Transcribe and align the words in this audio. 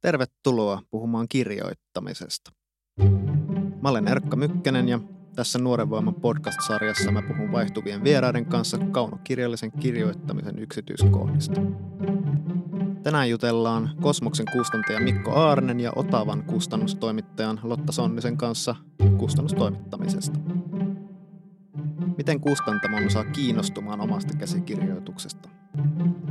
Tervetuloa 0.00 0.82
puhumaan 0.90 1.26
kirjoittamisesta. 1.28 2.52
Mä 3.82 3.88
olen 3.88 4.08
Erkka 4.08 4.36
Mykkänen 4.36 4.88
ja 4.88 5.00
tässä 5.36 5.58
Nuoren 5.58 5.90
Voiman 5.90 6.14
podcast-sarjassa 6.14 7.10
mä 7.10 7.22
puhun 7.22 7.52
vaihtuvien 7.52 8.04
vieraiden 8.04 8.46
kanssa 8.46 8.78
kaunokirjallisen 8.78 9.72
kirjoittamisen 9.72 10.58
yksityiskohdista. 10.58 11.60
Tänään 13.02 13.30
jutellaan 13.30 13.90
Kosmoksen 14.00 14.46
kustantaja 14.52 15.00
Mikko 15.00 15.32
Aarnen 15.32 15.80
ja 15.80 15.92
Otavan 15.96 16.42
kustannustoimittajan 16.42 17.60
Lotta 17.62 17.92
Sonnisen 17.92 18.36
kanssa 18.36 18.74
kustannustoimittamisesta. 19.18 20.38
Miten 22.16 22.40
kustantamon 22.40 23.10
saa 23.10 23.24
kiinnostumaan 23.24 24.00
omasta 24.00 24.36
käsikirjoituksesta? 24.36 25.48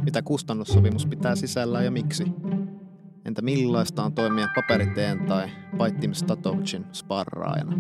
Mitä 0.04 0.22
kustannussopimus 0.22 1.06
pitää 1.06 1.36
sisällään 1.36 1.86
ja 1.86 1.92
miksi? 1.92 2.26
Entä 3.38 3.46
millaista 3.46 4.04
on 4.04 4.14
toimia 4.14 4.48
paperiteen 4.56 5.26
tai 5.26 5.52
Paitim 5.78 6.14
Statovicin 6.14 6.86
sparraajana? 6.94 7.78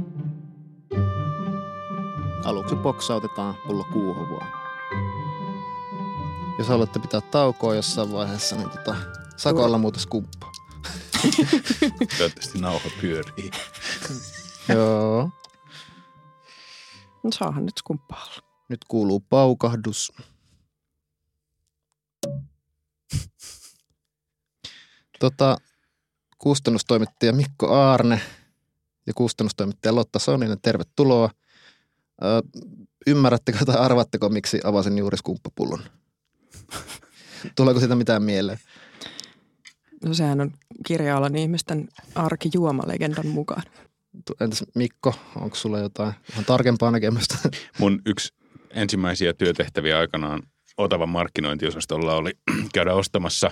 Aluksi 2.45 2.76
boksautetaan 2.76 3.55
pullo 3.68 3.84
kuuhuvua. 3.94 4.46
Jos 6.58 6.68
haluatte 6.68 6.99
pitää 6.99 7.22
taukoa 7.22 7.76
jossain 7.76 8.12
vaiheessa, 8.12 8.55
niin 8.55 8.70
tota, 8.70 8.96
saako 9.38 9.63
olla 9.66 9.77
muuten 9.77 10.02
skumppa? 10.02 10.52
Toivottavasti 12.18 12.60
nauha 12.60 12.90
pyörii. 13.02 13.52
Joo. 14.76 15.30
No 17.24 17.32
saahan 17.32 17.66
nyt 17.66 17.77
skumppaa 17.77 18.24
olla. 18.24 18.48
Nyt 18.70 18.85
kuuluu 18.88 19.20
paukahdus. 19.20 20.13
Tota, 25.20 25.57
kustannustoimittaja 26.38 27.34
Mikko 27.34 27.73
Aarne 27.73 28.21
ja 29.07 29.13
kustannustoimittaja 29.13 29.96
Lotta 29.96 30.20
Soninen, 30.20 30.62
tervetuloa. 30.62 31.29
Ö, 32.24 32.26
ymmärrättekö 33.07 33.65
tai 33.65 33.76
arvatteko, 33.76 34.29
miksi 34.29 34.59
avasin 34.63 34.98
juuri 34.98 35.18
skumppapullon? 35.18 35.84
Tuleeko 37.55 37.79
sitä 37.79 37.96
mitään 37.96 38.24
mieleen? 38.24 38.59
No 40.05 40.13
sehän 40.13 40.41
on 40.41 40.51
kirja-alan 40.85 41.35
ihmisten 41.35 41.87
arkijuomalegendan 42.15 43.27
mukaan. 43.27 43.63
Entäs 44.41 44.63
Mikko, 44.76 45.15
onko 45.35 45.55
sulla 45.55 45.79
jotain 45.79 46.13
ihan 46.31 46.46
tarkempaa 46.46 46.91
näkemystä? 46.91 47.35
Mun 47.79 48.02
yksi 48.05 48.34
ensimmäisiä 48.70 49.34
työtehtäviä 49.34 49.99
aikanaan 49.99 50.43
Otavan 50.77 51.09
markkinointiosastolla 51.09 52.15
oli 52.15 52.31
käydä 52.74 52.93
ostamassa 52.93 53.52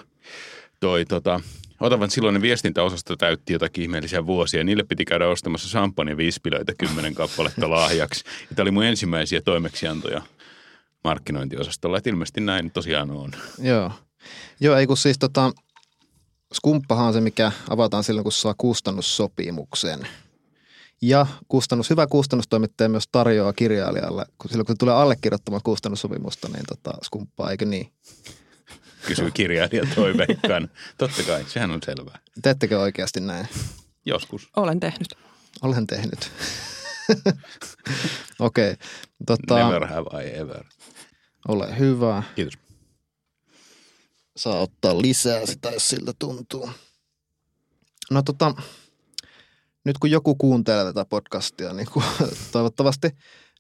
toi 0.80 1.06
tota, 1.06 1.40
Otavan 1.80 2.12
silloinen 2.12 2.42
viestintäosasto 2.42 3.16
täytti 3.16 3.54
jotakin 3.54 3.81
ihmeellisiä 3.81 4.26
vuosia. 4.26 4.64
Niille 4.64 4.84
piti 4.84 5.06
käydä 5.06 5.28
ostamassa 5.28 5.70
champagne 5.70 6.18
viispilöitä 6.18 6.73
kymmenen 6.78 7.16
kappaletta 7.16 7.70
lahjaksi. 7.70 8.23
Ja 8.50 8.56
tämä 8.56 8.64
oli 8.64 8.72
mun 8.72 8.84
ensimmäisiä 8.84 9.42
toimeksiantoja 9.42 10.22
markkinointiosastolla. 11.03 11.98
Että 11.98 12.09
ilmeisesti 12.09 12.42
näin 12.42 12.72
tosiaan 12.72 13.12
on. 13.12 13.31
Joo. 13.59 13.92
Joo, 14.59 14.78
ei 14.78 14.88
kun 14.88 14.98
siis 14.98 15.20
tota, 15.20 15.52
skumppahan 16.53 17.08
on 17.08 17.14
se, 17.14 17.22
mikä 17.22 17.52
avataan 17.70 18.03
silloin, 18.03 18.23
kun 18.23 18.31
saa 18.31 18.56
kustannussopimuksen. 18.58 20.08
Ja 21.02 21.28
kustannus, 21.48 21.90
hyvä 21.90 22.08
kustannustoimittaja 22.08 22.90
myös 22.90 23.08
tarjoaa 23.12 23.53
kirjailijalle, 23.53 24.26
kun 24.38 24.50
silloin 24.50 24.66
kun 24.66 24.76
se 24.76 24.80
tulee 24.80 24.96
allekirjoittamaan 24.96 25.62
kustannussopimusta, 25.64 26.48
niin 26.48 26.66
tota, 26.68 26.98
skumppaa, 27.03 27.52
eikö 27.52 27.66
niin? 27.66 27.92
Kysyy 29.08 29.31
kirjailija 29.31 29.84
toiveikkaan. 29.95 30.70
Totta 30.98 31.23
kai, 31.23 31.45
sehän 31.48 31.72
on 31.72 31.80
selvää. 31.86 32.20
Teettekö 32.42 32.80
oikeasti 32.80 33.20
näin? 33.20 33.47
Joskus. 34.06 34.50
Olen 34.56 34.80
tehnyt. 34.80 35.08
Olen 35.62 35.88
tehnyt. 35.88 36.20
Okei. 38.39 38.72
Okay. 38.72 38.88
Tota, 39.25 39.56
Never 39.56 39.88
have 39.88 40.24
I 40.24 40.38
ever. 40.38 40.63
ole 41.47 41.79
hyvä. 41.79 42.24
Kiitos. 42.35 42.53
Saa 44.38 44.59
ottaa 44.59 45.02
lisää 45.02 45.46
sitä, 45.46 45.69
jos 45.69 45.90
siltä 45.90 46.13
tuntuu. 46.19 46.69
No 48.12 48.22
tota, 48.22 48.56
nyt 49.85 49.97
kun 49.97 50.12
joku 50.12 50.35
kuuntelee 50.35 50.84
tätä 50.84 51.06
podcastia, 51.06 51.74
niin 51.74 51.88
kuin, 51.94 52.06
toivottavasti, 52.52 53.09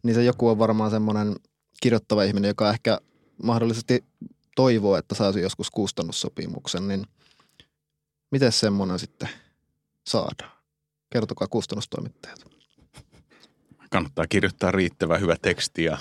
niin 0.03 0.15
se 0.15 0.23
joku 0.23 0.49
on 0.49 0.59
varmaan 0.59 0.91
semmoinen 0.91 1.35
kirjoittava 1.81 2.23
ihminen, 2.23 2.47
joka 2.49 2.69
ehkä 2.69 2.99
mahdollisesti 3.43 4.03
toivoo, 4.55 4.97
että 4.97 5.15
saisi 5.15 5.41
joskus 5.41 5.71
kustannussopimuksen, 5.71 6.87
niin 6.87 7.05
miten 8.31 8.51
semmoinen 8.51 8.99
sitten 8.99 9.29
saadaan? 10.07 10.51
Kertokaa 11.09 11.47
kustannustoimittajat. 11.47 12.45
Kannattaa 13.91 14.27
kirjoittaa 14.27 14.71
riittävän 14.71 15.21
hyvä 15.21 15.35
teksti 15.41 15.83
ja 15.83 15.97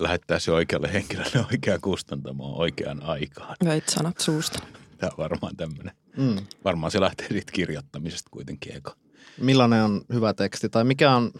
lähettää 0.00 0.38
se 0.38 0.52
oikealle 0.52 0.92
henkilölle 0.92 1.46
oikeaan 1.52 1.80
kustantamaan 1.80 2.54
oikeaan 2.54 3.02
aikaan. 3.02 3.56
Veit 3.64 3.88
sanat 3.88 4.18
suusta. 4.20 4.58
Tämä 4.98 5.10
on 5.10 5.18
varmaan 5.18 5.56
tämmöinen. 5.56 5.92
Mm. 6.16 6.36
Varmaan 6.64 6.90
se 6.90 7.00
lähtee 7.00 7.28
siitä 7.28 7.52
kirjoittamisesta 7.52 8.30
kuitenkin 8.30 8.76
eka. 8.76 8.96
Millainen 9.38 9.84
on 9.84 10.04
hyvä 10.12 10.34
teksti 10.34 10.68
tai 10.68 10.84
mikä 10.84 11.16
on, 11.16 11.32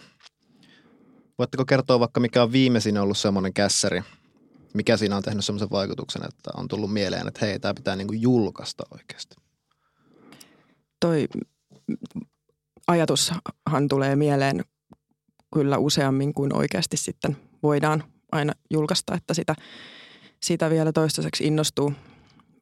voitteko 1.38 1.64
kertoa 1.64 2.00
vaikka 2.00 2.20
mikä 2.20 2.42
on 2.42 2.52
viimeisin 2.52 2.98
ollut 2.98 3.18
semmoinen 3.18 3.52
kässäri, 3.52 4.02
mikä 4.74 4.96
siinä 4.96 5.16
on 5.16 5.22
tehnyt 5.22 5.44
semmoisen 5.44 5.70
vaikutuksen, 5.70 6.22
että 6.24 6.50
on 6.56 6.68
tullut 6.68 6.92
mieleen, 6.92 7.28
että 7.28 7.46
hei, 7.46 7.60
tämä 7.60 7.74
pitää 7.74 7.96
niinku 7.96 8.12
julkaista 8.12 8.84
oikeasti. 8.90 9.36
Toi 11.00 11.28
ajatushan 12.86 13.88
tulee 13.88 14.16
mieleen 14.16 14.64
kyllä 15.54 15.78
useammin 15.78 16.34
kuin 16.34 16.56
oikeasti 16.56 16.96
sitten 16.96 17.36
voidaan 17.62 18.04
aina 18.32 18.52
julkaista, 18.70 19.14
että 19.14 19.34
sitä, 19.34 19.54
sitä 20.42 20.70
vielä 20.70 20.92
toistaiseksi 20.92 21.44
innostuu 21.44 21.92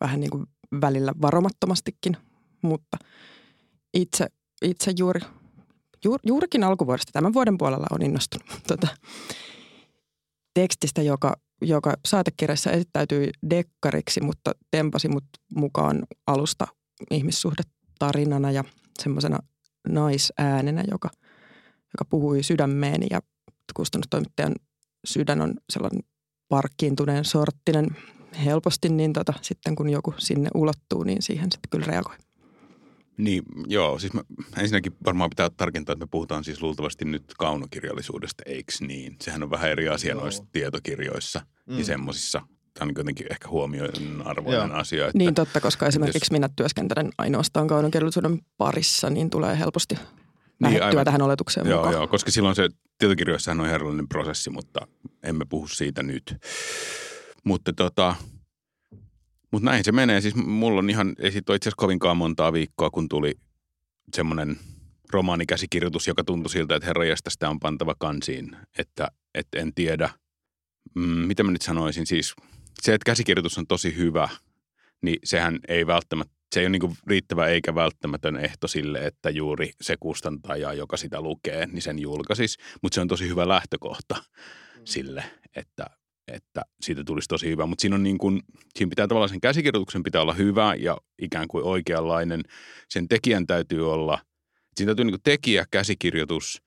vähän 0.01 0.21
niin 0.21 0.31
kuin 0.31 0.47
välillä 0.81 1.13
varomattomastikin, 1.23 2.17
mutta 2.63 2.99
itse, 3.95 4.27
itse 4.63 4.93
juuri, 4.99 5.21
juur, 6.05 6.21
juurikin 6.27 6.65
alkuvuodesta 6.65 7.13
tämän 7.13 7.33
vuoden 7.33 7.59
puolella 7.59 7.87
on 7.91 8.03
innostunut 8.03 8.47
tota, 8.69 8.89
tekstistä, 10.55 11.03
joka, 11.03 11.37
joka 11.63 11.95
saatekirjassa 12.07 12.71
esittäytyi 12.71 13.31
dekkariksi, 13.51 14.21
mutta 14.21 14.53
tempasi 14.71 15.09
mut 15.09 15.25
mukaan 15.55 16.03
alusta 16.27 16.67
ihmissuhdetarinana 17.11 18.51
ja 18.51 18.65
semmoisena 19.03 19.39
naisäänenä, 19.89 20.85
joka, 20.91 21.11
joka 21.67 22.05
puhui 22.11 22.43
sydämeeni 22.43 23.07
ja 23.11 23.21
kustannustoimittajan 23.75 24.55
sydän 25.05 25.41
on 25.41 25.55
sellainen 25.73 26.03
parkkiintuneen 26.49 27.25
sorttinen 27.25 27.87
helposti, 28.45 28.89
niin 28.89 29.13
tota, 29.13 29.33
sitten 29.43 29.75
kun 29.75 29.91
joku 29.91 30.15
sinne 30.19 30.51
ulottuu, 30.55 31.03
niin 31.03 31.23
siihen 31.23 31.53
sitten 31.53 31.71
kyllä 31.71 31.87
reagoi. 31.87 32.17
Niin, 33.21 33.43
joo. 33.67 33.99
Siis 33.99 34.13
mä, 34.13 34.21
ensinnäkin 34.57 34.93
varmaan 35.05 35.31
pitää 35.31 35.51
tarkentaa, 35.57 35.93
että 35.93 36.05
me 36.05 36.09
puhutaan 36.11 36.45
siis 36.45 36.63
luultavasti 36.63 37.05
nyt 37.05 37.25
kaunokirjallisuudesta, 37.39 38.43
eikö 38.47 38.73
niin? 38.81 39.17
Sehän 39.23 39.43
on 39.43 39.51
vähän 39.51 39.71
eri 39.71 39.89
asia 39.89 40.11
Joo. 40.13 40.21
noissa 40.21 40.45
tietokirjoissa 40.53 41.41
mm. 41.67 41.79
ja 41.79 41.85
semmoisissa. 41.85 42.43
Tämä 42.75 42.89
on 42.89 42.95
jotenkin 42.97 43.27
ehkä 43.31 43.49
huomioon 43.49 43.91
arvoinen 44.25 44.69
Joo. 44.69 44.79
asia. 44.79 45.07
Että 45.07 45.19
Niin 45.19 45.35
totta, 45.35 45.61
koska 45.61 45.87
esimerkiksi 45.87 46.25
jos- 46.25 46.31
minä 46.33 46.49
työskentelen 46.57 47.11
ainoastaan 47.19 47.67
kaunokirjallisuuden 47.69 48.39
parissa, 48.59 49.11
niin 49.11 49.31
tulee 49.31 49.59
helposti 49.59 49.95
lähettyä 50.61 50.87
aivan. 50.87 51.05
tähän 51.05 51.23
oletukseen 51.23 51.67
Joo, 51.67 51.77
mukaan. 51.79 51.95
joo, 51.95 52.07
koska 52.09 52.31
silloin 52.31 52.55
se 52.57 52.69
tietokirjoissahan 52.99 53.61
on 53.61 53.67
ihan 53.67 53.75
erilainen 53.75 54.09
prosessi, 54.09 54.51
mutta 54.51 54.87
emme 55.23 55.45
puhu 55.49 55.69
siitä 55.69 56.03
nyt. 56.03 56.37
Mutta 57.45 57.73
tota, 57.73 58.15
mutta 59.51 59.71
näin 59.71 59.85
se 59.85 59.93
menee. 59.93 60.21
Siis 60.21 60.35
mulla 60.35 60.79
on 60.79 60.91
ihan, 60.91 61.15
ei 61.19 61.33
siitä 61.33 61.53
ole 61.53 61.57
itse 61.57 61.69
asiassa 61.69 61.81
kovinkaan 61.81 62.17
montaa 62.17 62.53
viikkoa, 62.53 62.91
kun 62.91 63.09
tuli 63.09 63.35
semmoinen 64.15 64.57
romaanikäsikirjoitus, 65.13 66.07
joka 66.07 66.25
tuntui 66.25 66.51
siltä, 66.51 66.77
että 66.77 66.87
herra 66.87 67.05
sitä 67.29 67.51
on 67.51 67.61
pantava 67.61 67.95
kansiin. 67.99 68.57
Että, 68.79 69.09
että 69.35 69.59
en 69.59 69.75
tiedä, 69.75 70.11
mm, 70.95 71.03
mitä 71.03 71.43
mä 71.43 71.53
nyt 71.53 71.63
sanoisin. 71.63 72.07
Siis 72.07 72.35
se, 72.83 72.95
että 72.95 73.07
käsikirjoitus 73.07 73.59
on 73.59 73.67
tosi 73.67 73.97
hyvä, 73.97 74.29
niin 75.03 75.19
sehän 75.25 75.59
ei 75.69 75.87
välttämättä, 75.87 76.35
se 76.55 76.61
ei 76.61 76.67
ole 76.67 76.79
niin 76.79 76.97
riittävä 77.07 77.47
eikä 77.47 77.75
välttämätön 77.75 78.37
ehto 78.37 78.69
sille, 78.69 79.07
että 79.07 79.31
juuri 79.31 79.71
se 79.81 79.97
kustantaja, 80.01 80.73
joka 80.73 80.97
sitä 80.97 81.21
lukee, 81.21 81.67
niin 81.67 81.83
sen 81.83 81.99
julkaisisi. 81.99 82.59
Mutta 82.83 82.95
se 82.95 83.01
on 83.01 83.09
tosi 83.09 83.29
hyvä 83.29 83.49
lähtökohta 83.49 84.23
sille, 84.85 85.25
että, 85.57 85.87
että 86.29 86.63
siitä 86.81 87.05
tulisi 87.05 87.29
tosi 87.29 87.49
hyvä. 87.49 87.67
Mutta 87.67 87.83
siinä, 87.83 87.97
on 87.97 88.03
niin 88.03 88.19
kuin, 88.19 88.43
siinä 88.77 88.91
pitää 88.91 89.07
tavallaan 89.07 89.29
sen 89.29 89.41
käsikirjoituksen 89.41 90.03
pitää 90.03 90.23
olla 90.23 90.35
hyvä 90.35 90.75
ja 90.75 90.99
ikään 91.23 91.49
kuin 91.49 91.65
oikeanlainen. 91.65 92.43
Sen 92.89 93.09
tekijän 93.09 93.47
täytyy 93.47 93.93
olla, 93.93 94.19
siinä 94.77 94.89
täytyy 94.89 95.05
niin 95.05 95.13
kuin 95.13 95.23
tekijä, 95.23 95.65
käsikirjoitus, 95.71 96.63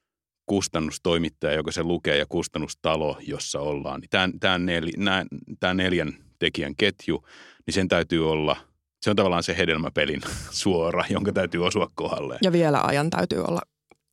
kustannustoimittaja, 0.45 1.53
joka 1.53 1.71
se 1.71 1.83
lukee 1.83 2.17
ja 2.17 2.25
kustannustalo, 2.29 3.17
jossa 3.21 3.59
ollaan. 3.59 3.99
Niin 4.01 4.09
Tämä, 4.09 4.29
tämä, 4.39 4.57
nel, 4.57 4.91
nämä, 4.97 5.25
tämä 5.59 5.73
neljän 5.73 6.13
tekijän 6.39 6.75
ketju, 6.75 7.25
niin 7.65 7.73
sen 7.73 7.87
täytyy 7.87 8.31
olla 8.31 8.55
se 9.03 9.09
on 9.09 9.15
tavallaan 9.15 9.43
se 9.43 9.57
hedelmäpelin 9.57 10.21
suora, 10.63 11.03
jonka 11.09 11.33
täytyy 11.33 11.65
osua 11.65 11.91
kohdalle. 11.95 12.37
Ja 12.41 12.51
vielä 12.51 12.81
ajan 12.81 13.09
täytyy 13.09 13.43
olla 13.43 13.61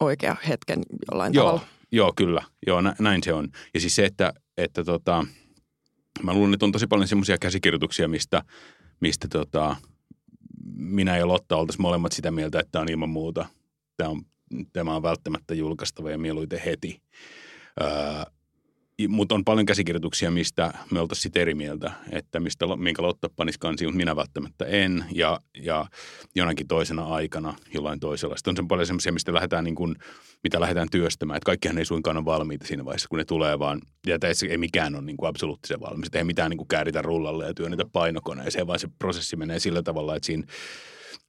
oikea 0.00 0.36
hetken 0.48 0.82
jollain 1.10 1.34
Joo, 1.34 1.46
tavalla. 1.46 1.66
joo 1.92 2.12
kyllä. 2.16 2.42
Joo, 2.66 2.80
nä, 2.80 2.94
näin 2.98 3.22
se 3.22 3.32
on. 3.32 3.48
Ja 3.74 3.80
siis 3.80 3.96
se, 3.96 4.04
että, 4.04 4.32
että 4.62 4.84
tota, 4.84 5.26
mä 6.22 6.34
luulen, 6.34 6.54
että 6.54 6.66
on 6.66 6.72
tosi 6.72 6.86
paljon 6.86 7.08
semmoisia 7.08 7.38
käsikirjoituksia, 7.38 8.08
mistä, 8.08 8.42
mistä 9.00 9.28
tota, 9.28 9.76
minä 10.76 11.16
ja 11.16 11.28
Lotta 11.28 11.56
oltaisiin 11.56 11.82
molemmat 11.82 12.12
sitä 12.12 12.30
mieltä, 12.30 12.60
että 12.60 12.72
tämä 12.72 12.82
on 12.82 12.90
ilman 12.90 13.08
muuta. 13.08 13.46
Tämä 13.96 14.10
on, 14.10 14.22
tämä 14.72 14.96
on 14.96 15.02
välttämättä 15.02 15.54
julkaistava 15.54 16.10
ja 16.10 16.18
mieluiten 16.18 16.60
heti. 16.64 17.02
Öö, 17.80 17.88
mutta 19.08 19.34
on 19.34 19.44
paljon 19.44 19.66
käsikirjoituksia, 19.66 20.30
mistä 20.30 20.72
me 20.90 21.00
oltaisiin 21.00 21.22
sitten 21.22 21.40
eri 21.40 21.54
mieltä, 21.54 21.92
että 22.10 22.40
mistä, 22.40 22.66
minkä 22.76 23.02
Lotta 23.02 23.30
panisi 23.36 23.58
kansi, 23.58 23.84
mutta 23.84 23.96
minä 23.96 24.16
välttämättä 24.16 24.64
en. 24.64 25.04
Ja, 25.12 25.40
ja 25.56 25.86
jonakin 26.34 26.66
toisena 26.66 27.04
aikana 27.04 27.54
jollain 27.74 28.00
toisella. 28.00 28.36
Sitten 28.36 28.52
on 28.52 28.56
se 28.56 28.62
paljon 28.68 28.86
semmoisia, 28.86 29.12
mistä 29.12 29.34
lähdetään 29.34 29.64
niin 29.64 29.74
kuin, 29.74 29.96
mitä 30.44 30.60
lähdetään 30.60 30.88
työstämään. 30.90 31.36
Että 31.36 31.46
kaikkihan 31.46 31.78
ei 31.78 31.84
suinkaan 31.84 32.16
ole 32.16 32.24
valmiita 32.24 32.66
siinä 32.66 32.84
vaiheessa, 32.84 33.08
kun 33.08 33.18
ne 33.18 33.24
tulee 33.24 33.58
vaan. 33.58 33.80
Ja 34.06 34.18
tässä 34.18 34.46
ei 34.46 34.58
mikään 34.58 34.94
ole 34.94 35.02
niin 35.02 35.16
kuin 35.16 35.28
absoluuttisen 35.28 35.80
valmis. 35.80 36.08
Ei 36.14 36.24
mitään 36.24 36.50
niin 36.50 36.58
kuin 36.58 36.68
kääritä 36.68 37.02
rullalle 37.02 37.46
ja 37.46 37.54
työnnetä 37.54 37.84
painokoneeseen, 37.92 38.66
vaan 38.66 38.78
se 38.78 38.88
prosessi 38.98 39.36
menee 39.36 39.58
sillä 39.58 39.82
tavalla, 39.82 40.16
että 40.16 40.26
siinä 40.26 40.44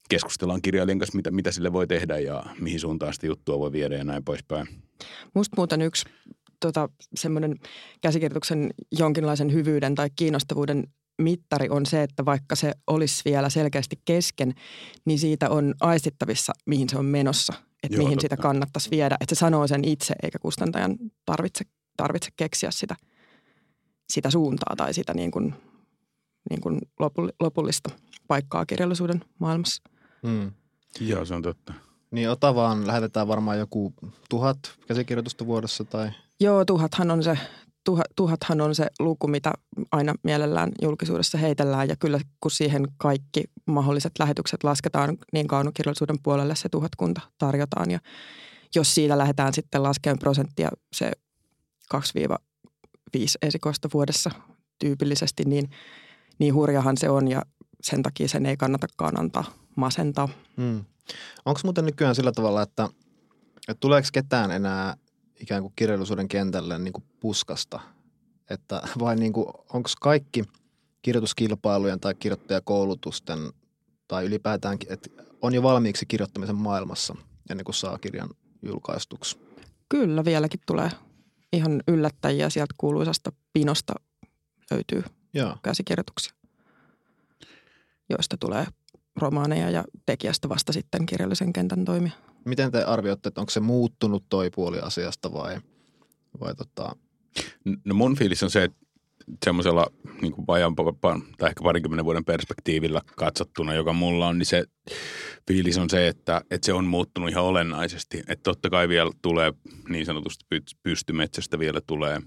keskustellaan 0.09 0.61
kirjailijan 0.61 0.99
kanssa, 0.99 1.15
mitä, 1.15 1.31
mitä 1.31 1.51
sille 1.51 1.73
voi 1.73 1.87
tehdä 1.87 2.19
ja 2.19 2.43
mihin 2.59 2.79
suuntaan 2.79 3.13
sitä 3.13 3.27
juttua 3.27 3.59
voi 3.59 3.71
viedä 3.71 3.95
ja 3.95 4.03
näin 4.03 4.23
poispäin. 4.23 4.67
Musta 5.33 5.55
muuten 5.57 5.81
yksi 5.81 6.05
tota, 6.61 6.89
semmoinen 7.15 7.55
käsikirjoituksen 8.01 8.69
jonkinlaisen 8.91 9.53
hyvyyden 9.53 9.95
tai 9.95 10.09
kiinnostavuuden 10.15 10.83
mittari 11.21 11.69
on 11.69 11.85
se, 11.85 12.03
että 12.03 12.25
vaikka 12.25 12.55
se 12.55 12.73
olisi 12.87 13.21
vielä 13.25 13.49
selkeästi 13.49 14.01
kesken, 14.05 14.53
niin 15.05 15.19
siitä 15.19 15.49
on 15.49 15.73
aistittavissa, 15.81 16.53
mihin 16.65 16.89
se 16.89 16.97
on 16.97 17.05
menossa. 17.05 17.53
Että 17.83 17.97
Joo, 17.97 18.03
mihin 18.03 18.17
totta. 18.17 18.21
sitä 18.21 18.37
kannattaisi 18.37 18.91
viedä. 18.91 19.17
Että 19.21 19.35
se 19.35 19.39
sanoo 19.39 19.67
sen 19.67 19.85
itse, 19.85 20.15
eikä 20.23 20.39
kustantajan 20.39 20.97
tarvitse, 21.25 21.65
tarvitse 21.97 22.29
keksiä 22.35 22.71
sitä, 22.71 22.95
sitä 24.09 24.29
suuntaa 24.29 24.75
tai 24.77 24.93
sitä 24.93 25.13
niin 25.13 25.31
kuin, 25.31 25.53
niin 26.49 26.61
kuin 26.61 26.81
lopull- 27.03 27.35
lopullista 27.39 27.89
paikkaa 28.27 28.65
kirjallisuuden 28.65 29.25
maailmassa. 29.39 29.83
Hmm. 30.27 30.51
Joo, 30.99 31.25
se 31.25 31.33
on 31.35 31.41
totta. 31.41 31.73
Niin 32.11 32.29
Otavaan 32.29 32.87
lähetetään 32.87 33.27
varmaan 33.27 33.59
joku 33.59 33.93
tuhat 34.29 34.57
käsikirjoitusta 34.87 35.45
vuodessa 35.45 35.83
tai 35.83 36.11
Joo, 36.41 36.65
tuhathan 36.65 37.11
on 37.11 37.23
se, 37.23 37.37
tuha, 37.83 38.03
tuhathan 38.15 38.61
on 38.61 38.75
se 38.75 38.87
luku, 38.99 39.27
mitä 39.27 39.53
aina 39.91 40.13
mielellään 40.23 40.71
julkisuudessa 40.81 41.37
heitellään. 41.37 41.89
Ja 41.89 41.95
kyllä 41.95 42.19
kun 42.39 42.51
siihen 42.51 42.87
kaikki 42.97 43.43
mahdolliset 43.65 44.11
lähetykset 44.19 44.63
lasketaan, 44.63 45.17
niin 45.33 45.47
kaunokirjallisuuden 45.47 46.19
puolelle 46.23 46.55
se 46.55 46.69
tuhatkunta 46.69 47.21
tarjotaan. 47.37 47.91
Ja 47.91 47.99
jos 48.75 48.95
siitä 48.95 49.17
lähdetään 49.17 49.53
sitten 49.53 49.83
laskemaan 49.83 50.19
prosenttia 50.19 50.69
se 50.93 51.11
2-5 51.95 51.97
esikoista 53.41 53.89
vuodessa 53.93 54.31
tyypillisesti, 54.79 55.43
niin, 55.45 55.69
niin 56.39 56.53
hurjahan 56.53 56.97
se 56.97 57.09
on 57.09 57.27
ja 57.27 57.41
sen 57.83 58.03
takia 58.03 58.27
sen 58.27 58.45
ei 58.45 58.57
kannatakaan 58.57 59.19
antaa 59.19 59.43
masentaa. 59.75 60.29
Hmm. 60.57 60.85
Onko 61.45 61.59
muuten 61.63 61.85
nykyään 61.85 62.15
sillä 62.15 62.31
tavalla, 62.31 62.61
että, 62.61 62.89
että 63.67 63.79
tuleeko 63.79 64.07
ketään 64.13 64.51
enää 64.51 64.95
ikään 65.41 65.61
kuin 65.61 65.73
kirjallisuuden 65.75 66.27
kentälle 66.27 66.79
niin 66.79 66.93
kuin 66.93 67.03
puskasta? 67.19 67.79
Että 68.49 68.81
vai 68.99 69.15
niin 69.15 69.33
onko 69.73 69.89
kaikki 70.01 70.43
kirjoituskilpailujen 71.01 71.99
tai 71.99 72.15
kirjoittajakoulutusten 72.15 73.39
tai 74.07 74.25
ylipäätään, 74.25 74.77
että 74.87 75.09
on 75.41 75.53
jo 75.53 75.63
valmiiksi 75.63 76.05
kirjoittamisen 76.05 76.55
maailmassa 76.55 77.15
ennen 77.49 77.63
kuin 77.65 77.75
saa 77.75 77.97
kirjan 77.97 78.29
julkaistuksi? 78.61 79.37
Kyllä 79.89 80.25
vieläkin 80.25 80.59
tulee 80.65 80.91
ihan 81.53 81.83
yllättäjiä 81.87 82.49
sieltä 82.49 82.73
kuuluisasta 82.77 83.31
pinosta 83.53 83.93
löytyy 84.71 85.03
Joo. 85.33 85.57
käsikirjoituksia, 85.63 86.33
joista 88.09 88.37
tulee 88.37 88.65
romaaneja 89.15 89.69
ja 89.69 89.83
tekijästä 90.05 90.49
vasta 90.49 90.73
sitten 90.73 91.05
kirjallisen 91.05 91.53
kentän 91.53 91.85
toimia. 91.85 92.11
Miten 92.45 92.71
te 92.71 92.83
arvioitte, 92.83 93.27
että 93.27 93.41
onko 93.41 93.49
se 93.49 93.59
muuttunut 93.59 94.23
toi 94.29 94.49
puoli 94.55 94.79
asiasta 94.79 95.33
vai, 95.33 95.57
vai 96.39 96.55
tota, 96.55 96.95
No 97.85 97.95
mun 97.95 98.15
fiilis 98.15 98.43
on 98.43 98.49
se, 98.49 98.63
että 98.63 98.77
semmoisella 99.45 99.87
niin 100.21 100.33
kuin 100.33 100.47
vajaan 100.47 100.75
tai 101.37 101.49
ehkä 101.49 101.63
parikymmenen 101.63 102.05
vuoden 102.05 102.25
perspektiivillä 102.25 103.01
katsottuna, 103.15 103.73
joka 103.73 103.93
mulla 103.93 104.27
on, 104.27 104.37
niin 104.37 104.45
se 104.45 104.63
fiilis 105.47 105.77
on 105.77 105.89
se, 105.89 106.07
että, 106.07 106.41
että 106.51 106.65
se 106.65 106.73
on 106.73 106.85
muuttunut 106.85 107.29
ihan 107.29 107.43
olennaisesti. 107.43 108.19
Että 108.19 108.43
totta 108.43 108.69
kai 108.69 108.89
vielä 108.89 109.11
tulee 109.21 109.53
niin 109.89 110.05
sanotusti 110.05 110.45
py- 110.55 110.79
pystymetsästä 110.83 111.59
vielä 111.59 111.81
tulee 111.87 112.21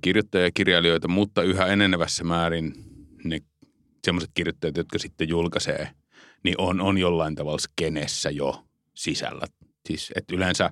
kirjoittajia 0.00 0.44
ja 0.44 0.50
kirjailijoita, 0.54 1.08
mutta 1.08 1.42
yhä 1.42 1.66
enenevässä 1.66 2.24
määrin 2.24 2.74
ne 3.24 3.40
semmoiset 4.04 4.30
kirjoittajat, 4.34 4.76
jotka 4.76 4.98
sitten 4.98 5.28
julkaisee, 5.28 5.90
niin 6.44 6.54
on, 6.58 6.80
on 6.80 6.98
jollain 6.98 7.34
tavalla 7.34 7.58
skenessä 7.58 8.30
jo 8.30 8.64
sisällä. 8.94 9.46
Siis 9.86 10.12
että 10.16 10.36
yleensä, 10.36 10.70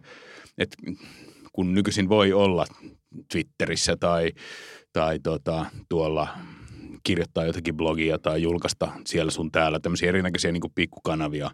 että 0.58 0.76
kun 1.52 1.75
nykyisin 1.75 2.08
voi 2.08 2.32
olla 2.32 2.67
Twitterissä 3.32 3.96
tai, 3.96 4.32
tai 4.93 5.19
tota, 5.19 5.67
tuolla 5.88 6.28
kirjoittaa 7.02 7.44
jotakin 7.44 7.76
blogia 7.76 8.19
tai 8.19 8.43
julkaista 8.43 8.93
siellä 9.06 9.31
sun 9.31 9.52
täällä 9.52 9.81
tämmöisiä 9.81 10.08
erinäköisiä 10.08 10.52
niin 10.52 10.62
pikkukanavia 10.75 11.50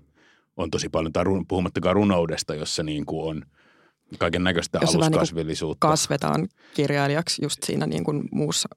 on 0.56 0.70
tosi 0.70 0.88
paljon, 0.88 1.12
tai 1.12 1.24
puhumattakaan 1.48 1.94
runoudesta, 1.94 2.54
jossa 2.54 2.82
niin 2.82 3.06
kuin 3.06 3.30
on 3.30 3.42
kaiken 4.18 4.44
näköistä 4.44 4.78
Jos 4.82 4.94
vähän 4.94 5.10
niin 5.10 5.18
aluskasvillisuutta. 5.18 5.88
Kasvetaan 5.88 6.48
kirjailijaksi 6.74 7.42
just 7.44 7.62
siinä 7.62 7.86
niin 7.86 8.04
kuin 8.04 8.28
muussa, 8.32 8.68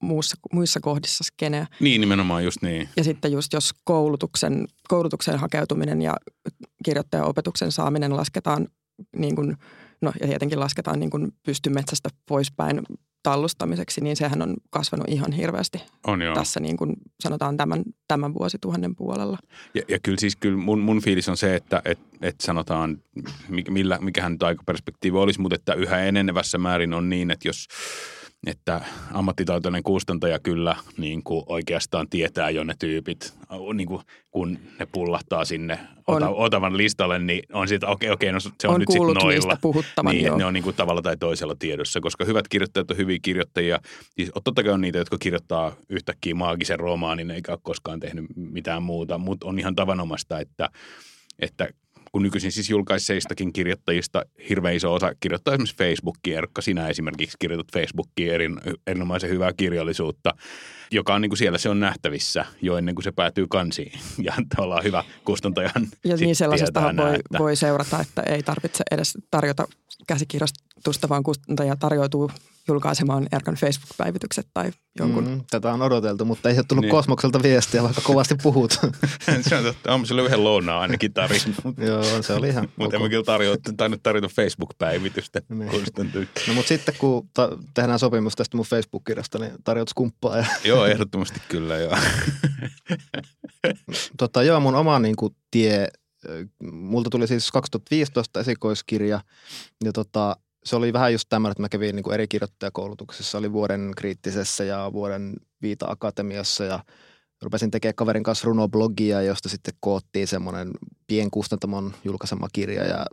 muussa, 0.00 0.36
muissa 0.52 0.80
kohdissa 0.80 1.24
skeneä. 1.24 1.66
niin, 1.80 2.00
nimenomaan 2.00 2.44
just 2.44 2.62
niin. 2.62 2.88
Ja 2.96 3.04
sitten 3.04 3.32
just 3.32 3.52
jos 3.52 3.70
koulutuksen, 3.84 4.66
koulutuksen 4.88 5.38
hakeutuminen 5.38 6.02
ja 6.02 6.14
kirjoittajaopetuksen 6.84 7.72
saaminen 7.72 8.16
lasketaan 8.16 8.68
niin 9.16 9.36
kuin, 9.36 9.56
no 10.00 10.12
ja 10.20 10.26
tietenkin 10.26 10.60
lasketaan 10.60 11.00
niin 11.00 11.10
kuin 11.10 11.32
pystymetsästä 11.42 12.08
poispäin 12.28 12.82
tallustamiseksi, 13.22 14.00
niin 14.00 14.16
sehän 14.16 14.42
on 14.42 14.56
kasvanut 14.70 15.08
ihan 15.08 15.32
hirveästi 15.32 15.82
On 16.06 16.22
joo. 16.22 16.34
tässä 16.34 16.60
niin 16.60 16.76
kuin 16.76 16.96
sanotaan 17.20 17.56
tämän, 17.56 17.82
tämän 18.08 18.34
vuosituhannen 18.34 18.96
puolella. 18.96 19.38
Ja, 19.74 19.82
ja 19.88 19.98
kyllä 20.02 20.20
siis 20.20 20.36
kyllä 20.36 20.58
mun, 20.58 20.78
mun 20.78 21.02
fiilis 21.02 21.28
on 21.28 21.36
se, 21.36 21.54
että 21.54 21.82
et, 21.84 21.98
et 22.22 22.40
sanotaan, 22.40 22.98
mikä, 23.48 23.72
millä, 23.72 23.98
mikähän 24.00 24.32
nyt 24.32 24.42
aikaperspektiivi 24.42 25.16
olisi, 25.16 25.40
mutta 25.40 25.54
että 25.54 25.74
yhä 25.74 25.98
enenevässä 25.98 26.58
määrin 26.58 26.94
on 26.94 27.08
niin, 27.08 27.30
että 27.30 27.48
jos 27.48 27.66
että 28.46 28.80
ammattitaitoinen 29.12 29.82
kustantaja 29.82 30.38
kyllä 30.38 30.76
niin 30.96 31.22
kuin 31.22 31.42
oikeastaan 31.46 32.08
tietää 32.08 32.50
jo 32.50 32.64
ne 32.64 32.74
tyypit, 32.78 33.34
niin 33.74 33.88
kuin, 33.88 34.02
kun 34.30 34.58
ne 34.78 34.86
pullahtaa 34.92 35.44
sinne 35.44 35.78
On. 36.06 36.16
ota, 36.16 36.28
Otavan 36.28 36.76
listalle, 36.76 37.18
niin 37.18 37.42
on 37.52 37.68
siitä, 37.68 37.86
okei, 37.86 38.10
okei, 38.10 38.32
no 38.32 38.40
se 38.40 38.48
on, 38.64 38.74
on 38.74 38.80
nyt 38.80 38.88
sitten 38.92 39.14
noilla. 39.14 39.58
puhuttavan, 39.60 40.12
Niin, 40.12 40.26
joo. 40.26 40.38
ne 40.38 40.44
on 40.44 40.54
niin 40.54 40.64
kuin 40.64 40.76
tavalla 40.76 41.02
tai 41.02 41.16
toisella 41.16 41.54
tiedossa, 41.58 42.00
koska 42.00 42.24
hyvät 42.24 42.48
kirjoittajat 42.48 42.90
on 42.90 42.96
hyviä 42.96 43.18
kirjoittajia. 43.22 43.78
Siis 44.10 44.30
totta 44.44 44.62
kai 44.62 44.72
on 44.72 44.80
niitä, 44.80 44.98
jotka 44.98 45.16
kirjoittaa 45.20 45.72
yhtäkkiä 45.88 46.34
maagisen 46.34 46.80
romaanin 46.80 47.30
eikä 47.30 47.52
ole 47.52 47.58
koskaan 47.62 48.00
tehnyt 48.00 48.24
mitään 48.36 48.82
muuta, 48.82 49.18
mutta 49.18 49.46
on 49.46 49.58
ihan 49.58 49.74
tavanomaista, 49.74 50.40
että, 50.40 50.68
että 51.38 51.68
kun 52.18 52.22
nykyisin 52.22 52.52
siis 52.52 52.70
julkaiseistakin 52.70 53.52
kirjoittajista 53.52 54.24
hirveän 54.48 54.74
iso 54.74 54.94
osa 54.94 55.12
kirjoittaa 55.20 55.54
esimerkiksi 55.54 55.76
Facebookiin. 55.76 56.36
Erkka, 56.38 56.62
sinä 56.62 56.88
esimerkiksi 56.88 57.36
kirjoitat 57.38 57.72
Facebookiin 57.72 58.32
erin, 58.32 58.60
erinomaisen 58.86 59.30
hyvää 59.30 59.52
kirjallisuutta, 59.56 60.34
joka 60.90 61.14
on 61.14 61.20
niin 61.20 61.30
kuin 61.30 61.38
siellä 61.38 61.58
se 61.58 61.68
on 61.68 61.80
nähtävissä 61.80 62.44
jo 62.62 62.76
ennen 62.76 62.94
kuin 62.94 63.04
se 63.04 63.12
päätyy 63.12 63.46
kansiin. 63.50 63.92
Ja 64.22 64.32
tavallaan 64.56 64.84
hyvä 64.84 65.04
kustantajan 65.24 65.88
Ja 66.04 66.16
niin 66.16 66.36
sellaisestahan 66.36 66.96
tietää 66.96 67.10
voi, 67.10 67.18
että- 67.18 67.38
voi 67.38 67.56
seurata, 67.56 68.00
että 68.00 68.22
ei 68.22 68.42
tarvitse 68.42 68.84
edes 68.90 69.18
tarjota 69.30 69.68
käsikirjoitusta, 70.78 71.08
vaan 71.08 71.22
kustantaja 71.22 71.76
tarjoutuu 71.76 72.30
julkaisemaan 72.68 73.26
Erkan 73.32 73.54
Facebook-päivitykset 73.54 74.46
tai 74.54 74.70
jonkun. 74.98 75.28
Mm, 75.28 75.40
tätä 75.50 75.72
on 75.72 75.82
odoteltu, 75.82 76.24
mutta 76.24 76.48
ei 76.48 76.56
ole 76.56 76.64
tullut 76.68 76.82
Niin. 76.82 76.90
Kosmokselta 76.90 77.42
viestiä, 77.42 77.82
vaikka 77.82 78.00
kovasti 78.00 78.34
puhut. 78.42 78.72
se 79.48 79.56
on 79.56 79.64
totta. 79.64 79.94
On 79.94 80.06
sillä 80.06 80.22
yhden 80.22 80.44
lounaan 80.44 80.80
ainakin 80.82 81.12
tarjonnut. 81.12 81.78
Joo, 81.88 82.22
se 82.22 82.32
oli 82.32 82.48
ihan 82.48 82.68
Mutta 82.76 82.96
emme 82.96 83.08
kyllä 83.08 83.24
tarjota, 83.24 83.72
tainnut 83.76 84.02
tarjota 84.02 84.28
Facebook-päivitystä 84.28 85.40
Niin. 85.48 85.70
kustantajille. 85.70 86.28
No 86.48 86.54
mutta 86.54 86.68
sitten 86.68 86.94
kun 86.98 87.28
ta- 87.34 87.58
tehdään 87.74 87.98
sopimus 87.98 88.36
tästä 88.36 88.56
mun 88.56 88.66
Facebook-kirjasta, 88.66 89.38
niin 89.38 89.52
tarjot 89.64 89.88
skumppaa. 89.88 90.36
Ja, 90.36 90.46
Joo, 90.64 90.86
ehdottomasti 90.86 91.40
kyllä 91.48 91.76
joo. 91.78 91.96
tota, 94.18 94.42
joo, 94.42 94.60
mun 94.60 94.74
oma 94.74 94.98
niin 94.98 95.16
kuin, 95.16 95.36
tie, 95.50 95.88
multa 96.72 97.10
tuli 97.10 97.26
siis 97.26 97.52
2015 97.52 98.40
esikoiskirja 98.40 99.20
ja 99.84 99.92
tota, 99.92 100.36
se 100.68 100.76
oli 100.76 100.92
vähän 100.92 101.12
just 101.12 101.28
tämmöinen, 101.28 101.52
että 101.52 101.62
mä 101.62 101.68
kävin 101.68 101.96
niin 101.96 102.02
kuin 102.02 102.14
eri 102.14 102.28
kirjoittajakoulutuksessa, 102.28 103.38
oli 103.38 103.52
vuoden 103.52 103.92
kriittisessä 103.96 104.64
ja 104.64 104.90
vuoden 104.92 105.34
viita 105.62 105.86
akatemiassa 105.88 106.64
ja 106.64 106.84
rupesin 107.42 107.70
tekemään 107.70 107.94
kaverin 107.94 108.22
kanssa 108.22 108.46
runoblogia, 108.46 109.22
josta 109.22 109.48
sitten 109.48 109.74
koottiin 109.80 110.26
semmoinen 110.26 110.70
pienkustantamon 111.06 111.94
julkaisema 112.04 112.48
kirja 112.52 112.84
ja 112.84 113.06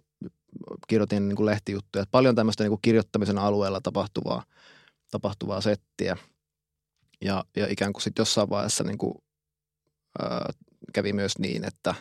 kirjoitin 0.88 1.28
niin 1.28 1.36
kuin 1.36 1.46
lehtijuttuja. 1.46 2.04
Että 2.04 2.12
paljon 2.12 2.36
tämmöistä 2.36 2.64
niin 2.64 2.72
kuin 2.72 2.82
kirjoittamisen 2.82 3.38
alueella 3.38 3.82
tapahtuvaa, 3.82 4.44
tapahtuvaa 5.12 5.62
settiä. 5.62 6.18
Ja, 7.22 7.46
ja 7.56 7.68
ikään 7.70 7.94
kuin 7.94 8.02
sitten 8.02 8.22
jossain 8.22 8.50
vaiheessa 8.50 8.84
niin 8.84 8.98
kuin, 8.98 9.14
ää, 10.22 10.50
kävi 10.94 11.14
myös 11.14 11.40
niin, 11.40 11.64
että, 11.64 11.96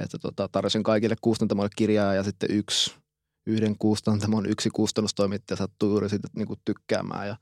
että 0.00 0.18
tota, 0.18 0.48
tarjosin 0.52 0.82
kaikille 0.82 1.16
kustantamoille 1.20 1.70
kirjaa 1.76 2.14
ja 2.14 2.22
sitten 2.22 2.50
yksi, 2.50 3.01
yhden 3.46 3.78
kustantamon 3.78 4.46
yksi 4.46 4.70
kustannustoimittaja 4.70 5.56
sattui 5.56 5.90
juuri 5.90 6.08
siitä 6.08 6.28
niin 6.36 6.46
kuin 6.46 6.60
tykkäämään 6.64 7.28
ja 7.28 7.36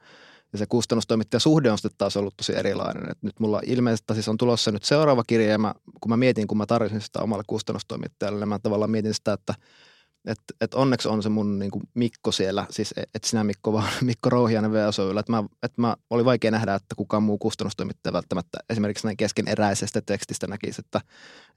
ja 0.52 0.58
se 0.58 1.38
suhde 1.38 1.70
on 1.70 1.78
sitten 1.78 1.98
taas 1.98 2.16
ollut 2.16 2.36
tosi 2.36 2.56
erilainen. 2.56 3.10
Et 3.10 3.22
nyt 3.22 3.40
mulla 3.40 3.60
ilmeisesti 3.66 4.14
siis 4.14 4.28
on 4.28 4.36
tulossa 4.36 4.70
nyt 4.70 4.84
seuraava 4.84 5.24
kirja 5.26 5.48
ja 5.48 5.58
mä, 5.58 5.74
kun 6.00 6.10
mä 6.10 6.16
mietin, 6.16 6.46
kun 6.46 6.58
mä 6.58 6.66
tarjosin 6.66 7.00
sitä 7.00 7.22
omalle 7.22 7.44
kustannustoimittajalle, 7.46 8.40
niin 8.40 8.48
mä 8.48 8.58
tavallaan 8.58 8.90
mietin 8.90 9.14
sitä, 9.14 9.32
että 9.32 9.54
et, 10.26 10.38
et 10.60 10.74
onneksi 10.74 11.08
on 11.08 11.22
se 11.22 11.28
mun 11.28 11.58
niin 11.58 11.70
kuin 11.70 11.82
Mikko 11.94 12.32
siellä, 12.32 12.66
siis 12.70 12.94
e, 12.96 13.02
et 13.14 13.24
sinä 13.24 13.44
Mikko, 13.44 13.72
vaan 13.72 13.88
Mikko 14.04 14.30
Rouhiainen 14.30 14.72
VSOYllä. 14.72 15.20
Että 15.20 15.32
mä, 15.32 15.44
et 15.62 15.78
mä, 15.78 15.96
oli 16.10 16.24
vaikea 16.24 16.50
nähdä, 16.50 16.74
että 16.74 16.94
kukaan 16.94 17.22
muu 17.22 17.38
kustannustoimittaja 17.38 18.12
välttämättä 18.12 18.58
esimerkiksi 18.70 19.06
näin 19.06 19.16
keskeneräisestä 19.16 20.00
tekstistä 20.00 20.46
näkisi, 20.46 20.80
että, 20.84 21.00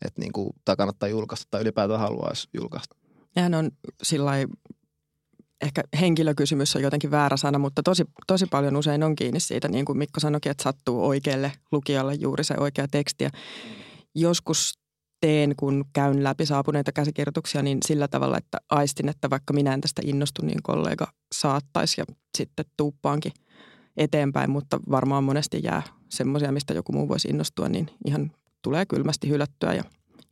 että 0.05 0.21
niin 0.21 0.33
kuin, 0.33 0.49
tämä 0.65 0.75
kannattaa 0.75 1.09
julkaista 1.09 1.47
tai 1.51 1.61
ylipäätään 1.61 1.99
haluaisi 1.99 2.49
julkaista. 2.53 3.02
Hän 3.35 3.53
on 3.53 3.71
sillä 4.03 4.31
ehkä 5.61 5.83
henkilökysymys 5.99 6.75
on 6.75 6.81
jotenkin 6.81 7.11
väärä 7.11 7.37
sana, 7.37 7.59
mutta 7.59 7.83
tosi, 7.83 8.05
tosi 8.27 8.45
paljon 8.45 8.75
usein 8.75 9.03
on 9.03 9.15
kiinni 9.15 9.39
siitä, 9.39 9.67
niin 9.67 9.85
kuin 9.85 9.97
Mikko 9.97 10.19
sanoikin, 10.19 10.49
että 10.51 10.63
sattuu 10.63 11.05
oikealle 11.07 11.51
lukijalle 11.71 12.13
juuri 12.13 12.43
se 12.43 12.55
oikea 12.57 12.87
teksti. 12.87 13.23
Ja 13.23 13.29
joskus 14.15 14.73
teen, 15.21 15.55
kun 15.57 15.85
käyn 15.93 16.23
läpi 16.23 16.45
saapuneita 16.45 16.91
käsikirjoituksia, 16.91 17.63
niin 17.63 17.77
sillä 17.85 18.07
tavalla, 18.07 18.37
että 18.37 18.57
aistin, 18.69 19.09
että 19.09 19.29
vaikka 19.29 19.53
minä 19.53 19.73
en 19.73 19.81
tästä 19.81 20.01
innostu, 20.05 20.45
niin 20.45 20.63
kollega 20.63 21.07
saattaisi 21.33 22.01
ja 22.01 22.05
sitten 22.37 22.65
tuuppaankin 22.77 23.31
eteenpäin, 23.97 24.49
mutta 24.49 24.79
varmaan 24.91 25.23
monesti 25.23 25.59
jää 25.63 25.83
semmoisia, 26.09 26.51
mistä 26.51 26.73
joku 26.73 26.91
muu 26.91 27.07
voisi 27.07 27.27
innostua, 27.27 27.69
niin 27.69 27.89
ihan 28.05 28.31
tulee 28.61 28.85
kylmästi 28.85 29.29
hylättyä 29.29 29.73
ja 29.73 29.83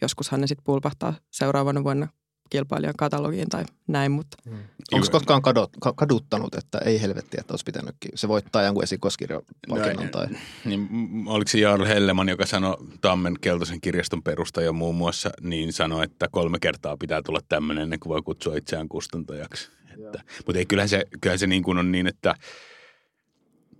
joskushan 0.01 0.41
ne 0.41 0.47
sitten 0.47 0.63
pulpahtaa 0.63 1.13
seuraavana 1.31 1.83
vuonna 1.83 2.07
kilpailijan 2.51 2.93
katalogiin 2.97 3.49
tai 3.49 3.63
näin. 3.87 4.11
Mutta. 4.11 4.37
Mm. 4.45 4.57
Onko 4.91 5.07
koskaan 5.11 5.41
kadot, 5.41 5.69
kaduttanut, 5.95 6.55
että 6.55 6.77
ei 6.77 7.01
helvetti, 7.01 7.37
että 7.39 7.53
olisi 7.53 7.65
pitänytkin? 7.65 8.11
Se 8.15 8.27
voittaa 8.27 8.63
jonkun 8.63 8.83
esikoskirjapalkinnon 8.83 10.09
tai... 10.09 10.27
Niin, 10.65 10.89
oliko 11.25 11.49
se 11.49 11.59
Jarl 11.59 11.85
Helleman, 11.85 12.29
joka 12.29 12.45
sanoi 12.45 12.77
Tammen 13.01 13.35
keltaisen 13.41 13.81
kirjaston 13.81 14.23
perustaja 14.23 14.71
muun 14.71 14.95
muassa, 14.95 15.29
niin 15.41 15.73
sanoi, 15.73 16.03
että 16.03 16.27
kolme 16.31 16.59
kertaa 16.59 16.97
pitää 16.97 17.21
tulla 17.21 17.39
tämmöinen 17.49 17.83
ennen 17.83 17.99
kuin 17.99 18.09
voi 18.09 18.21
kutsua 18.21 18.55
itseään 18.55 18.89
kustantajaksi. 18.89 19.69
Että, 19.93 20.23
mutta 20.45 20.59
ei, 20.59 20.65
kyllähän 20.65 20.89
se, 20.89 21.05
kyllähän 21.21 21.39
se 21.39 21.47
niin 21.47 21.63
kuin 21.63 21.77
on 21.77 21.91
niin, 21.91 22.07
että, 22.07 22.35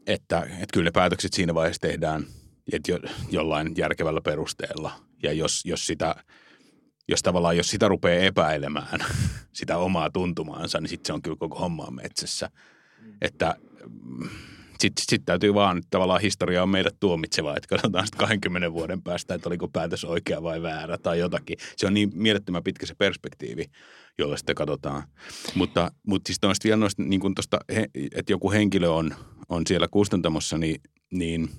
että, 0.07 0.39
että 0.39 0.73
kyllä 0.73 0.85
ne 0.85 0.91
päätökset 0.91 1.33
siinä 1.33 1.53
vaiheessa 1.53 1.81
tehdään 1.81 2.25
että 2.71 2.91
jo, 2.91 2.99
jollain 3.31 3.73
järkevällä 3.77 4.21
perusteella. 4.21 4.91
Ja 5.23 5.33
jos, 5.33 5.65
jos 5.65 5.85
sitä 5.85 6.15
jos 7.07 7.21
tavallaan, 7.21 7.57
jos 7.57 7.69
sitä 7.69 7.87
rupeaa 7.87 8.23
epäilemään, 8.23 8.99
sitä 9.53 9.77
omaa 9.77 10.09
tuntumaansa, 10.09 10.81
niin 10.81 10.89
sitten 10.89 11.07
se 11.07 11.13
on 11.13 11.21
kyllä 11.21 11.37
koko 11.37 11.59
homma 11.59 11.91
metsässä. 11.91 12.49
Mm. 13.01 13.13
Että 13.21 13.55
sitten 14.81 15.03
sit 15.09 15.21
täytyy 15.25 15.53
vaan, 15.53 15.77
että 15.77 15.87
tavallaan 15.89 16.21
historia 16.21 16.63
on 16.63 16.69
meidät 16.69 16.95
tuomitseva, 16.99 17.55
että 17.57 17.67
katsotaan 17.67 18.07
sitten 18.07 18.19
20 18.19 18.73
vuoden 18.73 19.01
päästä, 19.01 19.33
että 19.33 19.49
oliko 19.49 19.67
päätös 19.67 20.05
oikea 20.05 20.43
vai 20.43 20.61
väärä 20.61 20.97
tai 20.97 21.19
jotakin. 21.19 21.57
Se 21.77 21.87
on 21.87 21.93
niin 21.93 22.11
mielettömän 22.13 22.63
pitkä 22.63 22.85
se 22.85 22.95
perspektiivi, 22.95 23.65
jolla 24.17 24.37
sitten 24.37 24.55
katsotaan. 24.55 25.03
Mutta, 25.55 25.91
mutta 26.07 26.29
siis 26.29 26.41
noista 26.41 26.63
vielä 26.63 26.77
noista, 26.79 27.03
niin 27.03 27.21
kuin 27.21 27.35
tosta, 27.35 27.59
että 28.15 28.33
joku 28.33 28.51
henkilö 28.51 28.89
on, 28.89 29.15
on 29.49 29.63
siellä 29.67 29.87
kustantamossa, 29.87 30.57
niin, 30.57 30.81
niin, 31.11 31.49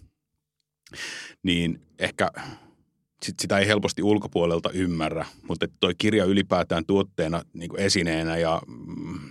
niin 1.43 1.81
ehkä– 1.99 2.31
sit 3.25 3.39
sitä 3.39 3.59
ei 3.59 3.67
helposti 3.67 4.03
ulkopuolelta 4.03 4.71
ymmärrä, 4.71 5.27
mutta 5.49 5.67
toi 5.81 5.95
kirja 5.99 6.25
ylipäätään 6.25 6.87
tuotteena 6.87 7.43
niin 7.53 7.69
kuin 7.69 7.81
esineenä 7.81 8.37
ja 8.37 8.63
mm, 8.67 9.31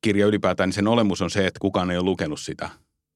kirja 0.00 0.26
ylipäätään, 0.26 0.68
niin 0.68 0.74
sen 0.74 0.88
olemus 0.88 1.22
on 1.22 1.30
se, 1.30 1.46
että 1.46 1.60
kukaan 1.60 1.90
ei 1.90 1.96
ole 1.96 2.04
lukenut 2.04 2.40
sitä, 2.40 2.70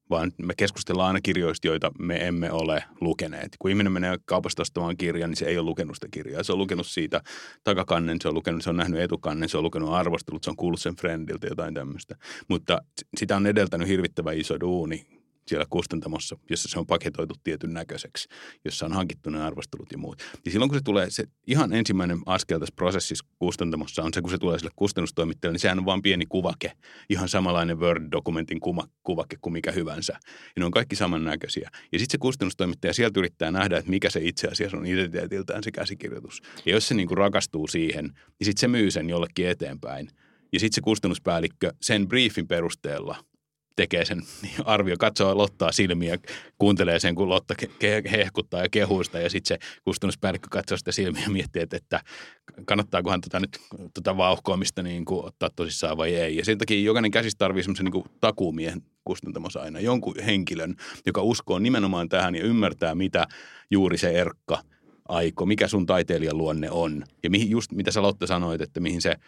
vaan 0.09 0.31
me 0.37 0.53
keskustellaan 0.57 1.07
aina 1.07 1.21
kirjoista, 1.21 1.67
joita 1.67 1.91
me 1.99 2.27
emme 2.27 2.51
ole 2.51 2.83
lukeneet. 3.01 3.49
Kun 3.59 3.71
ihminen 3.71 3.91
menee 3.91 4.17
kaupasta 4.25 4.61
ostamaan 4.61 4.97
kirjan, 4.97 5.29
niin 5.29 5.37
se 5.37 5.45
ei 5.45 5.57
ole 5.57 5.65
lukenut 5.65 5.95
sitä 5.95 6.07
kirjaa. 6.11 6.43
Se 6.43 6.53
on 6.53 6.59
lukenut 6.59 6.87
siitä 6.87 7.21
takakannen, 7.63 8.17
se 8.21 8.27
on, 8.27 8.33
lukenut, 8.33 8.63
se 8.63 8.69
on 8.69 8.77
nähnyt 8.77 8.99
etukannen, 8.99 9.49
se 9.49 9.57
on 9.57 9.63
lukenut 9.63 9.93
arvostelut, 9.93 10.43
se 10.43 10.49
on 10.49 10.55
kuullut 10.55 10.81
sen 10.81 10.95
friendiltä 10.95 11.47
jotain 11.47 11.73
tämmöistä. 11.73 12.15
Mutta 12.47 12.81
sitä 13.17 13.35
on 13.35 13.47
edeltänyt 13.47 13.87
hirvittävä 13.87 14.31
iso 14.31 14.59
duuni 14.59 15.18
siellä 15.49 15.65
kustantamossa, 15.69 16.37
jossa 16.49 16.69
se 16.69 16.79
on 16.79 16.87
paketoitu 16.87 17.35
tietyn 17.43 17.73
näköiseksi, 17.73 18.29
jossa 18.65 18.85
on 18.85 18.93
hankittu 18.93 19.29
ne 19.29 19.43
arvostelut 19.43 19.91
ja 19.91 19.97
muut. 19.97 20.23
Ja 20.45 20.51
silloin 20.51 20.69
kun 20.69 20.77
se 20.77 20.83
tulee, 20.83 21.09
se 21.09 21.23
ihan 21.47 21.73
ensimmäinen 21.73 22.19
askel 22.25 22.59
tässä 22.59 22.75
prosessissa 22.75 23.25
kustantamossa 23.39 24.03
on 24.03 24.13
se, 24.13 24.21
kun 24.21 24.29
se 24.29 24.37
tulee 24.37 24.59
sille 24.59 24.71
kustannustoimittajalle, 24.75 25.53
niin 25.53 25.59
sehän 25.59 25.79
on 25.79 25.85
vain 25.85 26.01
pieni 26.01 26.25
kuvake, 26.25 26.71
ihan 27.09 27.29
samanlainen 27.29 27.79
Word-dokumentin 27.79 28.59
kuva, 28.59 28.87
kuvake 29.03 29.37
kuin 29.41 29.53
mikä 29.53 29.71
hyvänsä. 29.71 30.13
Ja 30.55 30.59
ne 30.59 30.65
on 30.65 30.71
kaikki 30.71 30.95
samannäköisiä. 30.95 31.69
Ja 31.91 31.99
sitten 31.99 32.11
se 32.11 32.17
kustannustoimittaja 32.17 32.93
sieltä 32.93 33.19
yrittää 33.19 33.51
nähdä, 33.51 33.77
että 33.77 33.89
mikä 33.89 34.09
se 34.09 34.19
itse 34.23 34.47
asiassa 34.47 34.77
on 34.77 34.85
identiteetiltään 34.85 35.63
se 35.63 35.71
käsikirjoitus. 35.71 36.41
Ja 36.65 36.71
jos 36.71 36.87
se 36.87 36.93
niin 36.93 37.07
kuin 37.07 37.17
rakastuu 37.17 37.67
siihen, 37.67 38.05
niin 38.05 38.45
sitten 38.45 38.61
se 38.61 38.67
myy 38.67 38.91
sen 38.91 39.09
jollekin 39.09 39.47
eteenpäin. 39.47 40.09
Ja 40.53 40.59
sitten 40.59 40.75
se 40.75 40.81
kustannuspäällikkö 40.81 41.73
sen 41.81 42.07
briefin 42.07 42.47
perusteella– 42.47 43.23
tekee 43.79 44.05
sen 44.05 44.21
niin 44.41 44.53
arvio, 44.65 44.95
katsoo 44.99 45.37
Lottaa 45.37 45.71
silmiä, 45.71 46.17
kuuntelee 46.57 46.99
sen, 46.99 47.15
kun 47.15 47.29
Lotta 47.29 47.55
hehkuttaa 48.11 48.61
ja 48.61 48.69
kehuista 48.71 49.19
ja 49.19 49.29
sitten 49.29 49.47
se 49.47 49.67
kustannuspäällikkö 49.83 50.47
katsoo 50.51 50.77
sitä 50.77 50.91
silmiä 50.91 51.23
ja 51.23 51.29
miettii, 51.29 51.61
että, 51.61 51.77
että 51.77 52.01
kannattaakohan 52.65 53.21
tota 53.21 53.39
nyt 53.39 53.59
tota 53.93 54.17
vauhkoamista 54.17 54.83
niin 54.83 55.05
kuin 55.05 55.25
ottaa 55.25 55.49
tosissaan 55.55 55.97
vai 55.97 56.15
ei. 56.15 56.37
Ja 56.37 56.45
sen 56.45 56.57
takia 56.57 56.81
jokainen 56.81 57.11
käsistä 57.11 57.39
tarvii 57.39 57.63
semmoisen 57.63 57.85
niin 57.85 58.03
takuumiehen 58.21 58.81
kustantamossa 59.03 59.61
aina, 59.61 59.79
jonkun 59.79 60.15
henkilön, 60.25 60.75
joka 61.05 61.21
uskoo 61.21 61.59
nimenomaan 61.59 62.09
tähän 62.09 62.35
ja 62.35 62.43
ymmärtää, 62.43 62.95
mitä 62.95 63.27
juuri 63.71 63.97
se 63.97 64.09
erkka 64.09 64.63
aiko, 65.07 65.45
mikä 65.45 65.67
sun 65.67 65.85
taiteilijan 65.85 66.37
luonne 66.37 66.71
on. 66.71 67.03
Ja 67.23 67.29
mihin, 67.29 67.49
just 67.49 67.71
mitä 67.71 67.91
sä 67.91 68.01
Lotta 68.01 68.27
sanoit, 68.27 68.61
että 68.61 68.79
mihin 68.79 69.01
se– 69.01 69.15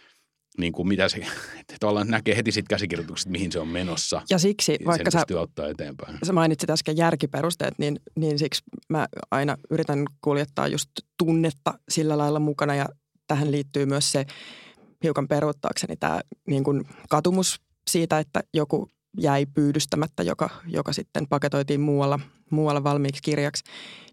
niin 0.57 0.73
kuin 0.73 0.87
mitä 0.87 1.09
se, 1.09 1.17
että 1.59 1.75
tavallaan 1.79 2.07
näkee 2.07 2.35
heti 2.37 2.51
sitten 2.51 2.75
käsikirjoitukset, 2.75 3.29
mihin 3.31 3.51
se 3.51 3.59
on 3.59 3.67
menossa. 3.67 4.21
Ja 4.29 4.39
siksi, 4.39 4.71
ja 4.71 4.85
vaikka 4.85 5.11
sä, 5.11 5.23
ottaa 5.35 5.67
eteenpäin. 5.67 6.17
sä 6.25 6.33
mainitsit 6.33 6.69
äsken 6.69 6.97
järkiperusteet, 6.97 7.73
niin, 7.77 7.99
niin 8.15 8.39
siksi 8.39 8.63
mä 8.89 9.07
aina 9.31 9.57
yritän 9.69 10.05
kuljettaa 10.21 10.67
just 10.67 10.89
tunnetta 11.17 11.73
sillä 11.89 12.17
lailla 12.17 12.39
mukana 12.39 12.75
ja 12.75 12.85
tähän 13.27 13.51
liittyy 13.51 13.85
myös 13.85 14.11
se 14.11 14.25
hiukan 15.03 15.27
peruuttaakseni 15.27 15.95
tämä 15.97 16.21
niin 16.47 16.63
kuin 16.63 16.83
katumus 17.09 17.61
siitä, 17.89 18.19
että 18.19 18.43
joku 18.53 18.89
jäi 19.17 19.45
pyydystämättä, 19.45 20.23
joka, 20.23 20.49
joka 20.67 20.93
sitten 20.93 21.27
paketoitiin 21.27 21.81
muualla, 21.81 22.19
muualla 22.49 22.83
valmiiksi 22.83 23.21
kirjaksi, 23.21 23.63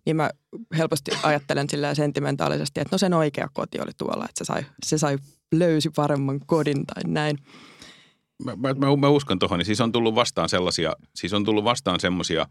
niin 0.09 0.17
mä 0.17 0.31
helposti 0.77 1.11
ajattelen 1.23 1.71
sillä 1.71 1.95
sentimentaalisesti, 1.95 2.81
että 2.81 2.95
no 2.95 2.99
sen 2.99 3.15
oikea 3.15 3.49
koti 3.53 3.81
oli 3.81 3.91
tuolla, 3.99 4.25
että 4.25 4.45
se 4.45 4.45
sai, 4.45 4.63
se 4.87 4.99
sai 4.99 5.19
löysi 5.53 5.91
paremman 5.97 6.41
kodin 6.47 6.87
tai 6.87 7.03
näin. 7.07 7.39
Mä, 8.45 8.57
mä, 8.57 8.97
mä 8.97 9.09
uskon 9.09 9.39
tuohon, 9.39 9.59
niin 9.59 9.67
siis 9.67 9.81
on 9.81 9.93
tullut 9.93 10.15
vastaan 10.15 10.49
sellaisia, 10.49 10.93
siis 11.15 11.33
on 11.33 11.45
tullut 11.45 11.65
vastaan 11.65 12.01
semmoisia, 12.01 12.47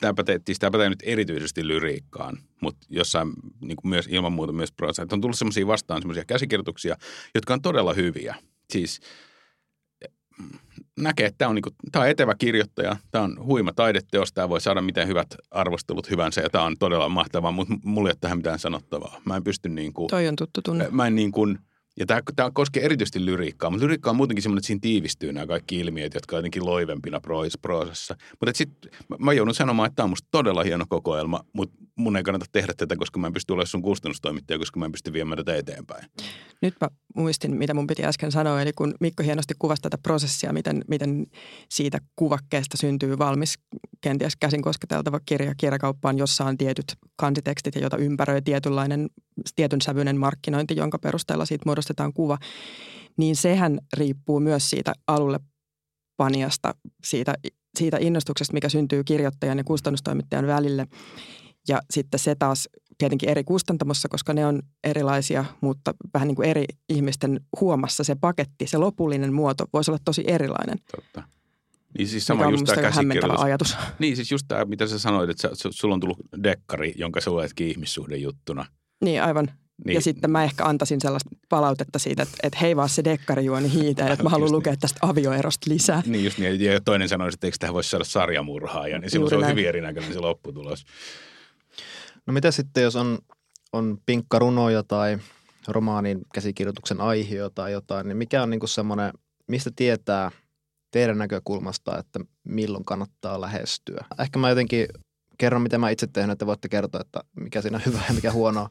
tämä, 0.00 0.14
pätee, 0.14 0.40
siis 0.46 0.58
pätee 0.60 0.88
nyt 0.90 1.02
erityisesti 1.02 1.68
lyriikkaan, 1.68 2.38
mutta 2.60 2.86
jossain 2.90 3.32
niin 3.60 3.76
kuin 3.76 3.90
myös 3.90 4.08
ilman 4.10 4.32
muuta 4.32 4.52
myös 4.52 4.72
prosessia, 4.72 5.06
on 5.12 5.20
tullut 5.20 5.38
semmoisia 5.38 5.66
vastaan 5.66 6.02
semmoisia 6.02 6.24
käsikirjoituksia, 6.24 6.96
jotka 7.34 7.54
on 7.54 7.62
todella 7.62 7.92
hyviä. 7.92 8.34
Siis 8.70 9.00
näkee, 11.00 11.26
että 11.26 11.38
tämä 11.38 11.48
on, 11.48 11.54
niin 11.54 11.62
kuin, 11.62 11.74
tämä 11.92 12.02
on 12.02 12.10
etevä 12.10 12.34
kirjoittaja, 12.34 12.96
tämä 13.10 13.24
on 13.24 13.44
huima 13.44 13.72
taideteos, 13.72 14.32
tämä 14.32 14.48
voi 14.48 14.60
saada 14.60 14.82
miten 14.82 15.08
hyvät 15.08 15.34
arvostelut 15.50 16.10
hyvänsä 16.10 16.40
ja 16.40 16.50
tämä 16.50 16.64
on 16.64 16.76
todella 16.78 17.08
mahtavaa, 17.08 17.52
mutta 17.52 17.74
mulla 17.84 18.08
ei 18.08 18.12
ole 18.12 18.18
tähän 18.20 18.38
mitään 18.38 18.58
sanottavaa. 18.58 19.20
Mä 19.24 19.36
en 19.36 19.44
pysty 19.44 19.68
niin 19.68 19.92
kuin, 19.92 20.08
Toi 20.08 20.28
on 20.28 20.36
tuttu 20.36 20.60
tunne. 20.62 20.88
Mä 20.90 21.06
en 21.06 21.14
niin 21.14 21.32
kuin– 21.32 21.58
Ja 21.96 22.06
tämä, 22.06 22.20
tämä 22.36 22.50
koskee 22.54 22.84
erityisesti 22.84 23.24
lyriikkaa, 23.24 23.70
mutta 23.70 23.84
lyriikka 23.84 24.10
on 24.10 24.16
muutenkin 24.16 24.42
semmoinen, 24.42 24.58
että 24.58 24.66
siinä 24.66 24.80
tiivistyy 24.82 25.32
nämä 25.32 25.46
kaikki 25.46 25.80
ilmiöt, 25.80 26.14
jotka 26.14 26.36
on 26.36 26.38
jotenkin 26.38 26.66
loivempina 26.66 27.20
proosassa. 27.62 28.16
Mutta 28.40 28.58
sitten 28.58 28.90
mä 29.18 29.32
joudun 29.32 29.54
sanomaan, 29.54 29.86
että 29.86 29.96
tämä 29.96 30.04
on 30.04 30.10
musta 30.10 30.28
todella 30.30 30.62
hieno 30.62 30.84
kokoelma, 30.88 31.44
mutta 31.52 31.76
mun 31.96 32.16
ei 32.16 32.22
kannata 32.22 32.46
tehdä 32.52 32.72
tätä, 32.76 32.96
koska 32.96 33.18
mä 33.18 33.26
en 33.26 33.32
pysty 33.32 33.52
olemaan 33.52 33.66
sun 33.66 33.82
kustannustoimittaja, 33.82 34.58
koska 34.58 34.78
mä 34.78 34.84
en 34.84 34.92
pysty 34.92 35.12
viemään 35.12 35.36
tätä 35.36 35.56
eteenpäin. 35.56 36.04
Nyt 36.62 36.74
mä 36.80 36.88
muistin, 37.16 37.56
mitä 37.56 37.74
mun 37.74 37.86
piti 37.86 38.04
äsken 38.04 38.32
sanoa, 38.32 38.62
eli 38.62 38.72
kun 38.72 38.94
Mikko 39.00 39.22
hienosti 39.22 39.54
kuvasi 39.58 39.82
tätä 39.82 39.98
prosessia, 39.98 40.52
miten, 40.52 40.84
miten 40.88 41.26
siitä 41.70 41.98
kuvakkeesta 42.16 42.76
syntyy 42.76 43.18
valmis 43.18 43.58
kenties 44.00 44.36
käsin 44.36 44.62
kosketeltava 44.62 45.20
kirja 45.26 45.54
kirjakauppaan, 45.54 46.18
jossa 46.18 46.44
on 46.44 46.58
tietyt 46.58 46.96
kansitekstit 47.16 47.74
ja 47.74 47.80
jota 47.80 47.96
ympäröi 47.96 48.42
tietynlainen, 48.42 49.10
tietyn 49.56 49.80
sävyinen 49.80 50.16
markkinointi, 50.16 50.76
jonka 50.76 50.98
perusteella 50.98 51.44
siitä 51.44 51.62
muodostetaan 51.66 52.12
kuva, 52.12 52.38
niin 53.16 53.36
sehän 53.36 53.78
riippuu 53.96 54.40
myös 54.40 54.70
siitä 54.70 54.92
alulle 55.06 55.40
paniasta, 56.16 56.74
siitä, 57.04 57.34
siitä 57.78 57.96
innostuksesta, 58.00 58.52
mikä 58.52 58.68
syntyy 58.68 59.04
kirjoittajan 59.04 59.58
ja 59.58 59.64
kustannustoimittajan 59.64 60.46
välille. 60.46 60.86
Ja 61.68 61.80
sitten 61.90 62.20
se 62.20 62.34
taas 62.34 62.68
tietenkin 63.02 63.28
eri 63.28 63.44
kustantamossa, 63.44 64.08
koska 64.08 64.32
ne 64.32 64.46
on 64.46 64.62
erilaisia, 64.84 65.44
mutta 65.60 65.94
vähän 66.14 66.28
niin 66.28 66.36
kuin 66.36 66.48
eri 66.48 66.64
ihmisten 66.88 67.40
huomassa 67.60 68.04
se 68.04 68.14
paketti, 68.14 68.66
se 68.66 68.78
lopullinen 68.78 69.32
muoto 69.32 69.64
voisi 69.72 69.90
olla 69.90 70.00
tosi 70.04 70.24
erilainen. 70.26 70.78
Totta. 70.96 71.22
Niin 71.98 72.08
siis 72.08 72.26
sama 72.26 72.50
just 72.50 72.64
tämä 72.64 72.82
käsikirjoitus. 72.82 73.40
ajatus. 73.40 73.76
Niin 73.98 74.16
siis 74.16 74.30
just 74.30 74.44
tämä, 74.48 74.64
mitä 74.64 74.86
sä 74.86 74.98
sanoit, 74.98 75.30
että 75.30 75.48
sä, 75.54 75.68
sulla 75.70 75.94
on 75.94 76.00
tullut 76.00 76.18
dekkari, 76.42 76.94
jonka 76.96 77.20
sä 77.20 77.30
luetkin 77.30 77.68
ihmissuhdejuttuna. 77.68 78.66
Niin, 79.04 79.22
aivan. 79.22 79.48
Niin. 79.84 79.94
Ja 79.94 80.00
sitten 80.00 80.30
mä 80.30 80.44
ehkä 80.44 80.64
antaisin 80.64 81.00
sellaista 81.00 81.30
palautetta 81.48 81.98
siitä, 81.98 82.22
että, 82.22 82.36
että 82.42 82.58
hei 82.58 82.76
vaan 82.76 82.88
se 82.88 83.04
dekkarijuoni 83.04 83.72
hiitä, 83.72 84.06
että 84.06 84.22
mä 84.22 84.30
haluan 84.30 84.46
niin. 84.46 84.56
lukea 84.56 84.76
tästä 84.76 84.98
avioerosta 85.02 85.70
lisää. 85.70 86.02
Niin 86.06 86.24
just 86.24 86.38
niin, 86.38 86.60
ja 86.60 86.80
toinen 86.80 87.08
sanoi, 87.08 87.28
että 87.34 87.46
eikö 87.46 87.56
tähän 87.60 87.74
voisi 87.74 87.90
saada 87.90 88.04
sarjamurhaa, 88.04 88.88
ja 88.88 88.98
niin 88.98 89.10
silloin 89.10 89.24
Juuri 89.24 89.30
se 89.30 89.36
on 89.36 89.40
näin. 89.40 89.50
hyvin 89.50 89.68
erinäköinen 89.68 90.12
se 90.12 90.18
lopputulos. 90.18 90.84
No 92.26 92.32
mitä 92.32 92.50
sitten, 92.50 92.82
jos 92.82 92.96
on, 92.96 93.18
on 93.72 93.98
pinkkarunoja 94.06 94.82
tai 94.82 95.18
romaanin 95.68 96.20
käsikirjoituksen 96.34 97.00
aihio 97.00 97.50
tai 97.50 97.72
jotain, 97.72 98.08
niin 98.08 98.16
mikä 98.16 98.42
on 98.42 98.50
niin 98.50 98.68
semmoinen, 98.68 99.12
mistä 99.48 99.70
tietää 99.76 100.30
teidän 100.90 101.18
näkökulmasta, 101.18 101.98
että 101.98 102.20
milloin 102.44 102.84
kannattaa 102.84 103.40
lähestyä? 103.40 104.04
Ehkä 104.18 104.38
mä 104.38 104.48
jotenkin 104.48 104.86
kerron, 105.38 105.62
miten 105.62 105.80
mä 105.80 105.90
itse 105.90 106.06
tehnyt, 106.06 106.32
että 106.32 106.46
voitte 106.46 106.68
kertoa, 106.68 107.00
että 107.00 107.20
mikä 107.40 107.62
siinä 107.62 107.76
on 107.76 107.82
hyvä 107.86 108.00
ja 108.08 108.14
mikä 108.14 108.32
huonoa. 108.32 108.70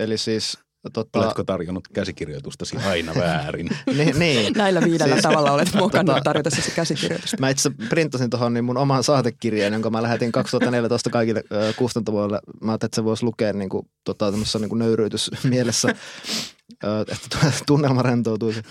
Eli 0.00 0.18
siis 0.18 0.58
Tota... 0.92 1.18
Oletko 1.18 1.44
tarjonnut 1.44 1.88
käsikirjoitustasi 1.88 2.76
aina 2.76 3.14
väärin? 3.14 3.68
niin, 3.96 4.18
niin. 4.18 4.52
Näillä 4.56 4.80
viidellä 4.80 5.14
siis, 5.14 5.22
tavalla 5.22 5.52
olet 5.52 5.74
mukana 5.74 6.04
tota, 6.12 6.24
tarjotessa 6.24 6.70
käsikirjoitusta. 6.74 7.36
Mä 7.40 7.48
itse 7.48 7.70
printtasin 7.88 8.30
tuohon 8.30 8.54
niin 8.54 8.64
mun 8.64 8.76
oman 8.76 9.04
saatekirjeen, 9.04 9.72
jonka 9.72 9.90
mä 9.90 10.02
lähetin 10.02 10.32
2014 10.32 11.10
kaikille 11.10 11.42
äh, 11.52 11.76
kustantamoille. 11.76 12.40
Mä 12.60 12.72
ajattelin, 12.72 12.88
että 12.88 12.94
se 12.94 13.04
voisi 13.04 13.24
lukea 13.24 13.52
niin 13.52 13.68
kuin, 13.68 13.88
tota, 14.04 14.30
niin 14.30 14.68
kuin 14.68 14.78
nöyryytys 14.78 15.30
mielessä, 15.44 15.88
äh, 15.88 17.00
että 17.00 17.52
tunnelma 17.66 18.02
rentoutuisi. 18.02 18.62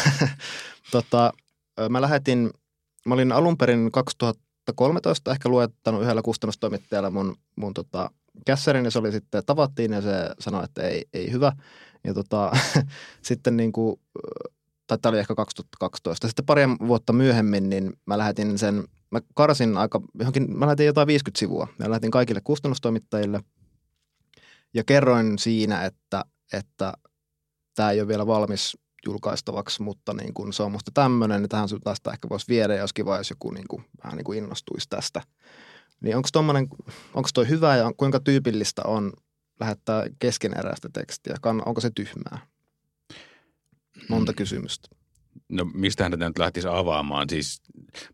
tota, 0.92 1.32
mä 1.88 2.00
lähetin, 2.00 2.50
mä 3.06 3.14
olin 3.14 3.32
alun 3.32 3.58
perin 3.58 3.92
2013 3.92 5.32
ehkä 5.32 5.48
luettanut 5.48 6.02
yhdellä 6.02 6.22
kustannustoimittajalla 6.22 7.10
mun, 7.10 7.36
mun 7.56 7.74
tota, 7.74 8.10
kässärin 8.46 8.84
ja 8.84 8.90
se 8.90 8.98
oli 8.98 9.12
sitten, 9.12 9.42
tavattiin 9.46 9.92
ja 9.92 10.02
se 10.02 10.30
sanoi, 10.38 10.64
että 10.64 10.82
ei, 10.82 11.04
ei 11.12 11.32
hyvä. 11.32 11.52
Ja 12.04 12.14
tota, 12.14 12.52
sitten 13.22 13.56
niin 13.56 13.72
kuin, 13.72 14.00
tai 14.86 14.98
tämä 14.98 15.10
oli 15.10 15.18
ehkä 15.18 15.34
2012. 15.34 16.28
Sitten 16.28 16.46
pari 16.46 16.62
vuotta 16.68 17.12
myöhemmin, 17.12 17.70
niin 17.70 17.92
mä 18.06 18.18
lähetin 18.18 18.58
sen, 18.58 18.84
mä 19.10 19.20
karsin 19.34 19.76
aika, 19.76 20.00
johonkin, 20.18 20.58
mä 20.58 20.66
lähetin 20.66 20.86
jotain 20.86 21.06
50 21.06 21.38
sivua. 21.38 21.68
Mä 21.78 21.90
lähetin 21.90 22.10
kaikille 22.10 22.40
kustannustoimittajille 22.44 23.40
ja 24.74 24.84
kerroin 24.84 25.38
siinä, 25.38 25.84
että, 25.84 26.24
että 26.52 26.92
tämä 27.74 27.90
ei 27.90 28.00
ole 28.00 28.08
vielä 28.08 28.26
valmis 28.26 28.76
julkaistavaksi, 29.06 29.82
mutta 29.82 30.14
niin 30.14 30.34
kuin 30.34 30.52
se 30.52 30.62
on 30.62 30.72
musta 30.72 30.90
tämmöinen, 30.94 31.42
niin 31.42 31.48
tähän 31.48 31.68
tästä 31.84 32.10
ehkä 32.10 32.28
voisi 32.28 32.48
viedä, 32.48 32.74
jos 32.74 32.92
kiva, 32.92 33.16
jos 33.16 33.30
joku 33.30 33.50
niin 33.50 33.68
kuin, 33.68 33.84
vähän 34.04 34.16
niin 34.16 34.24
kuin 34.24 34.38
innostuisi 34.38 34.88
tästä. 34.88 35.22
Niin 36.04 36.16
onko 36.16 36.28
tommonen, 36.32 36.68
onko 37.14 37.28
toi 37.34 37.48
hyvä 37.48 37.76
ja 37.76 37.92
kuinka 37.96 38.20
tyypillistä 38.20 38.82
on 38.84 39.12
lähettää 39.60 40.04
keskeneräistä 40.18 40.88
tekstiä? 40.92 41.36
Onko 41.66 41.80
se 41.80 41.90
tyhmää? 41.94 42.38
Monta 44.08 44.32
hmm. 44.32 44.36
kysymystä. 44.36 44.88
No 45.48 45.64
mistähän 45.64 46.12
tätä 46.12 46.28
nyt 46.28 46.38
lähtisi 46.38 46.68
avaamaan? 46.68 47.30
Siis 47.30 47.62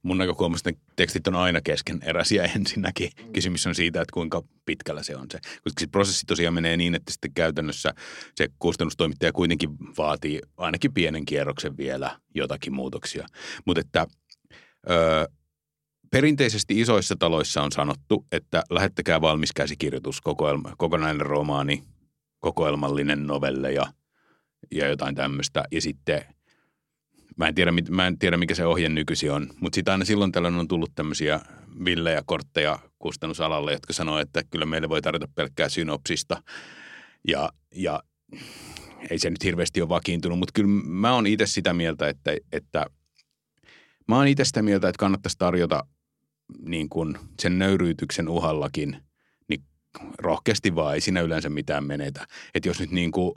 mun 0.02 0.18
näkökulmasta 0.18 0.70
tekstit 0.96 1.26
on 1.26 1.34
aina 1.34 1.60
keskeneräisiä 1.60 2.44
ensinnäkin. 2.56 3.10
Kysymys 3.32 3.66
on 3.66 3.74
siitä, 3.74 4.00
että 4.00 4.12
kuinka 4.12 4.42
pitkällä 4.66 5.02
se 5.02 5.16
on 5.16 5.26
se. 5.32 5.38
Koska 5.64 5.80
se 5.80 5.86
prosessi 5.86 6.26
tosiaan 6.26 6.54
menee 6.54 6.76
niin, 6.76 6.94
että 6.94 7.12
sitten 7.12 7.34
käytännössä 7.34 7.94
se 8.34 8.48
kustannustoimittaja 8.58 9.32
kuitenkin 9.32 9.70
vaatii 9.98 10.40
ainakin 10.56 10.94
pienen 10.94 11.24
kierroksen 11.24 11.76
vielä 11.76 12.20
jotakin 12.34 12.74
muutoksia. 12.74 13.26
Mutta 13.66 13.80
että 13.80 14.06
öö, 14.90 15.24
perinteisesti 16.10 16.80
isoissa 16.80 17.16
taloissa 17.18 17.62
on 17.62 17.72
sanottu, 17.72 18.26
että 18.32 18.62
lähettäkää 18.70 19.20
valmis 19.20 19.52
käsikirjoitus, 19.52 20.20
kokoelma, 20.20 20.72
kokonainen 20.78 21.26
romaani, 21.26 21.82
kokoelmallinen 22.38 23.26
novelle 23.26 23.72
ja, 23.72 23.86
ja 24.70 24.88
jotain 24.88 25.14
tämmöistä. 25.14 25.64
Ja 25.72 25.80
sitten 25.80 26.24
mä 27.36 27.48
en, 27.48 27.54
tiedä, 27.54 27.72
mä 27.90 28.06
en 28.06 28.18
tiedä, 28.18 28.36
mikä 28.36 28.54
se 28.54 28.66
ohje 28.66 28.88
nykyisin 28.88 29.32
on, 29.32 29.50
mutta 29.60 29.74
sitten 29.74 29.92
aina 29.92 30.04
silloin 30.04 30.32
tällöin 30.32 30.54
on 30.54 30.68
tullut 30.68 30.90
tämmöisiä 30.94 31.40
villejä 31.84 32.22
kortteja 32.26 32.78
kustannusalalle, 32.98 33.72
jotka 33.72 33.92
sanoo, 33.92 34.18
että 34.18 34.42
kyllä 34.50 34.66
meille 34.66 34.88
voi 34.88 35.02
tarjota 35.02 35.28
pelkkää 35.34 35.68
synopsista. 35.68 36.42
Ja, 37.28 37.50
ja 37.74 38.02
ei 39.10 39.18
se 39.18 39.30
nyt 39.30 39.44
hirveästi 39.44 39.80
ole 39.80 39.88
vakiintunut, 39.88 40.38
mutta 40.38 40.52
kyllä 40.54 40.70
mä 40.84 41.14
oon 41.14 41.26
itse 41.26 41.46
sitä 41.46 41.72
mieltä, 41.72 42.08
että, 42.08 42.32
että 42.52 42.86
mä 44.08 44.16
oon 44.16 44.28
itse 44.28 44.44
sitä 44.44 44.62
mieltä, 44.62 44.88
että 44.88 44.98
kannattaisi 44.98 45.38
tarjota 45.38 45.84
niin 46.58 46.88
kuin 46.88 47.18
sen 47.40 47.58
nöyryytyksen 47.58 48.28
uhallakin, 48.28 48.96
niin 49.48 49.64
rohkeasti 50.18 50.74
vaan 50.74 50.94
ei 50.94 51.00
siinä 51.00 51.20
yleensä 51.20 51.48
mitään 51.48 51.84
menetä. 51.84 52.26
Että 52.54 52.68
jos 52.68 52.80
nyt 52.80 52.90
niin 52.90 53.12
kuin, 53.12 53.34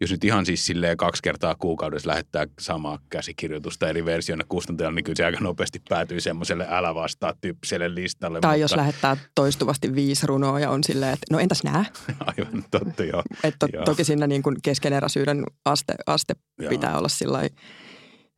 jos 0.00 0.10
nyt 0.10 0.24
ihan 0.24 0.46
siis 0.46 0.66
silleen 0.66 0.96
kaksi 0.96 1.22
kertaa 1.22 1.54
kuukaudessa 1.54 2.08
lähettää 2.08 2.46
samaa 2.60 2.98
käsikirjoitusta 3.10 3.88
eri 3.88 4.04
versioina 4.04 4.44
kustantajalle, 4.48 4.94
niin 4.94 5.04
kyllä 5.04 5.16
se 5.16 5.24
aika 5.24 5.40
nopeasti 5.40 5.82
päätyy 5.88 6.20
semmoiselle 6.20 6.66
älä 6.70 6.94
vastaa 6.94 7.34
tyyppiselle 7.40 7.94
listalle. 7.94 8.40
Tai 8.40 8.50
mutta... 8.50 8.60
jos 8.60 8.76
lähettää 8.76 9.16
toistuvasti 9.34 9.94
viisi 9.94 10.26
runoa 10.26 10.60
ja 10.60 10.70
on 10.70 10.84
silleen, 10.84 11.12
että 11.12 11.26
no 11.30 11.38
entäs 11.38 11.64
nää? 11.64 11.84
Aivan 12.26 12.64
totta, 12.70 13.04
joo. 13.04 13.22
Et 13.44 13.54
to, 13.58 13.68
joo. 13.72 13.84
Toki 13.84 14.04
siinä 14.04 14.26
niin 14.26 14.42
kuin 14.42 14.56
keskeneräisyyden 14.62 15.44
aste, 15.64 15.94
aste 16.06 16.34
pitää 16.68 16.98
olla 16.98 17.08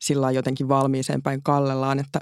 sillä 0.01 0.31
jotenkin 0.31 0.69
valmiiseen 0.69 1.23
päin 1.23 1.43
kallellaan, 1.43 1.99
että 1.99 2.21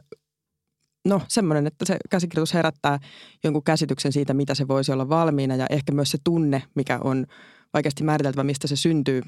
no 1.09 1.23
semmoinen, 1.29 1.66
että 1.66 1.85
se 1.85 1.97
käsikirjoitus 2.11 2.55
herättää 2.55 2.99
jonkun 3.44 3.64
käsityksen 3.64 4.12
siitä, 4.12 4.35
mitä 4.35 4.55
se 4.55 4.68
voisi 4.68 4.92
olla 4.92 5.09
valmiina 5.09 5.57
ja 5.57 5.66
ehkä 5.71 5.92
myös 5.92 6.11
se 6.11 6.18
tunne, 6.25 6.62
mikä 6.75 6.99
on 7.05 7.27
vaikeasti 7.75 8.05
määriteltävä, 8.05 8.44
mistä 8.44 8.66
se 8.66 8.77
syntyy. 8.77 9.23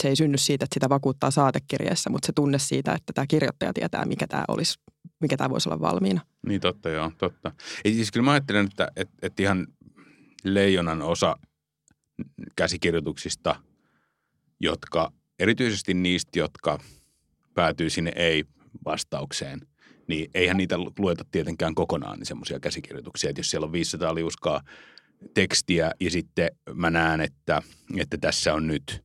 Se 0.00 0.08
ei 0.08 0.16
synny 0.16 0.38
siitä, 0.38 0.64
että 0.64 0.74
sitä 0.74 0.88
vakuuttaa 0.88 1.30
saatekirjeessä, 1.30 2.10
mutta 2.10 2.26
se 2.26 2.32
tunne 2.32 2.58
siitä, 2.58 2.92
että 2.92 3.12
tämä 3.12 3.26
kirjoittaja 3.26 3.72
tietää, 3.72 4.04
mikä 4.04 4.26
tämä 4.26 4.44
olisi, 4.48 4.78
mikä 5.20 5.36
tämä 5.36 5.50
voisi 5.50 5.68
olla 5.68 5.80
valmiina. 5.80 6.20
Niin 6.46 6.60
totta, 6.60 6.88
joo, 6.88 7.12
totta. 7.18 7.52
Ei 7.84 7.94
siis 7.94 8.12
kyllä 8.12 8.24
mä 8.24 8.32
ajattelen, 8.32 8.66
että, 8.66 8.88
että, 8.96 9.14
että 9.22 9.42
ihan 9.42 9.66
leijonan 10.44 11.02
osa 11.02 11.36
käsikirjoituksista, 12.56 13.56
jotka 14.60 15.12
erityisesti 15.38 15.94
niistä, 15.94 16.38
jotka 16.38 16.78
päätyy 17.54 17.90
sinne 17.90 18.12
ei-vastaukseen– 18.16 19.60
niin 20.06 20.30
eihän 20.34 20.56
niitä 20.56 20.78
lueta 20.98 21.24
tietenkään 21.30 21.74
kokonaan 21.74 22.18
niin 22.18 22.26
semmoisia 22.26 22.60
käsikirjoituksia, 22.60 23.30
että 23.30 23.40
jos 23.40 23.50
siellä 23.50 23.64
on 23.64 23.72
500 23.72 24.14
liuskaa 24.14 24.60
tekstiä 25.34 25.90
ja 26.00 26.10
sitten 26.10 26.50
mä 26.74 26.90
näen, 26.90 27.20
että, 27.20 27.62
että 27.96 28.16
tässä 28.20 28.54
on 28.54 28.66
nyt, 28.66 29.04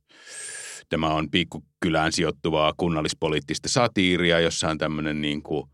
tämä 0.89 1.07
on 1.07 1.31
pikkukylään 1.31 2.11
sijoittuvaa 2.11 2.73
kunnallispoliittista 2.77 3.69
satiiria, 3.69 4.39
jossa 4.39 4.69
on 4.69 4.77
tämmöinen 4.77 5.21
niin 5.21 5.43
kuin 5.43 5.69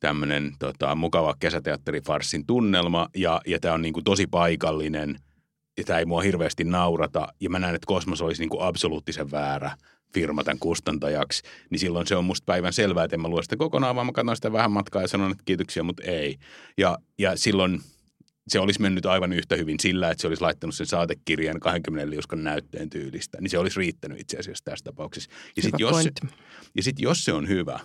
tämmöinen 0.00 0.52
tota, 0.58 0.94
mukava 0.94 1.34
kesäteatterifarsin 1.40 2.46
tunnelma 2.46 3.08
ja, 3.16 3.40
ja 3.46 3.60
tämä 3.60 3.74
on 3.74 3.82
niin 3.82 3.92
kuin 3.92 4.04
tosi 4.04 4.26
paikallinen 4.26 5.18
ja 5.76 5.84
tämä 5.84 5.98
ei 5.98 6.04
mua 6.04 6.20
hirveästi 6.20 6.64
naurata 6.64 7.28
ja 7.40 7.50
mä 7.50 7.58
näen, 7.58 7.74
että 7.74 7.86
Kosmos 7.86 8.22
olisi 8.22 8.42
niin 8.42 8.50
kuin 8.50 8.62
absoluuttisen 8.62 9.30
väärä 9.30 9.76
firma 10.14 10.44
tämän 10.44 10.58
kustantajaksi, 10.58 11.42
niin 11.70 11.78
silloin 11.78 12.06
se 12.06 12.16
on 12.16 12.24
musta 12.24 12.44
päivän 12.44 12.72
selvää, 12.72 13.04
että 13.04 13.16
en 13.16 13.20
mä 13.20 13.28
lue 13.28 13.42
sitä 13.42 13.56
kokonaan, 13.56 13.96
vaan 13.96 14.06
mä 14.06 14.12
katson 14.12 14.36
sitä 14.36 14.52
vähän 14.52 14.72
matkaa 14.72 15.02
ja 15.02 15.08
sanon, 15.08 15.30
että 15.30 15.44
kiitoksia, 15.46 15.82
mutta 15.82 16.02
ei. 16.02 16.36
Ja, 16.78 16.98
ja 17.18 17.36
silloin 17.36 17.80
se 18.48 18.60
olisi 18.60 18.80
mennyt 18.80 19.06
aivan 19.06 19.32
yhtä 19.32 19.56
hyvin 19.56 19.80
sillä, 19.80 20.10
että 20.10 20.20
se 20.20 20.26
olisi 20.28 20.42
laittanut 20.42 20.74
sen 20.74 20.86
saatekirjan 20.86 21.60
20 21.60 22.10
liuskan 22.10 22.44
näytteen 22.44 22.90
tyylistä, 22.90 23.38
niin 23.40 23.50
se 23.50 23.58
olisi 23.58 23.80
riittänyt 23.80 24.20
itse 24.20 24.36
asiassa 24.38 24.64
tässä 24.64 24.84
tapauksessa. 24.84 25.30
Ja 25.56 25.62
sitten 25.62 25.80
jos, 25.80 26.02
se- 26.02 26.10
ja 26.76 26.82
sit 26.82 27.00
jos 27.00 27.24
se 27.24 27.32
on 27.32 27.48
hyvä 27.48 27.80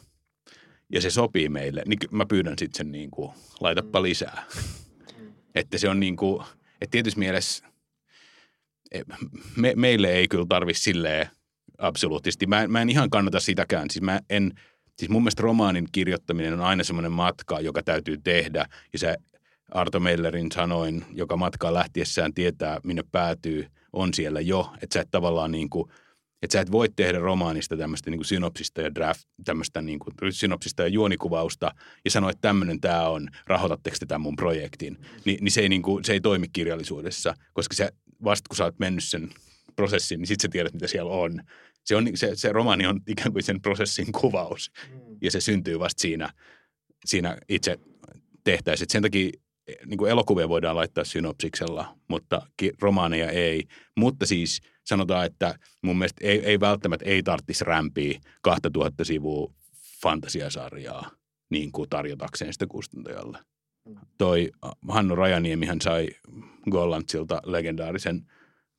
ja 0.92 1.02
se 1.02 1.10
sopii 1.10 1.50
meille, 1.50 1.84
niin 1.86 2.00
mä 2.12 2.26
pyydän 2.26 2.56
sitten 2.60 2.78
sen 2.78 2.92
niin 2.92 3.12
kuin, 3.12 3.32
laitappa 3.60 4.02
lisää. 4.02 4.44
Että 5.56 5.78
se 5.78 5.90
on 5.90 6.00
niin 6.00 6.16
kuin, 6.16 6.46
että 6.82 6.92
tietysti 6.92 7.20
mielessä 7.20 7.66
e, 8.92 9.02
me, 9.56 9.74
meille 9.76 10.12
ei 10.12 10.28
kyllä 10.28 10.46
tarvitse 10.50 10.84
silleen 10.84 11.30
absoluuttisesti. 11.78 12.48
Mä, 12.48 12.68
mä 12.68 12.82
en 12.82 12.90
ihan 12.90 13.10
kannata 13.10 13.40
sitäkään. 13.40 13.90
Siis 13.90 14.04
mä 14.04 14.20
en, 14.30 14.52
siis 14.98 15.10
mun 15.10 15.22
mielestä 15.24 15.44
romaanin 15.44 15.88
kirjoittaminen 15.92 16.54
on 16.54 16.62
aina 16.62 16.84
semmoinen 16.84 17.12
matka, 17.12 17.60
joka 17.60 17.84
täytyy 17.84 18.18
tehdä. 18.18 18.66
Ja 18.94 19.00
se 19.00 19.18
Arto 19.72 20.00
Mellerin 20.00 20.52
sanoin, 20.52 21.06
joka 21.14 21.38
matkaa 21.38 21.74
lähtiessään 21.74 22.34
tietää, 22.34 22.80
minne 22.84 23.04
päätyy, 23.12 23.68
on 23.94 24.14
siellä 24.14 24.42
jo. 24.42 24.74
Että 24.82 24.94
sä 24.94 25.02
et 25.02 25.12
tavallaan 25.12 25.52
niin 25.52 25.70
kuin, 25.70 25.90
että 26.42 26.54
sä 26.54 26.62
et 26.62 26.72
voi 26.72 26.90
tehdä 26.96 27.20
romaanista 27.20 27.78
tämmöistä 27.78 28.10
niin 28.10 28.26
synopsista 28.26 28.82
ja 28.82 28.96
draft, 28.96 29.22
tämmöistä 29.46 29.82
niin 29.82 30.00
kuin 30.00 30.14
synopsista 30.30 30.82
ja 30.82 30.88
juonikuvausta 30.88 31.72
ja 32.06 32.12
sanoa, 32.12 32.30
että 32.30 32.42
tämmöinen 32.42 32.82
tämä 32.82 33.08
on, 33.08 33.28
rahoitatteko 33.48 33.96
te 34.00 34.06
tämän 34.06 34.22
mun 34.22 34.36
projektin. 34.36 34.98
Ni, 35.26 35.38
niin 35.42 35.52
se 35.52 35.62
ei, 35.62 35.70
niin 35.70 35.82
kuin, 35.82 36.04
se 36.04 36.14
ei 36.14 36.22
toimi 36.22 36.48
kirjallisuudessa, 36.54 37.34
koska 37.54 37.76
se, 37.76 37.90
vasta 38.24 38.48
kun 38.50 38.58
sä 38.58 38.64
oot 38.64 38.80
mennyt 38.80 39.04
sen 39.04 39.30
prosessin, 39.76 40.20
niin 40.20 40.28
sitten 40.28 40.48
sä 40.48 40.52
tiedät, 40.52 40.74
mitä 40.74 40.88
siellä 40.88 41.12
on. 41.12 41.42
Se, 41.86 41.96
on, 41.96 42.06
se, 42.16 42.36
se 42.36 42.52
romaani 42.52 42.86
on 42.86 43.02
ikään 43.08 43.34
kuin 43.34 43.44
sen 43.44 43.62
prosessin 43.62 44.12
kuvaus 44.12 44.72
ja 45.22 45.32
se 45.32 45.42
syntyy 45.42 45.80
vasta 45.80 46.02
siinä, 46.02 46.30
siinä 47.06 47.38
itse 47.50 47.80
tehtäisiin. 48.44 48.86
Et 48.86 48.90
Sen 48.90 49.02
takia 49.02 49.32
niin 49.86 49.98
kuin 49.98 50.12
elokuvia 50.12 50.50
voidaan 50.50 50.76
laittaa 50.76 51.04
synopsiksella, 51.04 51.98
mutta 52.08 52.42
romaaneja 52.82 53.32
ei. 53.32 53.64
Mutta 53.98 54.26
siis 54.26 54.62
sanotaan, 54.84 55.26
että 55.26 55.60
mun 55.82 55.98
mielestä 55.98 56.28
ei, 56.28 56.46
ei 56.46 56.60
välttämättä 56.60 57.06
ei 57.06 57.24
tarvitsisi 57.24 57.66
rämpiä 57.66 58.20
2000 58.42 59.04
sivua 59.04 59.54
fantasiasarjaa 60.02 61.12
niin 61.50 61.72
kuin 61.72 61.90
tarjotakseen 61.90 62.54
sitä 62.54 62.68
kustantajalle. 62.68 63.40
Toi 64.18 64.52
äh, 64.66 64.72
Hannu 64.88 65.16
Rajaniemihän 65.16 65.82
sai 65.82 66.08
Gollantsilta 66.72 67.42
legendaarisen 67.46 68.32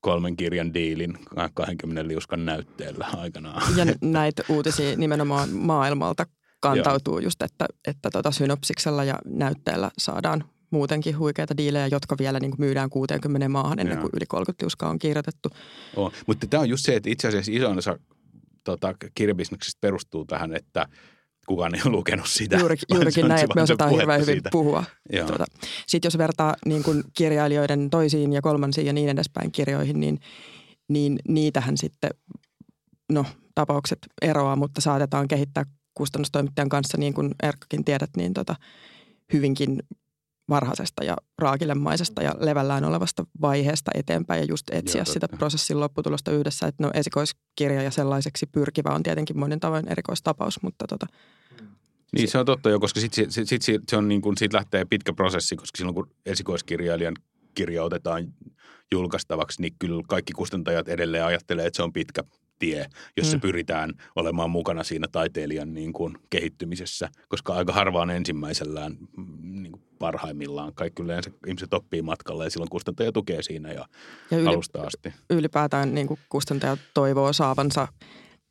kolmen 0.07 0.37
kirjan 0.37 0.75
diilin 0.75 1.19
20 1.55 2.09
liuskan 2.09 2.45
näytteellä 2.45 3.07
aikanaan. 3.17 3.77
Ja 3.77 3.85
näitä 4.01 4.43
uutisia 4.49 4.97
nimenomaan 4.97 5.51
maailmalta 5.51 6.27
kantautuu 6.61 7.19
just, 7.19 7.43
että, 7.43 7.67
että 7.89 8.11
tota 8.11 8.31
synopsiksella 8.31 9.05
ja 9.05 9.19
näytteellä 9.25 9.91
saadaan 9.99 10.45
muutenkin 10.71 11.19
huikeita 11.19 11.57
diilejä, 11.57 11.87
jotka 11.87 12.17
vielä 12.19 12.41
niin 12.41 12.51
kuin 12.51 12.61
myydään 12.61 12.91
60 12.91 13.49
maahan 13.49 13.79
ennen 13.79 13.97
Joo. 13.97 14.03
kuin 14.03 14.11
yli 14.15 14.27
30 14.29 14.65
liuskaa 14.65 14.91
on 14.91 14.99
kirjoitettu. 14.99 15.49
On. 15.97 16.13
Mutta 16.27 16.47
tämä 16.47 16.61
on 16.61 16.69
just 16.69 16.85
se, 16.85 16.97
että 16.97 17.11
itse 17.11 17.29
asiassa 17.29 17.53
isoin 17.53 17.79
osa 17.79 17.99
tota, 18.65 18.95
kirjabisneksestä 19.15 19.79
perustuu 19.81 20.25
tähän, 20.25 20.57
että 20.57 20.89
kukaan 21.47 21.75
ei 21.75 21.81
ole 21.85 21.93
lukenut 21.93 22.29
sitä. 22.29 22.57
Juurikin, 22.57 22.87
juurikin 22.95 23.29
näin, 23.29 23.45
että 23.45 23.55
me 23.55 23.63
osataan 23.63 23.91
hirveän 23.91 24.21
hyvin 24.21 24.35
siitä. 24.35 24.49
puhua. 24.53 24.85
Joo. 25.13 25.27
Tuota. 25.27 25.45
Sitten 25.87 26.07
jos 26.07 26.19
vertaa 26.19 26.55
niin 26.67 26.83
kuin 26.83 27.05
kirjailijoiden 27.17 27.91
toisiin 27.91 28.33
ja 28.33 28.43
kolmansiin 28.43 28.87
ja 28.87 28.93
niin 28.93 29.09
edespäin 29.09 29.53
kirjoihin, 29.53 30.01
niin, 30.01 30.21
niin 30.89 31.19
niitähän 31.29 31.77
sitten, 31.77 32.11
no 33.13 33.27
tapaukset 33.55 33.99
eroaa, 34.23 34.57
mutta 34.57 34.81
saatetaan 34.81 35.29
kehittää 35.29 35.65
kustannustoimittajan 35.95 36.69
kanssa, 36.69 36.99
niin 36.99 37.15
kuin 37.15 37.35
Erkkakin 37.43 37.85
tiedät, 37.85 38.11
niin 38.17 38.35
tota, 38.35 38.57
hyvinkin 39.33 39.83
varhaisesta 40.49 41.05
ja 41.05 41.17
raakilemaisesta 41.39 42.23
ja 42.23 42.35
levällään 42.41 42.85
olevasta 42.85 43.27
vaiheesta 43.41 43.91
eteenpäin 43.95 44.41
ja 44.41 44.47
just 44.49 44.71
etsiä 44.71 44.99
Joo, 44.99 45.13
sitä 45.13 45.29
prosessin 45.29 45.81
lopputulosta 45.81 46.31
yhdessä. 46.31 46.67
Että 46.67 46.83
no 46.83 46.91
esikoiskirja 46.95 47.83
ja 47.83 47.91
sellaiseksi 47.91 48.47
pyrkivä 48.47 48.91
on 48.95 49.03
tietenkin 49.03 49.39
monin 49.39 49.61
tavoin 49.61 49.89
erikoistapaus, 49.89 50.63
mutta 50.63 50.87
tota, 50.87 51.07
Niin 52.13 52.29
se 52.29 52.39
on 52.39 52.47
totta 52.47 52.71
jo, 52.71 52.81
koska 52.81 53.01
sitten 53.01 53.33
sit, 53.33 53.49
sit, 53.49 53.63
sit, 53.63 53.83
se 53.89 53.97
on 53.97 54.09
niin 54.09 54.23
kuin, 54.23 54.37
siitä 54.39 54.57
lähtee 54.57 54.85
pitkä 54.85 55.13
prosessi, 55.13 55.57
koska 55.57 55.77
silloin 55.77 55.95
kun 55.95 56.11
esikoiskirjailijan 56.27 57.15
kirja 57.55 57.85
otetaan 57.85 58.33
julkaistavaksi, 58.93 59.63
niin 59.63 59.75
kyllä 59.79 60.03
kaikki 60.09 60.33
kustantajat 60.33 60.89
edelleen 60.89 61.25
ajattelee, 61.25 61.67
että 61.67 61.77
se 61.77 61.83
on 61.83 61.93
pitkä 61.93 62.25
tie, 62.59 62.87
jossa 63.17 63.37
Mm. 63.37 63.39
mm. 63.39 63.41
pyritään 63.41 63.93
olemaan 64.17 64.51
mukana 64.51 64.85
siinä 64.85 65.09
taiteilijan 65.13 65.75
niin 65.75 65.93
kuin 65.93 66.19
kehittymisessä, 66.31 67.09
koska 67.29 67.55
aika 67.55 67.73
harvaan 67.73 68.11
ensimmäisellään 68.11 68.97
mm, 69.17 69.63
niin 69.63 69.73
kuin 69.73 69.83
parhaimmillaan. 69.99 70.75
Kaikki 70.75 71.03
yleensä 71.03 71.31
ihmiset 71.47 71.75
oppii 71.75 72.03
matkalla 72.03 72.45
ja 72.45 72.51
silloin 72.51 72.71
kustantaja 72.71 73.13
tukee 73.13 73.43
siinä 73.43 73.73
ja, 73.73 73.89
ja 74.31 74.39
yli, 74.39 74.49
alusta 74.49 74.83
asti. 74.83 75.15
ylipäätään 75.31 75.95
niin 75.95 76.07
kuin 76.07 76.21
kustantaja 76.29 76.77
toivoo 76.95 77.33
saavansa 77.33 77.89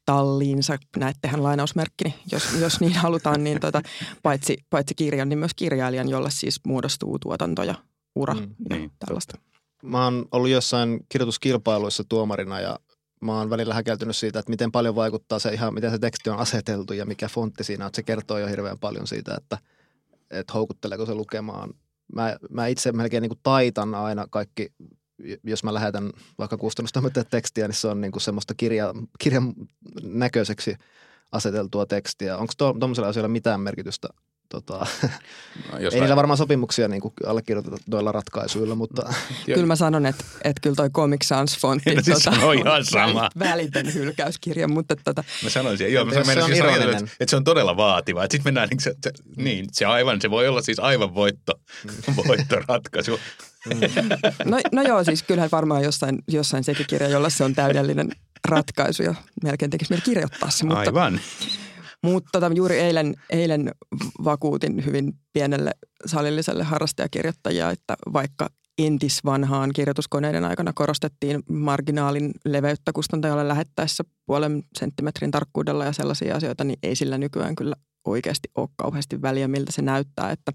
talliinsa, 0.06 0.78
näettehän 0.98 1.44
lainausmerkkini, 1.44 2.16
jos, 2.32 2.54
jos 2.62 2.80
niin 2.80 2.96
halutaan, 2.96 3.44
niin 3.44 3.60
tota, 3.60 3.82
paitsi, 4.24 4.58
paitsi 4.70 4.96
kirjan, 4.96 5.30
niin 5.30 5.40
myös 5.40 5.54
kirjailijan, 5.56 6.10
jolle 6.10 6.32
siis 6.32 6.60
muodostuu 6.66 7.20
tuotanto 7.20 7.64
ja 7.64 7.76
ura 8.16 8.34
Mm, 8.34 8.42
mm, 8.42 8.56
ja 8.70 8.76
niin, 8.76 8.92
tällaista. 9.06 9.38
Mä 9.84 10.04
oon 10.04 10.26
ollut 10.32 10.50
jossain 10.50 11.00
kirjoituskilpailuissa 11.10 12.04
tuomarina 12.10 12.60
ja 12.60 12.80
mä 13.22 13.38
oon 13.38 13.50
välillä 13.50 13.74
häkeltynyt 13.74 14.16
siitä, 14.16 14.40
että 14.40 14.50
miten 14.50 14.72
paljon 14.72 14.96
vaikuttaa 14.96 15.40
se 15.40 15.54
ihan, 15.54 15.74
miten 15.74 15.92
se 15.92 16.00
teksti 16.00 16.30
on 16.30 16.38
aseteltu 16.38 16.94
ja 16.94 17.06
mikä 17.06 17.28
fontti 17.28 17.64
siinä 17.64 17.86
on. 17.86 17.88
Että 17.88 17.96
se 17.96 18.04
kertoo 18.04 18.38
jo 18.38 18.48
hirveän 18.48 18.80
paljon 18.80 19.08
siitä, 19.08 19.36
että, 19.36 19.58
että 20.32 20.54
houkutteleeko 20.54 21.06
se 21.06 21.14
lukemaan. 21.14 21.74
Mä, 22.16 22.38
mä 22.50 22.68
itse 22.68 22.92
melkein 22.92 23.22
niin 23.22 23.30
kuin 23.30 23.40
taitan 23.44 23.96
aina 23.96 24.28
kaikki, 24.30 24.74
jos 25.44 25.64
mä 25.64 25.74
lähetän 25.74 26.12
vaikka 26.38 26.58
kustannustoimittajan 26.58 27.26
tekstiä, 27.30 27.68
niin 27.68 27.76
se 27.76 27.88
on 27.88 28.02
niin 28.02 28.12
kuin 28.12 28.22
semmoista 28.22 28.54
kirja, 28.58 28.94
kirjan 29.20 29.54
näköiseksi 30.04 30.76
aseteltua 31.32 31.86
tekstiä. 31.86 32.38
Onko 32.38 32.54
tuommoisella 32.58 33.10
asioilla 33.10 33.28
mitään 33.28 33.62
merkitystä? 33.62 34.08
Tota, 34.50 34.88
No, 35.72 35.80
jos 35.84 35.94
ei 35.94 36.00
niillä 36.00 36.16
varmaan 36.16 36.38
sopimuksia 36.38 36.88
niin 36.88 37.02
kuin 37.02 37.14
allekirjoitetuilla 37.28 38.12
ratkaisuilla, 38.12 38.76
mutta 38.76 39.14
Kyllä 39.46 39.66
mä 39.66 39.76
sanon, 39.76 40.06
että, 40.06 40.24
että 40.44 40.62
kyllä 40.62 40.76
toi 40.76 40.90
Comic 40.90 41.26
Sans-fontti 41.26 41.96
No 41.96 42.02
siis 42.06 42.24
se 42.24 42.30
on 42.30 42.58
ihan 42.58 42.86
sama. 42.86 43.30
välitön 43.40 43.94
hylkäyskirja, 43.94 44.68
mutta 44.68 44.96
tota, 44.96 45.24
Mä 45.44 45.50
sanoisin, 45.50 45.94
joo, 45.94 46.06
mä 46.06 46.14
se 46.14 46.24
meinasin 46.24 46.44
on 46.44 46.50
just 46.50 46.62
ajatella, 46.62 46.98
että, 46.98 47.12
että 47.20 47.30
se 47.30 47.36
on 47.36 47.44
todella 47.44 47.78
vaativa. 47.78 48.22
Sitten 48.22 48.42
mennään, 48.44 48.70
niin 48.70 48.80
se, 48.80 48.96
se, 49.04 49.12
niin, 49.36 49.66
se 49.72 49.86
aivan, 49.86 50.22
se 50.22 50.30
voi 50.30 50.48
olla 50.48 50.62
siis 50.62 50.80
aivan 50.80 51.16
voitto, 51.16 51.54
voittoratkaisu. 52.28 53.20
no, 54.46 54.58
no 54.72 54.82
joo, 54.82 55.04
siis 55.04 55.24
kyllähän 55.24 55.52
varmaan 55.52 55.84
jossain, 55.84 56.20
jossain 56.28 56.64
sekin 56.64 56.86
kirja, 56.90 57.10
jolla 57.10 57.30
se 57.30 57.44
on 57.44 57.56
täydellinen 57.56 58.12
ratkaisu 58.48 59.04
ja 59.04 59.16
melkein 59.44 59.72
tekisi 59.72 59.92
mieli 59.92 60.02
kirjoittaa 60.02 60.50
se, 60.50 60.66
mutta, 60.66 60.80
Aivan. 60.80 61.20
Mutta 62.12 62.30
tota, 62.32 62.56
juuri 62.56 62.80
eilen, 62.80 63.16
eilen 63.30 63.72
vakuutin 64.24 64.86
hyvin 64.86 65.14
pienelle 65.34 65.72
salilliselle 66.06 66.64
harrastajakirjoittajaa, 66.64 67.72
että 67.72 67.96
vaikka 68.14 68.50
entisvanhaan 68.78 69.72
kirjoituskoneiden 69.76 70.46
aikana 70.46 70.74
korostettiin 70.74 71.44
marginaalin 71.50 72.32
leveyttä 72.46 72.94
kustantajalle 72.94 73.48
lähettäessä 73.48 74.04
puolen 74.26 74.64
senttimetrin 74.80 75.32
tarkkuudella 75.32 75.86
ja 75.86 75.94
sellaisia 75.94 76.36
asioita, 76.36 76.64
niin 76.64 76.80
ei 76.84 76.96
sillä 76.96 77.18
nykyään 77.18 77.56
kyllä 77.56 77.76
oikeasti 78.06 78.50
ole 78.56 78.70
kauheasti 78.76 79.22
väliä, 79.22 79.48
miltä 79.48 79.72
se 79.72 79.82
näyttää. 79.82 80.32
Että 80.32 80.52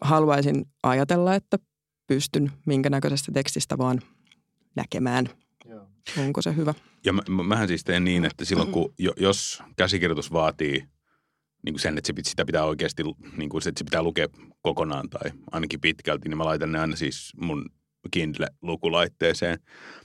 haluaisin 0.00 0.64
ajatella, 0.82 1.34
että 1.34 1.58
pystyn 2.06 2.52
minkä 2.66 2.90
näköisestä 2.90 3.32
tekstistä 3.32 3.78
vaan 3.78 4.00
näkemään, 4.76 5.28
onko 6.18 6.42
se 6.42 6.56
hyvä. 6.56 6.74
Ja 7.04 7.12
mä, 7.12 7.22
mä- 7.28 7.42
mähän 7.42 7.68
siis 7.68 7.84
teen 7.84 8.04
niin, 8.04 8.24
että 8.24 8.44
silloin 8.44 8.72
kun, 8.72 8.94
jo- 8.98 9.14
jos 9.16 9.62
käsikirjoitus 9.76 10.32
vaatii 10.32 10.84
niin 11.64 11.72
kuin 11.74 11.80
sen, 11.80 11.98
että 11.98 12.06
se, 12.06 12.12
sitä 12.22 12.44
pitää 12.44 12.64
oikeasti, 12.64 13.02
niin 13.36 13.48
kuin 13.50 13.62
se, 13.62 13.68
että 13.68 13.78
se 13.78 13.84
pitää 13.84 14.02
lukea 14.02 14.26
kokonaan 14.62 15.10
tai 15.10 15.30
ainakin 15.52 15.80
pitkälti, 15.80 16.28
niin 16.28 16.38
mä 16.38 16.44
laitan 16.44 16.72
ne 16.72 16.78
aina 16.80 16.96
siis 16.96 17.32
mun 17.40 17.70
Kindle-lukulaitteeseen. 18.16 19.58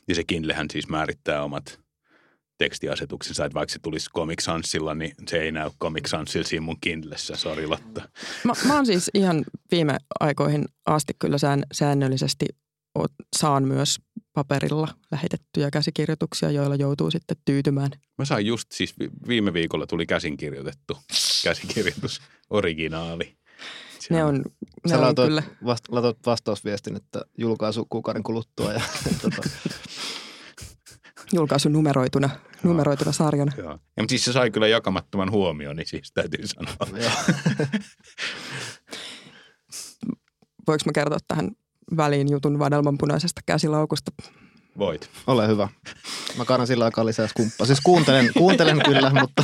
Ja 0.07 0.15
se 0.15 0.23
Kindlehän 0.23 0.67
siis 0.71 0.87
määrittää 0.89 1.43
omat 1.43 1.79
tekstiasetuksensa, 2.57 3.45
että 3.45 3.53
vaikka 3.53 3.73
se 3.73 3.79
tulisi 3.79 4.09
Comic 4.15 4.41
Sansilla, 4.41 4.93
niin 4.95 5.11
se 5.27 5.37
ei 5.37 5.51
näy 5.51 5.69
Comic 5.81 6.07
Sansilla 6.07 6.47
siinä 6.47 6.61
mun 6.65 6.77
Kindlessä, 6.81 7.35
sori 7.35 7.67
Lotta. 7.67 8.09
Mä, 8.43 8.53
mä 8.67 8.75
oon 8.75 8.85
siis 8.85 9.11
ihan 9.13 9.45
viime 9.71 9.97
aikoihin 10.19 10.65
asti 10.85 11.13
kyllä 11.19 11.37
sään, 11.37 11.63
säännöllisesti 11.71 12.45
saan 13.35 13.63
myös 13.63 13.97
paperilla 14.37 14.87
lähetettyjä 15.11 15.71
käsikirjoituksia, 15.71 16.51
joilla 16.51 16.75
joutuu 16.75 17.11
sitten 17.11 17.37
tyytymään. 17.45 17.91
Mä 18.17 18.25
sain 18.25 18.45
just 18.45 18.71
siis 18.71 18.99
vi- 18.99 19.09
viime 19.27 19.53
viikolla 19.53 19.87
tuli 19.87 20.05
käsinkirjoitettu 20.05 20.97
käsikirjoitus, 21.43 22.21
originaali. 22.49 23.37
Se 23.99 24.13
Ne 24.13 24.23
on, 24.23 24.35
ne 24.35 24.43
Sä 24.89 24.95
on 24.95 25.01
laitoit, 25.01 25.27
kyllä, 25.29 25.43
vast, 25.65 25.85
laitoit 25.89 26.17
vastausviestin, 26.25 26.95
että 26.95 27.21
julkaisu 27.37 27.87
kuukauden 27.89 28.23
kuluttua. 28.23 28.73
Ja, 28.73 28.81
tota, 29.21 29.49
julkaisu 31.33 31.69
numeroituna, 31.69 32.29
numeroituna 32.63 33.11
sarjana. 33.11 33.51
Joo. 33.57 33.71
Ja, 33.71 33.77
mutta 34.03 34.09
siis 34.09 34.25
se 34.25 34.33
sai 34.33 34.51
kyllä 34.51 34.67
jakamattoman 34.67 35.31
huomioon, 35.31 35.75
niin 35.75 35.87
siis 35.87 36.11
täytyy 36.13 36.47
sanoa. 36.47 37.01
joo. 37.01 37.11
voiko 40.67 40.83
mä 40.85 40.91
kertoa 40.91 41.17
tähän 41.27 41.51
väliin 41.97 42.31
jutun 42.31 42.59
vadelmanpunaisesta 42.59 43.41
käsilaukusta? 43.45 44.11
Voit. 44.77 45.09
Ole 45.27 45.47
hyvä. 45.47 45.69
Mä 46.37 46.45
kannan 46.45 46.67
sillä 46.67 46.85
aikaa 46.85 47.05
lisää 47.05 47.27
skumppaa. 47.27 47.67
Siis 47.67 47.81
kuuntelen, 47.83 48.29
kuuntelen 48.37 48.81
kyllä, 48.85 49.11
mutta 49.21 49.43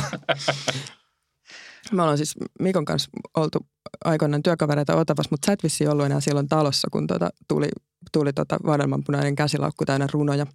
Me 1.92 2.02
ollaan 2.02 2.18
siis 2.18 2.34
Mikon 2.60 2.84
kanssa 2.84 3.10
oltu 3.36 3.58
aikoinaan 4.04 4.42
työkavereita 4.42 4.96
Otavassa, 4.96 5.28
mutta 5.30 5.46
sä 5.46 5.52
et 5.52 5.62
vissiin 5.62 5.90
ollut 5.90 6.06
enää 6.06 6.20
silloin 6.20 6.48
talossa, 6.48 6.88
kun 6.92 7.06
tota 7.06 7.30
tuli, 7.48 7.68
tuli 8.12 8.32
tota 8.32 8.56
vadelmanpunainen 8.66 9.36
käsilaukku 9.36 9.84
täynnä 9.84 10.06
runoja. 10.12 10.46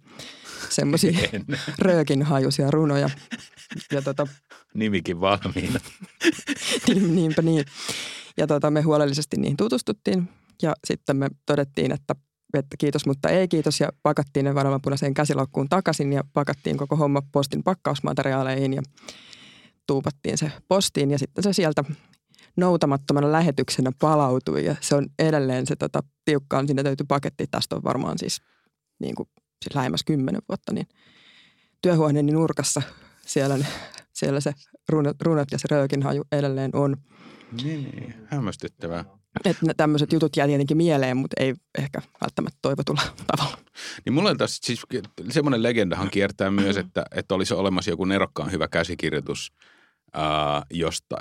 Semmoisia 0.68 1.18
En. 1.32 1.44
röökin 1.78 2.22
hajuisia 2.22 2.70
runoja. 2.70 3.10
Ja 3.92 4.02
tota, 4.02 4.26
Nimikin 4.74 5.20
valmiina. 5.20 5.80
niin, 6.88 7.14
niinpä 7.16 7.42
niin. 7.42 7.64
Ja 8.36 8.46
tota, 8.46 8.70
me 8.70 8.82
huolellisesti 8.82 9.36
niihin 9.36 9.56
tutustuttiin 9.56 10.28
ja 10.62 10.74
sitten 10.86 11.16
me 11.16 11.28
todettiin, 11.46 11.92
että, 11.92 12.14
että 12.54 12.76
kiitos, 12.78 13.06
mutta 13.06 13.28
ei 13.28 13.48
kiitos 13.48 13.80
ja 13.80 13.88
pakattiin 14.02 14.44
ne 14.44 14.54
vadelmanpunaiseen 14.54 15.14
käsilaukkuun 15.14 15.68
takaisin 15.68 16.12
ja 16.12 16.24
pakattiin 16.32 16.76
koko 16.76 16.96
homma 16.96 17.22
postin 17.32 17.62
pakkausmateriaaleihin 17.62 18.72
ja 18.72 18.82
tuupattiin 19.86 20.38
se 20.38 20.52
postiin 20.68 21.10
ja 21.10 21.18
sitten 21.18 21.44
se 21.44 21.52
sieltä 21.52 21.84
noutamattomana 22.56 23.32
lähetyksenä 23.32 23.90
palautui 24.00 24.64
ja 24.64 24.76
se 24.80 24.94
on 24.94 25.06
edelleen 25.18 25.66
se 25.66 25.76
tota, 25.76 26.02
tiukkaan, 26.24 26.66
siinä 26.66 26.82
täytyy 26.82 27.06
paketti, 27.08 27.46
tästä 27.50 27.76
on 27.76 27.84
varmaan 27.84 28.18
siis, 28.18 28.42
niin 28.98 29.14
kuin, 29.14 29.28
siis 29.36 29.74
lähemmäs 29.74 30.04
kymmenen 30.06 30.42
vuotta, 30.48 30.72
niin 30.72 30.86
työhuoneeni 31.82 32.32
nurkassa 32.32 32.82
siellä, 33.26 33.58
siellä 34.12 34.40
se 34.40 34.52
runot, 34.88 35.22
runot 35.22 35.48
ja 35.52 35.58
se 35.58 35.68
röökinhaju 35.70 36.24
edelleen 36.32 36.70
on. 36.74 36.96
Niin, 37.62 38.14
hämmästyttävää. 38.26 39.04
Että 39.44 39.74
tämmöiset 39.76 40.12
jutut 40.12 40.36
jää 40.36 40.46
tietenkin 40.46 40.76
mieleen, 40.76 41.16
mutta 41.16 41.36
ei 41.40 41.54
ehkä 41.78 42.02
välttämättä 42.20 42.58
toivotulla 42.62 43.02
tavalla. 43.36 43.58
Niin 44.04 44.12
mulla 44.12 44.30
on 44.30 44.38
tässä 44.38 44.60
siis 44.64 44.82
semmoinen 45.30 45.62
legendahan 45.62 46.10
kiertää 46.10 46.50
myös, 46.50 46.76
että, 46.76 47.04
että 47.14 47.34
olisi 47.34 47.54
olemassa 47.54 47.90
joku 47.90 48.04
nerokkaan 48.04 48.52
hyvä 48.52 48.68
käsikirjoitus, 48.68 49.52
ää, 50.12 50.62
josta, 50.70 51.16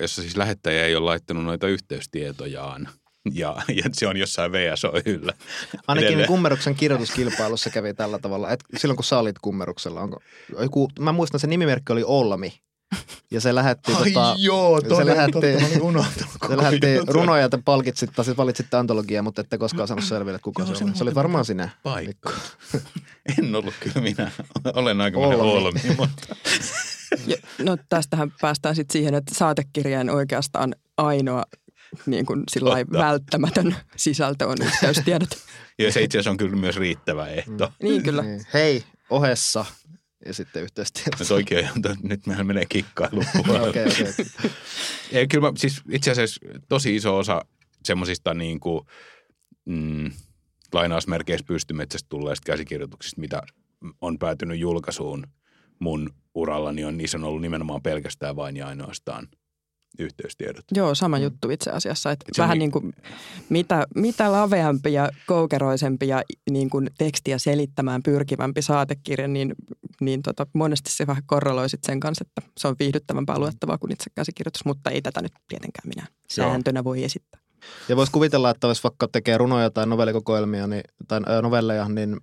jossa 0.00 0.22
siis 0.22 0.36
lähettäjä 0.36 0.86
ei 0.86 0.96
ole 0.96 1.04
laittanut 1.04 1.44
noita 1.44 1.68
yhteystietojaan. 1.68 2.88
Ja, 3.32 3.56
ja 3.68 3.82
se 3.92 4.06
on 4.06 4.16
jossain 4.16 4.52
VSO-yllä. 4.52 5.32
ainakin 5.86 6.08
Edelleen. 6.08 6.28
kummeruksen 6.28 6.74
kirjoituskilpailussa 6.74 7.70
kävi 7.70 7.94
tällä 7.94 8.18
tavalla. 8.18 8.50
Et 8.50 8.60
silloin 8.76 8.96
kun 8.96 9.04
sä 9.04 9.18
olit 9.18 9.38
kummeruksella, 9.38 10.00
onko, 10.00 10.20
joku, 10.60 10.88
mä 11.00 11.12
muistan, 11.12 11.40
se 11.40 11.46
nimimerkki 11.46 11.92
oli 11.92 12.04
Olmi. 12.06 12.63
Ja 13.30 13.40
se 13.40 13.54
lähetti, 13.54 13.92
tota, 13.92 14.34
joo, 14.38 14.80
se 14.80 15.06
lähetti, 15.06 15.80
unohtanut 15.80 16.32
se 16.48 16.56
lähetti 16.56 16.86
runoja, 17.06 17.44
että 17.44 17.58
palkitsit, 17.64 18.10
tai 18.16 18.24
siis 18.24 18.36
valitsitte 18.36 18.76
antologiaa, 18.76 19.22
mutta 19.22 19.40
ette 19.40 19.58
koskaan 19.58 19.88
saanut 19.88 20.04
selville, 20.04 20.36
että 20.36 20.44
kuka 20.44 20.62
Joo, 20.62 20.74
se, 20.74 20.78
se 20.78 20.84
oli. 20.84 20.96
Se 20.96 21.04
oli 21.04 21.14
varmaan 21.14 21.44
sinä. 21.44 21.68
paikka. 21.82 22.32
En 23.38 23.54
ollut 23.54 23.74
kyllä 23.80 24.00
minä. 24.00 24.30
Olen 24.74 25.00
aika 25.00 25.18
Olmi. 25.18 25.36
olmi, 25.36 25.80
mutta 25.98 26.36
Ja, 27.26 27.36
no 27.58 27.76
tästähän 27.88 28.32
päästään 28.40 28.76
sitten 28.76 28.92
siihen, 28.92 29.14
että 29.14 29.34
saatekirjeen 29.34 30.10
oikeastaan 30.10 30.74
ainoa 30.96 31.42
niin 32.06 32.26
kuin 32.26 32.44
välttämätön 32.92 33.76
sisältö 33.96 34.46
on 34.48 34.56
yhteystiedot. 34.62 35.28
ja 35.78 35.92
se 35.92 36.02
itse 36.02 36.18
asiassa 36.18 36.30
on 36.30 36.36
kyllä 36.36 36.56
myös 36.56 36.76
riittävä 36.76 37.26
ehto. 37.26 37.72
Niin 37.82 38.02
kyllä. 38.02 38.22
Niin. 38.22 38.46
Hei, 38.54 38.84
ohessa. 39.10 39.64
Ja 40.26 40.34
sitten 40.34 40.62
yhteistyössä. 40.62 41.10
Nyt 41.20 41.30
oikein, 41.30 41.68
nyt 42.02 42.26
mehän 42.26 42.46
menee 42.46 42.66
kikkailuun. 42.68 43.26
Okei, 43.68 43.86
okei. 43.86 44.26
Ei, 45.12 45.28
kyllä 45.28 45.48
mä, 45.48 45.52
siis 45.56 45.82
itse 45.90 46.10
asiassa 46.10 46.40
tosi 46.68 46.96
iso 46.96 47.18
osa 47.18 47.44
semmoisista 47.84 48.34
niin 48.34 48.60
kuin, 48.60 48.86
mm, 49.64 50.10
lainausmerkeissä 50.72 51.46
pystymetsästä 51.46 52.06
tulleista 52.08 52.46
käsikirjoituksista, 52.46 53.20
mitä 53.20 53.42
on 54.00 54.18
päätynyt 54.18 54.58
julkaisuun 54.58 55.26
mun 55.78 56.10
urallani, 56.34 56.84
on, 56.84 56.96
niissä 56.96 57.18
on 57.18 57.24
ollut 57.24 57.42
nimenomaan 57.42 57.82
pelkästään 57.82 58.36
vain 58.36 58.56
ja 58.56 58.66
ainoastaan 58.66 59.28
yhteystiedot. 59.98 60.64
Joo, 60.74 60.94
sama 60.94 61.18
juttu 61.18 61.50
itse 61.50 61.70
asiassa. 61.70 62.10
Että 62.10 62.24
Se 62.32 62.42
vähän 62.42 62.58
niin- 62.58 62.64
niin 62.64 62.70
kuin, 62.70 62.92
mitä, 63.48 63.86
mitä 63.94 64.32
laveampi 64.32 64.92
ja 64.92 65.08
koukeroisempi 65.26 66.08
ja 66.08 66.22
niin 66.50 66.70
kuin 66.70 66.90
tekstiä 66.98 67.38
selittämään 67.38 68.02
pyrkivämpi 68.02 68.62
saatekirja, 68.62 69.28
niin, 69.28 69.54
niin 70.00 70.22
tota, 70.22 70.46
monesti 70.52 70.90
se 70.92 71.06
vähän 71.06 71.22
korreloi 71.26 71.66
sen 71.82 72.00
kanssa, 72.00 72.24
että 72.28 72.50
se 72.58 72.68
on 72.68 72.76
viihdyttävämpää 72.78 73.38
luettavaa 73.38 73.78
kuin 73.78 73.92
itse 73.92 74.10
käsikirjoitus, 74.14 74.64
mutta 74.64 74.90
ei 74.90 75.02
tätä 75.02 75.22
nyt 75.22 75.32
tietenkään 75.48 75.88
minä 75.88 76.06
sääntönä 76.32 76.84
voi 76.84 77.04
esittää. 77.04 77.40
Ja 77.88 77.96
voisi 77.96 78.12
kuvitella, 78.12 78.50
että 78.50 78.66
jos 78.66 78.84
vaikka 78.84 79.08
tekee 79.08 79.38
runoja 79.38 79.70
tai 79.70 79.86
novellikokoelmia 79.86 80.66
niin, 80.66 80.82
tai 81.08 81.20
novelleja, 81.42 81.88
niin, 81.88 82.16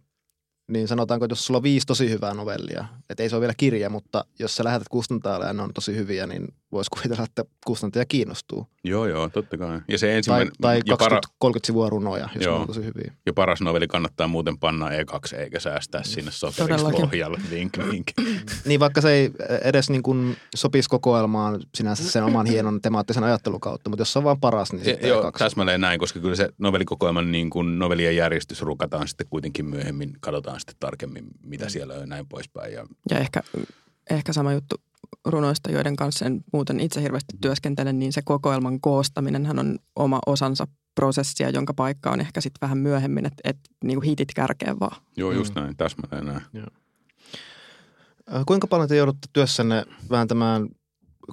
niin 0.71 0.87
sanotaanko, 0.87 1.25
että 1.25 1.31
jos 1.31 1.45
sulla 1.45 1.57
on 1.57 1.63
viisi 1.63 1.87
tosi 1.87 2.09
hyvää 2.09 2.33
novellia, 2.33 2.85
että 3.09 3.23
ei 3.23 3.29
se 3.29 3.35
ole 3.35 3.41
vielä 3.41 3.53
kirja, 3.57 3.89
mutta 3.89 4.25
jos 4.39 4.55
sä 4.55 4.63
lähetät 4.63 4.89
kustantajalle 4.89 5.45
ja 5.45 5.53
ne 5.53 5.61
on 5.61 5.73
tosi 5.73 5.95
hyviä, 5.95 6.27
niin 6.27 6.47
voisi 6.71 6.89
kuvitella, 6.89 7.23
että 7.23 7.45
kustantaja 7.65 8.05
kiinnostuu. 8.05 8.67
Joo, 8.83 9.05
joo, 9.07 9.29
totta 9.29 9.57
kai. 9.57 9.79
Ja 9.87 9.97
se 9.97 10.07
Tai, 10.07 10.15
ensimmäinen, 10.15 10.51
tai 10.61 10.81
ja, 10.85 10.97
para, 10.97 11.19
20-30 11.45 11.49
sivua 11.65 11.89
runoja, 11.89 12.29
jos 12.35 12.45
Joo. 12.45 12.59
on 12.59 12.67
tosi 12.67 12.85
hyviä. 12.85 13.13
ja 13.25 13.33
paras 13.33 13.61
noveli 13.61 13.87
kannattaa 13.87 14.27
muuten 14.27 14.57
panna 14.57 14.89
E2 14.89 15.35
eikä 15.37 15.59
säästää 15.59 16.03
sinne 16.03 16.31
sokeriksi 16.31 16.85
pohjalle. 16.91 17.37
Vink, 17.51 17.77
vink. 17.91 18.07
Niin 18.65 18.79
vaikka 18.79 19.01
se 19.01 19.11
ei 19.11 19.31
edes 19.63 19.89
niin 19.89 20.03
kuin 20.03 20.37
sopisi 20.55 20.89
kokoelmaan 20.89 21.59
sinänsä 21.75 22.03
sen 22.03 22.23
oman 22.23 22.45
hienon 22.45 22.81
temaattisen 22.81 23.23
ajattelun 23.23 23.59
kautta, 23.59 23.89
mutta 23.89 24.01
jos 24.01 24.13
se 24.13 24.19
on 24.19 24.23
vaan 24.25 24.39
paras, 24.39 24.73
niin 24.73 24.85
sitten 24.85 25.09
joo, 25.09 25.21
kaksi. 25.21 25.43
täsmälleen 25.43 25.81
näin, 25.81 25.99
koska 25.99 26.19
kyllä 26.19 26.35
se 26.35 26.49
novellikokoelman 26.57 27.31
niin 27.31 27.49
kuin 27.49 27.79
novellien 27.79 28.15
järjestys 28.15 28.61
rukataan 28.61 29.07
sitten 29.07 29.27
kuitenkin 29.29 29.65
myöhemmin, 29.65 30.13
katsotaan 30.19 30.59
sitten 30.59 30.75
tarkemmin, 30.79 31.25
mitä 31.43 31.69
siellä 31.69 31.93
on 31.93 31.99
ja 31.99 32.05
näin 32.05 32.27
poispäin. 32.27 32.73
Ja, 32.73 32.85
Ja 33.09 33.19
ehkä, 33.19 33.43
ehkä 34.09 34.33
sama 34.33 34.53
juttu 34.53 34.75
runoista, 35.25 35.71
joiden 35.71 35.95
kanssa 35.95 36.25
en 36.25 36.43
muuten 36.53 36.79
itse 36.79 37.01
hirveästi 37.01 37.37
työskentele, 37.41 37.93
niin 37.93 38.13
se 38.13 38.21
kokoelman 38.21 38.81
koostaminenhan 38.81 39.59
on 39.59 39.79
oma 39.95 40.19
osansa 40.25 40.67
prosessia, 40.95 41.49
jonka 41.49 41.73
paikka 41.73 42.11
on 42.11 42.19
ehkä 42.21 42.41
sitten 42.41 42.61
vähän 42.61 42.77
myöhemmin, 42.77 43.25
että 43.25 43.41
et, 43.43 43.57
niin 43.83 44.01
hitit 44.03 44.33
kärkeen 44.35 44.79
vaan. 44.79 45.01
joo, 45.17 45.31
just 45.31 45.55
näin, 45.55 45.77
täsmälleen 45.77 46.25
näin. 46.25 46.65
Ö, 48.33 48.43
Kuinka 48.45 48.67
paljon 48.67 48.89
te 48.89 48.95
joudutte 48.95 49.27
työssänne 49.33 49.85
vääntämään 50.09 50.69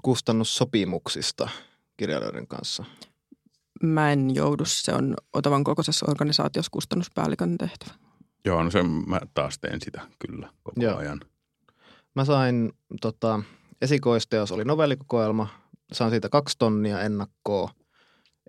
kustannussopimuksista 0.02 1.48
kirjailijoiden 1.96 2.46
kanssa? 2.46 2.84
Mä 3.82 4.12
en 4.12 4.34
joudu, 4.34 4.64
se 4.66 4.92
on 4.92 5.14
Otavan 5.32 5.64
kokoisessa 5.64 6.06
organisaatiossa 6.08 6.70
kustannuspäällikön 6.70 7.58
tehtävä. 7.58 7.94
Joo, 8.44 8.62
no 8.64 8.70
se 8.70 8.82
mä 8.82 9.20
taas 9.34 9.58
teen 9.58 9.80
sitä 9.80 10.00
kyllä 10.18 10.48
koko 10.62 10.80
Joo. 10.80 10.96
ajan. 10.96 11.20
Mä 12.14 12.24
sain 12.24 12.72
tota, 13.00 13.40
esikoisteos 13.82 14.52
oli 14.52 14.64
novellikokoelma. 14.64 15.48
Sain 15.92 16.10
siitä 16.10 16.28
kaksi 16.28 16.56
tonnia 16.58 17.00
ennakkoa. 17.00 17.70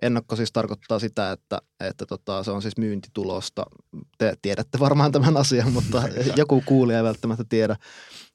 Ennakko 0.02 0.36
siis 0.36 0.52
tarkoittaa 0.52 0.98
sitä, 0.98 1.32
että, 1.32 1.58
että 1.80 2.06
tota, 2.06 2.42
se 2.42 2.50
on 2.50 2.62
siis 2.62 2.76
myyntitulosta. 2.76 3.66
Te 4.18 4.34
tiedätte 4.42 4.78
varmaan 4.78 5.12
tämän 5.12 5.36
asian, 5.36 5.72
mutta 5.72 6.02
joku 6.36 6.62
kuulija 6.66 6.98
ei 6.98 7.04
välttämättä 7.04 7.44
tiedä. 7.48 7.76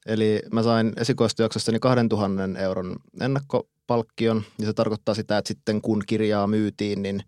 Eli 0.06 0.42
mä 0.52 0.64
sain 0.64 0.94
esikoisteoksestani 0.98 1.80
2000 1.80 2.60
euron 2.60 2.96
ennakkopalkkion 3.22 4.44
ja 4.60 4.66
se 4.66 4.74
tarkoittaa 4.74 5.16
sitä, 5.16 5.38
että 5.38 5.48
sitten 5.48 5.82
kun 5.82 6.04
kirjaa 6.08 6.48
myytiin, 6.48 7.02
niin 7.02 7.24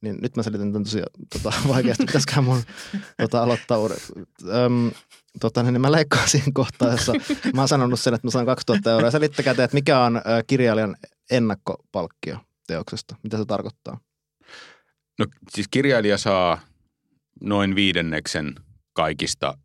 niin 0.00 0.18
nyt 0.22 0.36
mä 0.36 0.42
selitän 0.42 0.72
tämän 0.72 0.84
tosiaan 0.84 1.10
tota, 1.32 1.52
vaikeasti. 1.68 2.06
Pitäisikään 2.06 2.44
mun 2.44 2.62
tota, 3.20 3.42
aloittaa 3.42 3.78
uuden. 3.78 3.96
Öm, 4.48 4.90
tota, 5.40 5.62
niin 5.62 5.80
mä 5.80 5.92
leikkaan 5.92 6.28
siihen 6.34 6.52
kohtaan, 6.52 6.92
jossa 6.92 7.12
mä 7.54 7.60
oon 7.60 7.68
sanonut 7.68 8.00
sen, 8.00 8.14
että 8.14 8.26
mä 8.26 8.30
saan 8.30 8.46
2000 8.46 8.90
euroa. 8.90 9.10
Selittäkää 9.10 9.54
te, 9.54 9.64
että 9.64 9.74
mikä 9.74 10.00
on 10.00 10.22
kirjailijan 10.46 10.96
ennakkopalkkio 11.30 12.38
teoksesta. 12.66 13.16
Mitä 13.22 13.36
se 13.36 13.44
tarkoittaa? 13.44 14.00
No 15.18 15.26
siis 15.50 15.68
kirjailija 15.68 16.18
saa 16.18 16.60
noin 17.40 17.74
viidenneksen 17.74 18.54
kaikista 18.92 19.58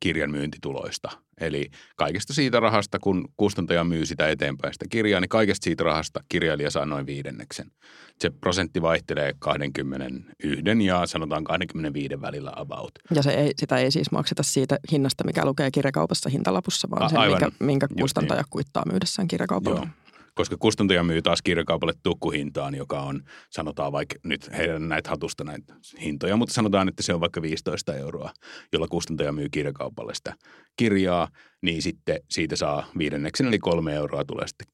kirjan 0.00 0.30
myyntituloista. 0.30 1.08
Eli 1.40 1.70
kaikesta 1.96 2.34
siitä 2.34 2.60
rahasta, 2.60 2.98
kun 2.98 3.28
kustantaja 3.36 3.84
myy 3.84 4.06
sitä 4.06 4.28
eteenpäin 4.28 4.72
sitä 4.72 4.84
kirjaa, 4.90 5.20
niin 5.20 5.28
kaikesta 5.28 5.64
siitä 5.64 5.84
rahasta 5.84 6.20
kirjailija 6.28 6.70
saa 6.70 6.86
noin 6.86 7.06
viidenneksen. 7.06 7.70
Se 8.20 8.30
prosentti 8.30 8.82
vaihtelee 8.82 9.34
21 9.38 10.86
ja 10.86 11.06
sanotaan 11.06 11.44
25 11.44 12.20
välillä 12.20 12.52
about. 12.56 12.90
Ja 13.14 13.22
se 13.22 13.30
ei, 13.30 13.52
sitä 13.56 13.76
ei 13.76 13.90
siis 13.90 14.10
makseta 14.10 14.42
siitä 14.42 14.78
hinnasta, 14.92 15.24
mikä 15.24 15.44
lukee 15.44 15.70
kirjakaupassa 15.70 16.30
hintalapussa, 16.30 16.88
vaan 16.90 17.02
A- 17.02 17.08
sen, 17.08 17.18
aivan. 17.18 17.40
minkä, 17.42 17.64
minkä 17.64 17.86
Just 17.90 18.00
kustantaja 18.00 18.40
niin. 18.40 18.50
kuittaa 18.50 18.82
myydessään 18.90 19.28
kirjakaupalla. 19.28 19.80
Joo. 19.80 19.88
Koska 20.36 20.56
kustantaja 20.58 21.04
myy 21.04 21.22
taas 21.22 21.42
kirjakaupalle 21.42 21.94
tukkuhintaan, 22.02 22.74
joka 22.74 23.00
on, 23.00 23.22
sanotaan 23.50 23.92
vaikka 23.92 24.14
nyt 24.24 24.50
heidän 24.56 24.88
näitä 24.88 25.10
hatusta 25.10 25.44
näitä 25.44 25.74
hintoja, 26.00 26.36
mutta 26.36 26.54
sanotaan, 26.54 26.88
että 26.88 27.02
se 27.02 27.14
on 27.14 27.20
vaikka 27.20 27.42
15 27.42 27.94
euroa, 27.94 28.30
jolla 28.72 28.88
kustantaja 28.88 29.32
myy 29.32 29.48
kirjakaupalle 29.48 30.14
sitä 30.14 30.34
kirjaa, 30.76 31.28
niin 31.62 31.82
sitten 31.82 32.20
siitä 32.30 32.56
saa 32.56 32.86
viidenneksen, 32.98 33.46
eli 33.46 33.58
kolme 33.58 33.94
euroa 33.94 34.24
tulee 34.24 34.48
sitten 34.48 34.66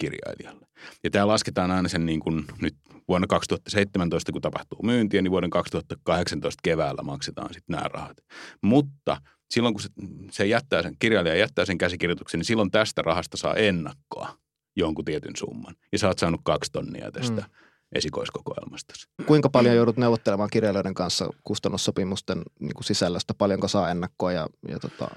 kirjailijalle. 0.00 0.66
Ja 1.04 1.10
tämä 1.10 1.26
lasketaan 1.26 1.70
aina 1.70 1.88
sen 1.88 2.06
niin 2.06 2.20
kuin 2.20 2.44
nyt 2.60 2.74
vuonna 3.08 3.26
2017, 3.26 4.32
kun 4.32 4.42
tapahtuu 4.42 4.82
myyntiä, 4.82 5.22
niin 5.22 5.30
vuoden 5.30 5.50
2018 5.50 6.60
keväällä 6.62 7.02
maksetaan 7.02 7.54
sitten 7.54 7.76
nämä 7.76 7.88
rahat. 7.88 8.16
Mutta 8.62 9.16
silloin, 9.50 9.74
kun 9.74 9.82
se, 9.82 9.88
se 10.30 10.46
jättää 10.46 10.82
sen, 10.82 10.96
kirjailija 10.98 11.36
jättää 11.36 11.64
sen 11.64 11.78
käsikirjoituksen, 11.78 12.38
niin 12.38 12.44
silloin 12.44 12.70
tästä 12.70 13.02
rahasta 13.02 13.36
saa 13.36 13.54
ennakkoa 13.54 14.47
jonkun 14.78 15.04
tietyn 15.04 15.36
summan. 15.36 15.74
Ja 15.92 15.98
sä 15.98 16.08
oot 16.08 16.18
saanut 16.18 16.40
kaksi 16.44 16.72
tonnia 16.72 17.12
tästä 17.12 17.40
mm. 17.40 17.48
esikoiskokoelmasta. 17.94 18.94
Kuinka 19.26 19.50
paljon 19.50 19.76
joudut 19.76 19.96
neuvottelemaan 19.96 20.50
kirjailijoiden 20.52 20.94
kanssa 20.94 21.28
kustannussopimusten 21.44 22.42
niin 22.60 22.74
kuin 22.74 22.84
sisällöstä? 22.84 23.34
Paljonko 23.34 23.68
saa 23.68 23.90
ennakkoa 23.90 24.32
ja, 24.32 24.46
ja 24.68 24.78
tota, 24.78 25.08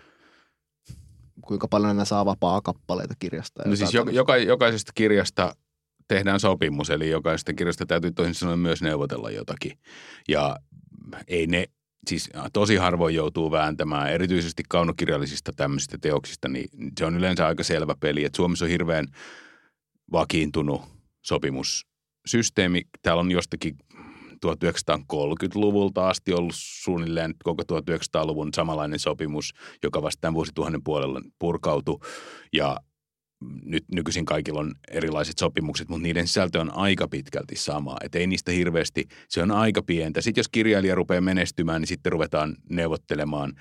kuinka 1.42 1.68
paljon 1.68 1.98
ne 1.98 2.06
saa 2.06 2.26
vapaa 2.26 2.62
kappaleita 2.62 3.14
kirjasta? 3.20 3.64
No 3.66 3.76
siis 3.76 3.94
joka, 4.12 4.38
jokaisesta 4.38 4.92
kirjasta 4.96 5.56
tehdään 6.08 6.40
sopimus, 6.40 6.90
eli 6.90 7.10
jokaisesta 7.10 7.54
kirjasta 7.54 7.86
täytyy 7.86 8.12
toisin 8.12 8.36
sanoen 8.36 8.60
myös 8.60 8.82
neuvotella 8.82 9.32
jotakin. 9.32 9.78
Ja 10.28 10.58
ei 11.28 11.48
ne, 11.48 11.66
siis 12.08 12.30
tosi 12.54 12.76
harvoin 12.76 13.16
joutuu 13.16 13.52
vääntämään, 13.52 14.12
erityisesti 14.12 14.64
kaunokirjallisista 14.70 15.52
tämmöisistä 15.56 15.98
teoksista, 16.02 16.48
niin 16.48 16.70
se 16.98 17.06
on 17.06 17.18
yleensä 17.18 17.48
aika 17.48 17.64
selvä 17.64 17.96
peli, 18.00 18.26
että 18.26 18.38
Suomessa 18.38 18.66
on 18.66 18.72
hirveän 18.72 19.08
vakiintunut 20.12 20.82
sopimussysteemi. 21.22 22.82
Täällä 23.02 23.20
on 23.20 23.32
jostakin 23.32 23.78
1930-luvulta 24.46 26.10
asti 26.10 26.34
ollut 26.34 26.56
suunnilleen 26.56 27.34
koko 27.44 27.64
1900-luvun 27.64 28.54
samanlainen 28.54 29.00
sopimus, 29.00 29.54
joka 29.84 30.02
vasta 30.02 30.22
tämän 30.22 30.34
vuosituhannen 30.34 30.84
puolella 30.84 31.22
purkautui. 31.40 32.00
Ja 32.54 32.78
nyt 33.64 33.84
nykyisin 33.92 34.26
kaikilla 34.26 34.60
on 34.60 34.74
erilaiset 34.92 35.38
sopimukset, 35.38 35.90
mutta 35.90 36.04
niiden 36.04 36.28
sisältö 36.28 36.62
on 36.62 36.74
aika 36.74 37.08
pitkälti 37.08 37.56
sama. 37.56 37.96
Että 38.04 38.20
ei 38.20 38.28
niistä 38.28 38.52
hirveästi, 38.52 39.08
se 39.30 39.44
on 39.44 39.52
aika 39.52 39.82
pientä. 39.84 40.22
Sitten 40.22 40.40
jos 40.40 40.50
kirjailija 40.50 40.96
rupeaa 40.96 41.22
menestymään, 41.22 41.82
niin 41.82 41.88
sitten 41.88 42.12
ruvetaan 42.12 42.56
neuvottelemaan. 42.70 43.54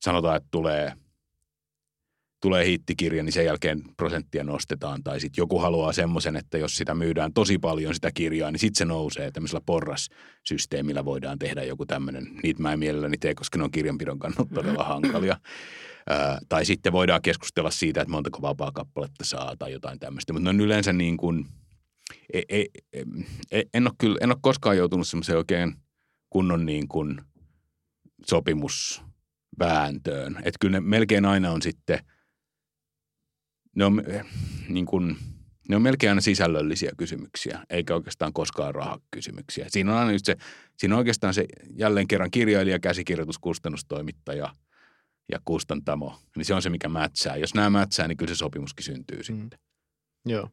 Sanotaan, 0.00 0.36
että 0.36 0.48
tulee– 0.50 0.92
tulee 2.46 2.66
hittikirja, 2.66 3.22
niin 3.22 3.32
sen 3.32 3.44
jälkeen 3.44 3.82
prosenttia 3.96 4.44
nostetaan. 4.44 5.02
Tai 5.02 5.20
sitten 5.20 5.42
joku 5.42 5.58
haluaa 5.58 5.92
semmoisen, 5.92 6.36
että 6.36 6.58
jos 6.58 6.76
sitä 6.76 6.94
myydään 6.94 7.32
tosi 7.32 7.58
paljon 7.58 7.94
sitä 7.94 8.10
kirjaa, 8.14 8.50
niin 8.50 8.60
sitten 8.60 8.78
se 8.78 8.84
nousee. 8.84 9.30
Tämmöisellä 9.30 9.60
porrassysteemillä 9.66 11.04
voidaan 11.04 11.38
tehdä 11.38 11.64
joku 11.64 11.86
tämmöinen. 11.86 12.28
Niitä 12.42 12.62
mä 12.62 12.72
en 12.72 12.78
mielelläni 12.78 13.18
tee, 13.18 13.34
koska 13.34 13.58
ne 13.58 13.64
on 13.64 13.70
kirjanpidon 13.70 14.18
kannalta 14.18 14.54
todella 14.54 14.84
hankalia. 14.84 15.36
Ää, 16.06 16.38
tai 16.48 16.64
sitten 16.64 16.92
voidaan 16.92 17.22
keskustella 17.22 17.70
siitä, 17.70 18.00
että 18.00 18.12
montako 18.12 18.42
vapaa 18.42 18.72
kappaletta 18.72 19.24
saa 19.24 19.56
tai 19.56 19.72
jotain 19.72 19.98
tämmöistä. 19.98 20.32
Mutta 20.32 20.44
ne 20.44 20.50
on 20.50 20.60
yleensä 20.60 20.92
niin 20.92 21.16
kuin, 21.16 21.46
ei, 22.32 22.44
ei, 22.48 22.68
ei, 23.50 23.64
en, 23.74 23.86
ole 23.86 23.94
kyllä, 23.98 24.18
en 24.20 24.30
ole 24.30 24.38
koskaan 24.40 24.76
joutunut 24.76 25.08
semmoiseen 25.08 25.38
oikein 25.38 25.74
kunnon 26.30 26.66
niin 26.66 26.88
kuin 26.88 27.20
sopimusvääntöön. 28.26 30.36
Että 30.36 30.58
kyllä 30.60 30.72
ne 30.72 30.80
melkein 30.80 31.24
aina 31.24 31.50
on 31.50 31.62
sitten– 31.62 31.98
ne 33.76 33.84
on, 33.84 34.02
eh, 34.06 34.24
niin 34.68 34.86
kuin, 34.86 35.16
ne 35.68 35.76
on 35.76 35.82
melkein 35.82 36.10
aina 36.10 36.20
sisällöllisiä 36.20 36.90
kysymyksiä, 36.96 37.64
eikä 37.70 37.94
oikeastaan 37.94 38.32
koskaan 38.32 38.74
rahakysymyksiä. 38.74 39.66
Siinä 39.68 39.92
on 39.92 39.98
aina 39.98 40.12
just 40.12 40.26
se, 40.26 40.36
siinä 40.78 40.94
on 40.94 40.98
oikeastaan 40.98 41.34
se 41.34 41.44
jälleen 41.76 42.08
kerran 42.08 42.30
kirjailija, 42.30 42.78
käsikirjoitus, 42.78 43.38
kustannustoimittaja 43.38 44.54
ja 45.32 45.40
kustantamo. 45.44 46.18
Niin 46.36 46.44
se 46.44 46.54
on 46.54 46.62
se, 46.62 46.70
mikä 46.70 46.88
mätsää. 46.88 47.36
Jos 47.36 47.54
nämä 47.54 47.70
mätsää, 47.70 48.08
niin 48.08 48.16
kyllä 48.16 48.34
se 48.34 48.38
sopimuskin 48.38 48.84
syntyy 48.84 49.18
mm. 49.18 49.24
sitten. 49.24 49.58
Joo. 50.26 50.48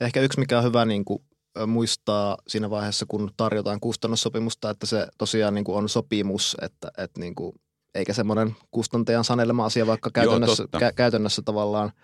Ehkä 0.00 0.20
yksi, 0.20 0.40
mikä 0.40 0.58
on 0.58 0.64
hyvä 0.64 0.84
niin 0.84 1.04
kuin, 1.04 1.22
muistaa 1.66 2.36
siinä 2.48 2.70
vaiheessa, 2.70 3.06
kun 3.08 3.30
tarjotaan 3.36 3.80
kustannussopimusta, 3.80 4.70
että 4.70 4.86
se 4.86 5.06
tosiaan 5.18 5.54
niin 5.54 5.64
kuin 5.64 5.78
on 5.78 5.88
sopimus, 5.88 6.56
että, 6.62 6.90
että 6.98 7.20
niin 7.20 7.34
kuin, 7.34 7.52
eikä 7.94 8.12
semmoinen 8.12 8.56
kustantajan 8.70 9.24
sanelema 9.24 9.64
asia, 9.64 9.86
vaikka 9.86 10.10
käytännössä, 10.10 10.66
Joo, 10.72 10.80
kä- 10.80 10.94
käytännössä 10.94 11.42
tavallaan– 11.42 11.92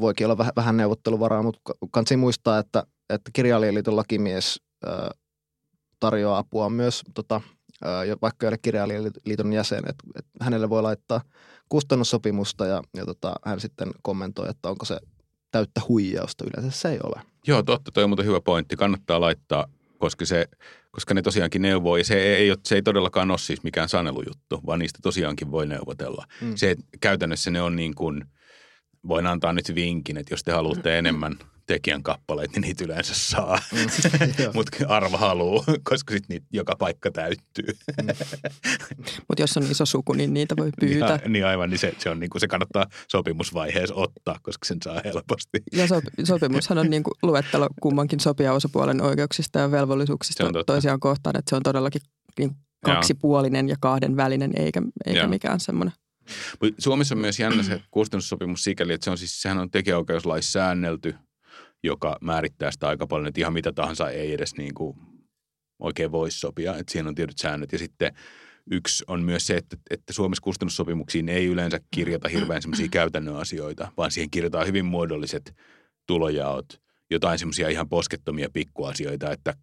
voikin 0.00 0.26
olla 0.26 0.38
vähän, 0.38 0.52
vähän 0.56 0.76
neuvotteluvaraa, 0.76 1.42
mutta 1.42 1.60
kansi 1.90 2.16
muistaa, 2.16 2.58
että, 2.58 2.84
että 3.10 3.30
kirjailijaliiton 3.32 3.96
lakimies 3.96 4.60
tarjoaa 6.00 6.38
apua 6.38 6.70
myös 6.70 7.02
tota, 7.14 7.40
vaikka 8.22 8.46
ei 8.46 8.48
ole 8.48 8.58
kirjailijaliiton 8.62 9.52
jäsen, 9.52 9.78
että, 9.78 10.04
että 10.16 10.44
hänelle 10.44 10.70
voi 10.70 10.82
laittaa 10.82 11.20
kustannussopimusta 11.68 12.66
ja, 12.66 12.82
ja 12.96 13.06
tota, 13.06 13.34
hän 13.44 13.60
sitten 13.60 13.90
kommentoi, 14.02 14.50
että 14.50 14.68
onko 14.68 14.84
se 14.84 14.98
täyttä 15.50 15.80
huijausta. 15.88 16.44
Yleensä 16.44 16.80
se 16.80 16.88
ei 16.88 16.98
ole. 17.02 17.22
Joo, 17.46 17.62
totta. 17.62 17.90
Toi 17.90 18.04
on 18.04 18.10
muuten 18.10 18.26
hyvä 18.26 18.40
pointti. 18.40 18.76
Kannattaa 18.76 19.20
laittaa, 19.20 19.66
koska, 19.98 20.26
se, 20.26 20.46
koska 20.90 21.14
ne 21.14 21.22
tosiaankin 21.22 21.62
neuvoo. 21.62 21.96
Ja 21.96 22.04
se 22.04 22.14
ei, 22.14 22.34
ei, 22.34 22.54
se 22.64 22.74
ei 22.74 22.82
todellakaan 22.82 23.30
ole 23.30 23.38
siis 23.38 23.62
mikään 23.62 23.88
sanelujuttu, 23.88 24.60
vaan 24.66 24.78
niistä 24.78 24.98
tosiaankin 25.02 25.50
voi 25.50 25.66
neuvotella. 25.66 26.24
Mm. 26.40 26.56
Se, 26.56 26.76
käytännössä 27.00 27.50
ne 27.50 27.62
on 27.62 27.76
niin 27.76 27.94
kuin– 27.94 28.24
voin 29.08 29.26
antaa 29.26 29.52
nyt 29.52 29.74
vinkin, 29.74 30.16
että 30.16 30.32
jos 30.34 30.44
te 30.44 30.52
haluatte 30.52 30.98
enemmän 30.98 31.38
tekijän 31.66 32.02
kappaleita, 32.02 32.52
niin 32.52 32.62
niitä 32.62 32.84
yleensä 32.84 33.14
saa. 33.14 33.58
Mm, 33.72 33.78
Mutta 34.54 34.76
arva 34.88 35.18
haluaa, 35.18 35.64
koska 35.82 36.14
sitten 36.14 36.34
niitä 36.34 36.46
joka 36.52 36.76
paikka 36.78 37.10
täyttyy. 37.10 37.64
Mm. 38.02 38.06
Mutta 39.28 39.42
jos 39.42 39.56
on 39.56 39.62
iso 39.70 39.86
suku, 39.86 40.12
niin 40.12 40.34
niitä 40.34 40.56
voi 40.56 40.70
pyytää. 40.80 41.18
Ja, 41.22 41.28
niin 41.28 41.46
aivan, 41.46 41.70
niin 41.70 41.78
se, 41.78 41.94
se, 41.98 42.10
on, 42.10 42.20
niin 42.20 42.30
kuin, 42.30 42.40
se 42.40 42.48
kannattaa 42.48 42.86
sopimusvaiheessa 43.08 43.94
ottaa, 43.94 44.38
koska 44.42 44.66
sen 44.66 44.78
saa 44.84 45.00
helposti. 45.04 45.62
Ja 45.72 45.88
so, 45.88 46.00
sopimushan 46.24 46.78
on 46.78 46.90
niin 46.90 47.02
kuin 47.02 47.14
luettelo 47.22 47.68
kummankin 47.80 48.18
osapuolen 48.54 49.02
oikeuksista 49.02 49.58
ja 49.58 49.70
velvollisuuksista 49.70 50.44
toisiaan 50.66 51.00
kohtaan, 51.00 51.38
että 51.38 51.50
se 51.50 51.56
on 51.56 51.62
todellakin 51.62 52.00
niin 52.38 52.50
kaksipuolinen 52.84 53.68
ja 53.68 53.76
kahden 53.80 54.16
välinen, 54.16 54.50
eikä, 54.56 54.82
eikä 55.06 55.26
mikään 55.26 55.60
semmoinen– 55.60 55.92
Suomessa 56.78 57.14
on 57.14 57.20
myös 57.20 57.40
jännä 57.40 57.62
se 57.62 57.80
kustannussopimus 57.90 58.64
sikäli, 58.64 58.92
että 58.92 59.04
se 59.04 59.10
on 59.10 59.18
siis, 59.18 59.42
sehän 59.42 59.58
on 59.58 59.70
tekijäoikeuslais 59.70 60.52
säännelty, 60.52 61.14
joka 61.82 62.16
määrittää 62.20 62.70
sitä 62.70 62.88
aika 62.88 63.06
paljon, 63.06 63.26
että 63.26 63.40
ihan 63.40 63.52
mitä 63.52 63.72
tahansa 63.72 64.10
ei 64.10 64.32
edes 64.32 64.54
niin 64.56 64.74
kuin 64.74 64.96
oikein 65.78 66.12
voi 66.12 66.30
sopia, 66.30 66.76
että 66.76 66.92
siihen 66.92 67.06
on 67.06 67.14
tietyt 67.14 67.38
säännöt. 67.38 67.72
Ja 67.72 67.78
sitten 67.78 68.14
yksi 68.70 69.04
on 69.08 69.22
myös 69.22 69.46
se, 69.46 69.56
että, 69.56 69.76
että 69.90 70.12
Suomessa 70.12 70.42
kustannussopimuksiin 70.42 71.28
ei 71.28 71.46
yleensä 71.46 71.80
kirjata 71.90 72.28
hirveän 72.28 72.62
semmoisia 72.62 72.88
käytännön 72.90 73.36
asioita, 73.36 73.92
vaan 73.96 74.10
siihen 74.10 74.30
kirjataan 74.30 74.66
hyvin 74.66 74.84
muodolliset 74.84 75.54
tulojaot, 76.06 76.80
jotain 77.10 77.38
semmoisia 77.38 77.68
ihan 77.68 77.88
poskettomia 77.88 78.48
pikkuasioita, 78.52 79.32
että 79.32 79.54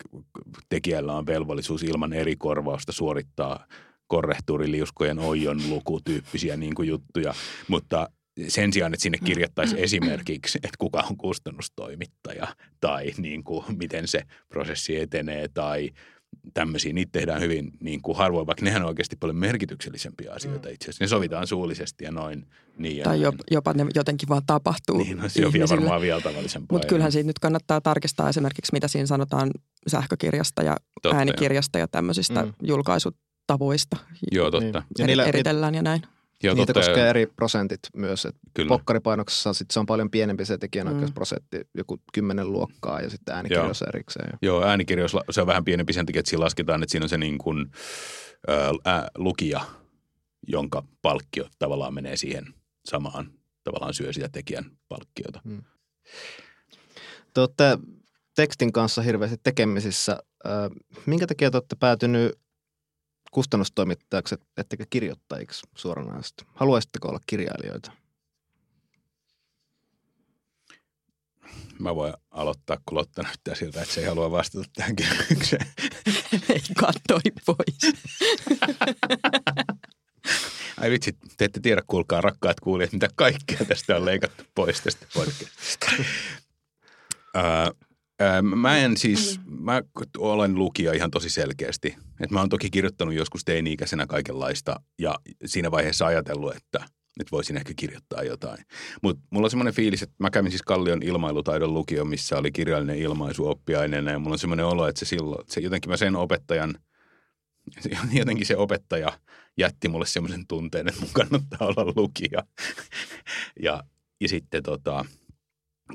tekijällä 0.69 1.13
on 1.13 1.25
velvollisuus 1.25 1.83
ilman 1.83 2.13
eri 2.13 2.35
korvausta 2.35 2.91
suorittaa 2.91 3.67
korrehtuuriliuskojen 4.07 5.19
oijon 5.19 5.69
lukutyyppisiä 5.69 6.57
niin 6.57 6.75
kuin 6.75 6.87
juttuja, 6.87 7.33
mutta 7.67 8.09
sen 8.47 8.73
sijaan, 8.73 8.93
että 8.93 9.03
sinne 9.03 9.17
kirjattaisiin 9.23 9.83
esimerkiksi, 9.83 10.59
että 10.63 10.77
kuka 10.77 11.03
on 11.09 11.17
kustannustoimittaja 11.17 12.47
tai 12.79 13.13
niin 13.17 13.43
kuin, 13.43 13.65
miten 13.77 14.07
se 14.07 14.21
prosessi 14.49 14.99
etenee 14.99 15.47
tai 15.47 15.89
tämmöisiä, 16.53 16.93
niitä 16.93 17.11
tehdään 17.11 17.41
hyvin 17.41 17.71
niin 17.79 18.01
kuin 18.01 18.17
harvoin, 18.17 18.47
vaikka 18.47 18.65
nehän 18.65 18.81
on 18.81 18.87
oikeasti 18.87 19.15
paljon 19.15 19.35
merkityksellisempiä 19.35 20.33
asioita 20.33 20.69
itse 20.69 20.85
asiassa. 20.85 21.03
Ne 21.03 21.07
sovitaan 21.07 21.47
suullisesti 21.47 22.03
ja 22.03 22.11
noin. 22.11 22.47
Niin 22.77 22.97
ja 22.97 23.03
tai 23.03 23.21
jopa, 23.21 23.37
jopa 23.51 23.73
ne 23.73 23.85
jotenkin 23.95 24.29
vaan 24.29 24.41
tapahtuu 24.45 24.97
Niin, 24.97 25.17
no, 25.17 25.29
se 25.29 25.45
on 25.45 25.53
vielä 25.53 25.69
varmaan 25.69 26.01
vielä 26.01 26.21
tavallisempaa. 26.21 26.75
Mutta 26.75 26.87
kyllähän 26.87 27.11
siitä 27.11 27.27
nyt 27.27 27.39
kannattaa 27.39 27.81
tarkistaa 27.81 28.29
esimerkiksi, 28.29 28.73
mitä 28.73 28.87
siinä 28.87 29.05
sanotaan 29.05 29.51
sähkökirjasta 29.87 30.63
ja 30.63 30.77
Totta, 31.01 31.17
äänikirjasta 31.17 31.77
jo. 31.77 31.83
ja 31.83 31.87
tämmöisistä 31.87 32.43
mm. 32.43 32.53
julkaisut 32.63 33.15
tavoista. 33.47 33.97
Joo, 34.31 34.51
totta. 34.51 34.79
Niin. 34.79 34.85
Ja 34.99 35.07
niillä, 35.07 35.25
eritellään 35.25 35.75
ja 35.75 35.81
näin. 35.81 36.01
Joo, 36.43 36.55
Niitä 36.55 36.73
totta, 36.73 36.87
koskee 36.87 37.03
ja... 37.03 37.09
eri 37.09 37.27
prosentit 37.27 37.79
myös. 37.95 38.25
Et 38.25 38.35
Kyllä. 38.53 38.69
Pokkaripainoksessa 38.69 39.53
sit 39.53 39.71
se 39.71 39.79
on 39.79 39.85
paljon 39.85 40.11
pienempi 40.11 40.45
se 40.45 40.57
tekijänoikeusprosentti, 40.57 41.57
mm. 41.57 41.63
joku 41.77 42.01
kymmenen 42.13 42.51
luokkaa 42.51 43.01
ja 43.01 43.09
sitten 43.09 43.35
äänikirjoissa 43.35 43.85
Joo. 43.85 43.89
erikseen. 43.89 44.29
Jo. 44.31 44.37
Joo, 44.41 44.63
äänikirjoissa 44.63 45.21
se 45.29 45.41
on 45.41 45.47
vähän 45.47 45.65
pienempi 45.65 45.93
sen 45.93 46.05
takia, 46.05 46.19
että 46.19 46.29
siinä 46.29 46.43
lasketaan, 46.43 46.83
että 46.83 46.91
siinä 46.91 47.05
on 47.05 47.09
se 47.09 47.17
niin 47.17 47.37
kuin, 47.37 47.71
ää, 48.85 49.07
lukija, 49.17 49.61
jonka 50.47 50.83
palkkio 51.01 51.45
tavallaan 51.59 51.93
menee 51.93 52.17
siihen 52.17 52.53
samaan, 52.85 53.31
tavallaan 53.63 53.93
syö 53.93 54.13
sitä 54.13 54.29
tekijän 54.29 54.65
palkkiota. 54.87 55.41
Mm. 55.43 55.63
Te 57.33 57.41
olette 57.41 57.77
tekstin 58.35 58.71
kanssa 58.71 59.01
hirveästi 59.01 59.37
tekemisissä. 59.43 60.17
Minkä 61.05 61.27
takia 61.27 61.51
te 61.51 61.57
olette 61.57 61.75
päätynyt 61.79 62.39
kustannustoimittajaksi, 63.31 64.35
ettekä 64.57 64.85
kirjoittajiksi 64.89 65.67
suoranaisesti? 65.75 66.45
Haluaisitteko 66.53 67.07
olla 67.07 67.19
kirjailijoita? 67.25 67.91
Mä 71.79 71.95
voin 71.95 72.13
aloittaa, 72.31 72.77
kun 72.85 72.97
Lotta 72.97 73.23
näyttää 73.23 73.55
siltä, 73.55 73.81
että 73.81 73.93
se 73.93 74.01
ei 74.01 74.07
halua 74.07 74.31
vastata 74.31 74.69
tähän 74.75 74.95
kysymykseen. 74.95 75.67
Ei 76.49 76.61
kattoi 76.77 77.19
pois. 77.45 77.93
Ai 80.77 80.91
vitsi, 80.91 81.17
te 81.37 81.45
ette 81.45 81.59
tiedä, 81.59 81.81
kuulkaa 81.87 82.21
rakkaat 82.21 82.59
kuulijat, 82.59 82.91
mitä 82.91 83.07
kaikkea 83.15 83.65
tästä 83.67 83.95
on 83.95 84.05
leikattu 84.05 84.43
pois 84.55 84.81
tästä 84.81 85.05
podcastista. 85.13 85.87
mä 88.41 88.77
en 88.77 88.97
siis, 88.97 89.39
mä 89.45 89.81
olen 90.17 90.55
lukija 90.55 90.93
ihan 90.93 91.11
tosi 91.11 91.29
selkeästi. 91.29 91.95
Et 92.19 92.31
mä 92.31 92.39
oon 92.39 92.49
toki 92.49 92.69
kirjoittanut 92.69 93.15
joskus 93.15 93.45
teini-ikäisenä 93.45 94.07
kaikenlaista 94.07 94.79
ja 94.99 95.15
siinä 95.45 95.71
vaiheessa 95.71 96.05
ajatellut, 96.05 96.55
että, 96.55 96.79
että 97.19 97.31
voisin 97.31 97.57
ehkä 97.57 97.73
kirjoittaa 97.75 98.23
jotain. 98.23 98.65
Mutta 99.01 99.23
mulla 99.29 99.45
on 99.45 99.49
semmoinen 99.49 99.73
fiilis, 99.73 100.03
että 100.03 100.15
mä 100.19 100.29
kävin 100.29 100.51
siis 100.51 100.61
Kallion 100.61 101.03
ilmailutaidon 101.03 101.73
lukio, 101.73 102.05
missä 102.05 102.37
oli 102.37 102.51
kirjallinen 102.51 102.97
ilmaisu 102.97 103.47
oppiaineena 103.47 104.11
ja 104.11 104.19
mulla 104.19 104.33
on 104.33 104.39
semmoinen 104.39 104.65
olo, 104.65 104.87
että 104.87 104.99
se 104.99 105.05
silloin, 105.05 105.41
että 105.41 105.53
se 105.53 105.61
jotenkin 105.61 105.89
mä 105.89 105.97
sen 105.97 106.15
opettajan– 106.15 106.75
jotenkin 108.19 108.45
se 108.45 108.57
opettaja 108.57 109.19
jätti 109.57 109.87
mulle 109.87 110.05
semmoisen 110.05 110.47
tunteen, 110.47 110.87
että 110.87 111.01
mun 111.01 111.09
kannattaa 111.13 111.67
olla 111.67 111.93
lukija. 111.95 112.43
ja, 113.63 113.83
ja 114.21 114.29
sitten 114.29 114.63
tota, 114.63 115.05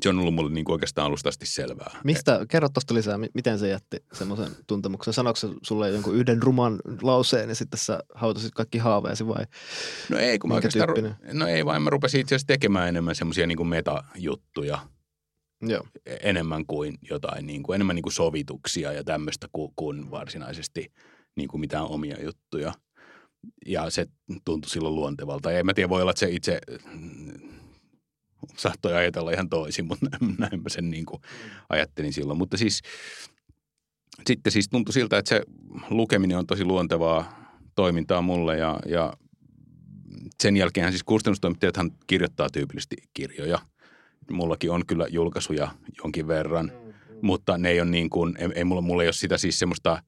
se 0.00 0.08
on 0.08 0.18
ollut 0.18 0.34
mulle 0.34 0.50
niin 0.50 0.64
kuin 0.64 0.72
oikeastaan 0.72 1.06
alusta 1.06 1.28
asti 1.28 1.46
selvää. 1.46 2.00
Mistä, 2.04 2.46
kerro 2.48 2.68
tuosta 2.68 2.94
lisää, 2.94 3.18
miten 3.34 3.58
se 3.58 3.68
jätti 3.68 3.96
semmoisen 4.12 4.48
tuntemuksen? 4.66 5.14
Sanoiko 5.14 5.36
se 5.36 5.48
sulle 5.62 5.90
jonkun 5.90 6.14
yhden 6.14 6.42
ruman 6.42 6.80
lauseen 7.02 7.48
ja 7.48 7.54
sitten 7.54 7.78
sä 7.78 8.00
hautasit 8.14 8.54
kaikki 8.54 8.78
haaveesi 8.78 9.26
vai 9.26 9.44
No 10.08 10.18
ei, 10.18 10.38
kun 10.38 10.48
mä 10.48 10.54
oikeastaan, 10.54 11.16
no 11.32 11.46
ei 11.46 11.66
vaan 11.66 11.82
mä 11.82 11.90
rupesin 11.90 12.20
itse 12.20 12.34
asiassa 12.34 12.46
tekemään 12.46 12.88
enemmän 12.88 13.14
semmoisia 13.14 13.46
niin 13.46 13.68
metajuttuja. 13.68 14.78
Joo. 15.62 15.86
Enemmän 16.22 16.66
kuin 16.66 16.98
jotain, 17.10 17.46
niin 17.46 17.62
kuin, 17.62 17.74
enemmän 17.74 17.96
niin 17.96 18.02
kuin 18.02 18.12
sovituksia 18.12 18.92
ja 18.92 19.04
tämmöistä 19.04 19.48
kuin, 19.52 19.72
kuin 19.76 20.10
varsinaisesti 20.10 20.92
niin 21.36 21.48
kuin 21.48 21.60
mitään 21.60 21.84
omia 21.84 22.22
juttuja. 22.22 22.74
Ja 23.66 23.90
se 23.90 24.06
tuntui 24.44 24.70
silloin 24.70 24.94
luontevalta. 24.94 25.52
Ja 25.52 25.58
en 25.58 25.66
mä 25.66 25.74
tiedä, 25.74 25.88
voi 25.88 26.02
olla, 26.02 26.10
että 26.10 26.20
se 26.20 26.30
itse 26.30 26.60
saattoi 28.56 28.94
ajatella 28.94 29.30
ihan 29.30 29.48
toisin, 29.48 29.86
mutta 29.86 30.06
näin 30.38 30.62
mä 30.62 30.68
sen 30.68 30.90
niin 30.90 31.06
kuin 31.06 31.22
ajattelin 31.68 32.12
silloin. 32.12 32.38
Mutta 32.38 32.56
siis 32.56 32.82
sitten 34.26 34.52
siis 34.52 34.68
tuntui 34.68 34.92
siltä, 34.92 35.18
että 35.18 35.28
se 35.28 35.42
lukeminen 35.90 36.38
on 36.38 36.46
tosi 36.46 36.64
luontevaa 36.64 37.42
toimintaa 37.74 38.22
mulle 38.22 38.58
ja, 38.58 38.78
ja 38.86 39.12
sen 40.42 40.56
jälkeen 40.56 40.92
siis 40.92 41.04
kustannustoimittajathan 41.04 41.90
kirjoittaa 42.06 42.50
tyypillisesti 42.52 42.96
kirjoja. 43.14 43.58
Mullakin 44.30 44.70
on 44.70 44.86
kyllä 44.86 45.06
julkaisuja 45.10 45.68
jonkin 46.04 46.26
verran, 46.26 46.72
mutta 47.22 47.58
ne 47.58 47.70
ei 47.70 47.80
ole 47.80 47.90
niin 47.90 48.10
kuin, 48.10 48.36
ei, 48.38 48.48
ei 48.54 48.64
mulla, 48.64 48.80
mulla 48.80 49.02
ei 49.02 49.06
ole 49.06 49.12
sitä 49.12 49.38
siis 49.38 49.58
semmoista 49.58 50.02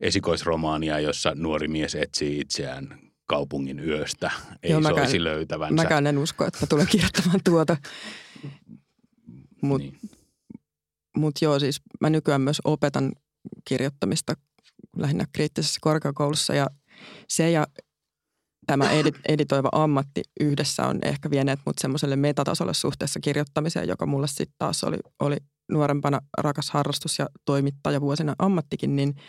esikoisromaania, 0.00 1.00
jossa 1.00 1.32
nuori 1.34 1.68
mies 1.68 1.94
etsii 1.94 2.40
itseään 2.40 3.05
kaupungin 3.26 3.80
yöstä 3.80 4.30
ei 4.62 4.70
Joo, 4.70 4.80
mäkään, 4.80 5.06
soisi 5.06 5.24
löytävänsä. 5.24 5.74
Mäkään 5.74 6.06
en 6.06 6.18
usko, 6.18 6.46
että 6.46 6.58
mä 6.60 6.66
tulen 6.66 6.86
kirjoittamaan 6.86 7.40
tuota. 7.44 7.76
Mutta 9.62 9.88
niin. 9.88 10.00
mut 11.16 11.34
joo, 11.42 11.58
siis 11.58 11.80
mä 12.00 12.10
nykyään 12.10 12.40
myös 12.40 12.60
opetan 12.64 13.12
kirjoittamista 13.64 14.34
lähinnä 14.96 15.24
kriittisessä 15.32 15.78
korkeakoulussa 15.82 16.54
ja 16.54 16.66
se 17.28 17.50
ja 17.50 17.66
tämä 18.66 18.84
edit- 18.90 19.20
editoiva 19.28 19.68
ammatti 19.72 20.22
yhdessä 20.40 20.86
on 20.86 20.98
ehkä 21.02 21.30
vieneet 21.30 21.60
mut 21.66 21.78
semmoiselle 21.80 22.16
metatasolle 22.16 22.74
suhteessa 22.74 23.20
kirjoittamiseen, 23.20 23.88
joka 23.88 24.06
mulle 24.06 24.26
sitten 24.26 24.54
taas 24.58 24.84
oli, 24.84 24.96
oli 25.20 25.36
nuorempana 25.72 26.20
rakas 26.38 26.70
harrastus 26.70 27.18
ja 27.18 27.26
toimittaja 27.44 28.00
vuosina 28.00 28.34
ammattikin, 28.38 28.96
niin– 28.96 29.14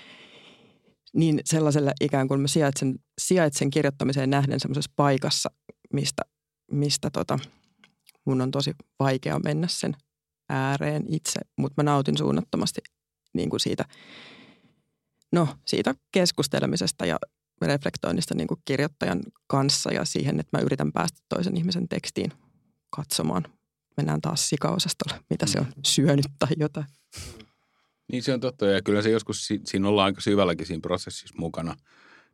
niin 1.17 1.41
sellaiselle 1.45 1.93
ikään 2.01 2.27
kuin 2.27 2.41
mä 2.41 2.47
sijaitsen, 2.47 2.95
sijaitsen 3.21 3.69
kirjoittamiseen 3.69 4.29
nähden 4.29 4.59
semmoisessa 4.59 4.91
paikassa, 4.95 5.49
mistä, 5.93 6.21
mistä 6.71 7.09
tota, 7.09 7.39
mun 8.25 8.41
on 8.41 8.51
tosi 8.51 8.71
vaikea 8.99 9.39
mennä 9.39 9.67
sen 9.67 9.95
ääreen 10.49 11.03
itse, 11.07 11.39
mutta 11.57 11.83
mä 11.83 11.91
nautin 11.91 12.17
suunnattomasti 12.17 12.81
niin 13.33 13.49
kuin 13.49 13.59
siitä, 13.59 13.85
no, 15.31 15.47
siitä 15.65 15.95
keskustelemisesta 16.11 17.05
ja 17.05 17.17
reflektoinnista 17.61 18.35
niin 18.35 18.47
kuin 18.47 18.61
kirjoittajan 18.65 19.21
kanssa 19.47 19.93
ja 19.93 20.05
siihen, 20.05 20.39
että 20.39 20.57
mä 20.57 20.63
yritän 20.63 20.91
päästä 20.91 21.19
toisen 21.29 21.57
ihmisen 21.57 21.87
tekstiin 21.87 22.31
katsomaan. 22.89 23.43
Mennään 23.97 24.21
taas 24.21 24.49
sikaosastolle, 24.49 25.23
mitä 25.29 25.45
se 25.45 25.59
on 25.59 25.65
mm. 25.65 25.73
syönyt 25.85 26.25
tai 26.39 26.49
jotain. 26.57 26.87
Niin 28.11 28.23
se 28.23 28.33
on 28.33 28.39
totta 28.39 28.65
ja 28.65 28.81
kyllä 28.81 29.01
se 29.01 29.09
joskus, 29.09 29.47
siinä 29.65 29.87
ollaan 29.87 30.05
aika 30.05 30.21
syvälläkin 30.21 30.67
siinä 30.67 30.81
prosessissa 30.81 31.35
mukana 31.37 31.75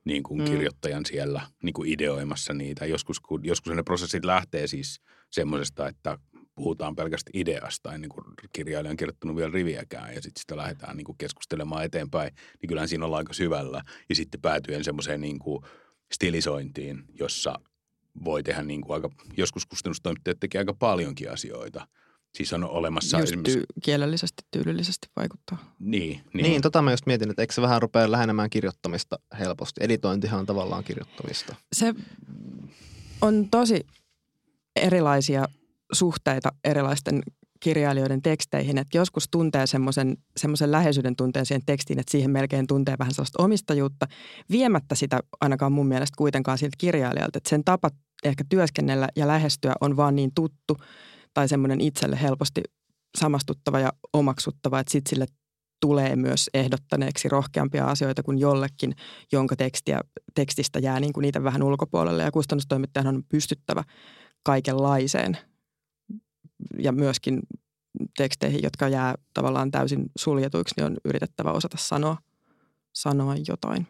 niin 0.05 0.23
kuin 0.23 0.39
mm. 0.39 0.45
kirjoittajan 0.45 1.05
siellä 1.05 1.41
niin 1.63 1.73
kuin 1.73 1.89
ideoimassa 1.89 2.53
niitä. 2.53 2.85
Joskus, 2.85 3.19
kun, 3.19 3.45
joskus 3.45 3.73
ne 3.73 3.83
prosessit 3.83 4.25
lähtee 4.25 4.67
siis 4.67 5.01
semmoisesta, 5.29 5.87
että 5.87 6.17
puhutaan 6.55 6.95
pelkästään 6.95 7.39
ideasta 7.39 7.93
ennen 7.93 8.09
kuin 8.09 8.25
kirjailija 8.53 8.91
on 8.91 8.97
kirjoittanut 8.97 9.35
vielä 9.35 9.51
riviäkään 9.51 10.15
ja 10.15 10.21
sitten 10.21 10.41
sitä 10.41 10.57
lähdetään 10.57 10.97
niin 10.97 11.05
kuin 11.05 11.17
keskustelemaan 11.17 11.85
eteenpäin, 11.85 12.35
niin 12.61 12.67
kyllähän 12.67 12.89
siinä 12.89 13.05
ollaan 13.05 13.19
aika 13.19 13.33
syvällä. 13.33 13.81
Ja 14.09 14.15
sitten 14.15 14.41
päätyen 14.41 14.83
semmoiseen 14.83 15.21
niin 15.21 15.39
kuin 15.39 15.63
stilisointiin, 16.13 17.03
jossa 17.19 17.59
voi 18.25 18.43
tehdä 18.43 18.63
niin 18.63 18.81
kuin 18.81 18.93
aika, 18.93 19.09
joskus 19.37 19.65
kustannustoimittajat 19.65 20.39
tekee 20.39 20.59
aika 20.59 20.73
paljonkin 20.73 21.31
asioita– 21.31 21.87
Siis 22.35 22.53
on 22.53 22.63
olemassa 22.63 23.17
just 23.17 23.29
esimerkiksi... 23.29 23.59
Ty- 23.59 23.65
kielellisesti, 23.83 24.43
tyylillisesti 24.51 25.07
vaikuttaa. 25.15 25.57
Niin, 25.79 26.21
niin. 26.33 26.43
niin, 26.43 26.61
tota 26.61 26.81
mä 26.81 26.91
just 26.91 27.05
mietin, 27.05 27.29
että 27.29 27.41
eikö 27.41 27.53
se 27.53 27.61
vähän 27.61 27.81
rupea 27.81 28.11
lähenemään 28.11 28.49
kirjoittamista 28.49 29.19
helposti. 29.39 29.83
Editointihan 29.83 30.39
on 30.39 30.45
tavallaan 30.45 30.83
kirjoittamista. 30.83 31.55
Se 31.73 31.93
on 33.21 33.49
tosi 33.51 33.85
erilaisia 34.75 35.45
suhteita 35.91 36.49
erilaisten 36.63 37.23
kirjailijoiden 37.59 38.21
teksteihin, 38.21 38.77
että 38.77 38.97
joskus 38.97 39.27
tuntee 39.31 39.67
semmoisen, 39.67 40.17
semmoisen 40.37 40.71
läheisyyden 40.71 41.15
tunteen 41.15 41.45
siihen 41.45 41.65
tekstiin, 41.65 41.99
että 41.99 42.11
siihen 42.11 42.31
melkein 42.31 42.67
tuntee 42.67 42.95
vähän 42.99 43.13
sellaista 43.13 43.43
omistajuutta, 43.43 44.07
viemättä 44.51 44.95
sitä 44.95 45.19
ainakaan 45.41 45.71
mun 45.71 45.87
mielestä 45.87 46.15
kuitenkaan 46.17 46.57
siltä 46.57 46.75
kirjailijalta, 46.77 47.37
että 47.37 47.49
sen 47.49 47.63
tapa 47.63 47.89
ehkä 48.23 48.43
työskennellä 48.49 49.09
ja 49.15 49.27
lähestyä 49.27 49.73
on 49.81 49.97
vaan 49.97 50.15
niin 50.15 50.31
tuttu– 50.35 50.77
tai 51.33 51.47
semmoinen 51.47 51.81
itselle 51.81 52.21
helposti 52.21 52.61
samastuttava 53.17 53.79
ja 53.79 53.93
omaksuttava, 54.13 54.79
että 54.79 54.91
sitten 54.91 55.09
sille 55.09 55.25
tulee 55.81 56.15
myös 56.15 56.49
ehdottaneeksi 56.53 57.29
rohkeampia 57.29 57.85
asioita 57.85 58.23
kuin 58.23 58.37
jollekin, 58.37 58.95
jonka 59.31 59.55
tekstiä, 59.55 59.99
tekstistä 60.35 60.79
jää 60.79 60.99
niin 60.99 61.13
kuin 61.13 61.21
niitä 61.21 61.43
vähän 61.43 61.63
ulkopuolelle. 61.63 62.23
Ja 62.23 62.31
kustannustoimittajan 62.31 63.07
on 63.07 63.23
pystyttävä 63.29 63.83
kaikenlaiseen 64.43 65.37
ja 66.79 66.91
myöskin 66.91 67.39
teksteihin, 68.17 68.63
jotka 68.63 68.87
jää 68.87 69.15
tavallaan 69.33 69.71
täysin 69.71 70.05
suljetuiksi, 70.17 70.75
niin 70.77 70.85
on 70.85 70.97
yritettävä 71.05 71.51
osata 71.51 71.77
sanoa, 71.79 72.17
sanoa 72.93 73.35
jotain. 73.47 73.87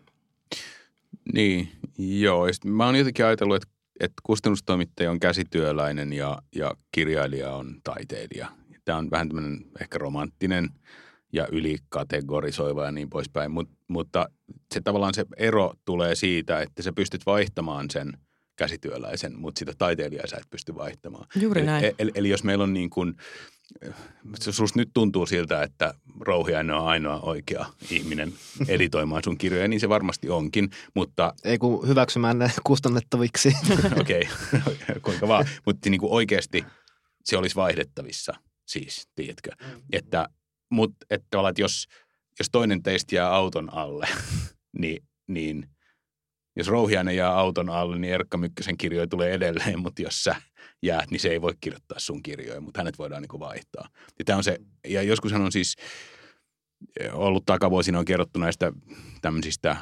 Niin, 1.34 1.72
joo. 1.98 2.46
Mä 2.66 2.86
oon 2.86 2.96
jotenkin 2.96 3.26
ajatellut, 3.26 3.56
että 3.56 3.72
että 4.00 4.22
kustannustoimittaja 4.24 5.12
on 5.12 5.20
käsityöläinen 5.20 6.14
ja, 6.14 6.41
ja 6.56 6.74
kirjailija 6.91 7.52
on 7.56 7.76
taiteilija. 7.84 8.48
Tämä 8.86 8.98
on 8.98 9.12
vähän 9.12 9.30
tämmöinen 9.30 9.66
ehkä 9.82 9.98
romanttinen 9.98 10.70
ja 11.34 11.48
ylikategorisoiva 11.52 12.86
ja 12.86 12.91
niin 12.91 13.10
poispäin, 13.10 13.52
Mut, 13.52 13.70
mutta 13.88 14.30
se 14.74 14.82
tavallaan 14.82 15.14
se 15.14 15.26
ero 15.38 15.74
tulee 15.86 16.16
siitä, 16.16 16.62
että 16.62 16.84
sä 16.84 16.94
pystyt 16.94 17.26
vaihtamaan 17.26 17.89
sen 17.89 18.14
käsityöläisen, 18.56 19.39
mutta 19.39 19.60
sitä 19.60 19.74
taiteilijaa 19.78 20.28
sä 20.28 20.38
et 20.38 20.50
pysty 20.50 20.76
vaihtamaan. 20.76 21.28
Juuri 21.36 21.64
näin. 21.64 21.86
Eli, 21.86 21.96
eli, 22.00 22.12
eli 22.16 22.30
jos 22.30 22.44
meillä 22.44 22.64
on 22.64 22.74
niin 22.74 22.89
kuin– 22.89 23.14
Susta 24.39 24.80
nyt 24.80 24.89
tuntuu 24.93 25.26
siltä, 25.26 25.63
että 25.63 25.93
Rouhiainen 26.19 26.76
on 26.76 26.88
ainoa 26.88 27.19
oikea 27.19 27.65
ihminen 27.89 28.34
editoimaan 28.67 29.24
sun 29.24 29.38
kirjoja, 29.38 29.67
niin 29.67 29.80
se 29.80 29.89
varmasti 29.89 30.30
onkin, 30.30 30.69
mutta... 30.93 31.34
Ei 31.43 31.57
kun 31.57 31.88
hyväksymään 31.88 32.39
ne 32.39 32.51
kustannettaviksi. 32.63 33.53
Okei, 34.01 34.30
okay. 34.53 34.99
kuinka 35.01 35.28
vaan. 35.28 35.45
Mutta 35.65 35.89
niin 35.89 35.99
kuin 35.99 36.11
oikeasti 36.11 36.65
se 37.24 37.38
olisi 37.38 37.55
vaihdettavissa 37.55 38.34
siis, 38.65 39.07
tiedätkö? 39.15 39.51
Mm. 39.61 39.82
Että, 39.91 40.30
mutta 40.69 41.05
että, 41.09 41.49
että 41.49 41.61
jos, 41.61 41.88
jos 42.39 42.47
toinen 42.51 42.84
teistä 42.84 43.15
jää 43.15 43.36
auton 43.36 43.74
alle, 43.74 44.07
niin, 44.82 45.03
niin 45.28 45.69
jos 46.55 46.67
Rouhiainen 46.67 47.15
jää 47.15 47.38
auton 47.38 47.69
alle, 47.69 47.99
niin 47.99 48.13
Erkka 48.13 48.38
Mykkäsen 48.38 48.78
kirjoja 48.78 49.07
tulee 49.07 49.34
edelleen, 49.34 49.80
mutta 49.80 50.01
jos 50.01 50.24
sä 50.24 50.36
jäät, 50.84 51.12
niin 51.12 51.20
se 51.20 51.30
ei 51.30 51.42
voi 51.42 51.54
kirjoittaa 51.62 52.00
sun 52.00 52.24
kirjoja, 52.24 52.62
mutta 52.62 52.80
hänet 52.80 52.98
voidaan 52.98 53.22
niin 53.22 53.30
kuin 53.30 53.40
vaihtaa. 53.40 53.88
Ja, 54.20 54.26
tämä 54.26 54.38
on 54.38 54.44
se, 54.44 54.58
ja 54.88 55.02
joskushan 55.02 55.42
on 55.42 55.52
siis 55.52 55.76
ollut 57.14 57.46
takavuosina 57.46 58.00
on 58.00 58.06
kerrottu 58.06 58.40
näistä 58.40 58.72
tämmöisistä 59.22 59.78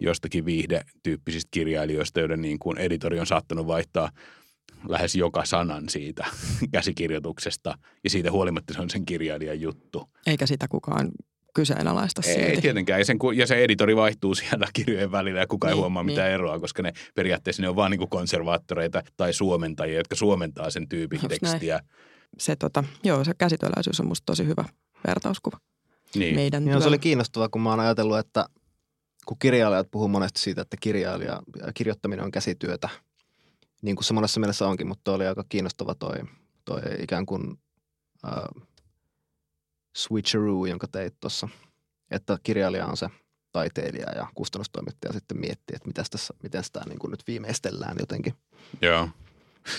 jostakin 0.00 0.44
viihdetyyppisistä 0.44 1.48
kirjailijoista, 1.50 2.20
joiden 2.20 2.42
niin 2.42 2.58
kuin 2.58 2.78
editori 2.78 3.20
on 3.20 3.26
saattanut 3.26 3.66
vaihtaa 3.66 4.10
lähes 4.88 5.14
joka 5.14 5.44
sanan 5.44 5.88
siitä 5.88 6.26
käsikirjoituksesta 6.72 7.78
ja 8.04 8.10
siitä 8.10 8.30
huolimatta 8.30 8.74
se 8.74 8.82
on 8.82 8.90
sen 8.90 9.04
kirjailijan 9.04 9.60
juttu. 9.60 10.10
Eikä 10.26 10.46
sitä 10.46 10.68
kukaan 10.68 11.10
kyseenalaista 11.54 12.22
Ei 12.26 12.34
silti. 12.46 12.60
tietenkään, 12.60 13.00
ja, 13.00 13.04
sen, 13.04 13.18
ku- 13.18 13.30
ja 13.30 13.46
se 13.46 13.54
editori 13.64 13.96
vaihtuu 13.96 14.34
siellä 14.40 14.66
kirjojen 14.72 15.12
välillä 15.12 15.40
ja 15.40 15.46
kukaan 15.46 15.68
ei 15.70 15.74
Niin, 15.74 15.80
huomaa 15.80 16.02
mitään 16.02 16.26
niin. 16.26 16.34
eroa, 16.34 16.60
koska 16.60 16.82
ne 16.82 16.92
periaatteessa 17.14 17.62
ne 17.62 17.68
on 17.68 17.76
vaan 17.76 17.90
niin 17.90 18.08
konservaattoreita 18.08 19.02
tai 19.16 19.32
suomentajia, 19.32 19.96
jotka 19.96 20.14
suomentaa 20.14 20.70
sen 20.70 20.88
tyypin 20.88 21.16
Just 21.16 21.28
näin. 21.28 21.40
tekstiä. 21.40 21.80
Se, 22.38 22.56
tota, 22.56 22.84
joo, 23.04 23.24
se 23.24 23.32
käsityöläisyys 23.38 24.00
on 24.00 24.06
musta 24.06 24.26
tosi 24.26 24.46
hyvä 24.46 24.64
vertauskuva 25.06 25.58
Niin. 26.14 26.34
meidän 26.34 26.66
Joo, 26.68 26.80
se 26.80 26.88
oli 26.88 26.98
kiinnostavaa, 26.98 27.48
kun 27.48 27.60
mä 27.62 27.70
oon 27.70 27.80
ajatellut, 27.80 28.18
että 28.18 28.46
kun 29.26 29.36
kirjailijat 29.38 29.88
puhuu 29.90 30.08
monesti 30.08 30.40
siitä, 30.40 30.62
että 30.62 30.76
kirjailija, 30.80 31.42
kirjoittaminen 31.74 32.24
on 32.24 32.30
käsityötä, 32.30 32.88
niin 33.82 33.96
kuin 33.96 34.04
se 34.04 34.12
monessa 34.14 34.40
mielessä 34.40 34.66
onkin, 34.66 34.86
mutta 34.86 35.00
toi 35.04 35.14
oli 35.14 35.26
aika 35.26 35.44
kiinnostava 35.48 35.94
toi, 35.94 36.16
toi 36.64 36.80
ikään 36.98 37.26
kuin 37.26 37.58
äh, 38.26 38.32
switcheroo, 39.96 40.66
jonka 40.66 40.86
teit 40.88 41.14
tuossa, 41.20 41.48
että 42.10 42.38
kirjailija 42.42 42.86
on 42.86 42.96
se 42.96 43.06
taiteilija 43.52 44.10
ja 44.16 44.26
kustannustoimittaja 44.34 45.12
sitten 45.12 45.40
miettii, 45.40 45.74
että 45.76 45.86
mitäs 45.88 46.10
tässä, 46.10 46.34
miten 46.42 46.64
sitä 46.64 46.80
niin 46.88 46.98
kuin 46.98 47.10
nyt 47.10 47.22
viimeistellään 47.26 47.96
jotenkin. 48.00 48.34
Joo. 48.82 49.08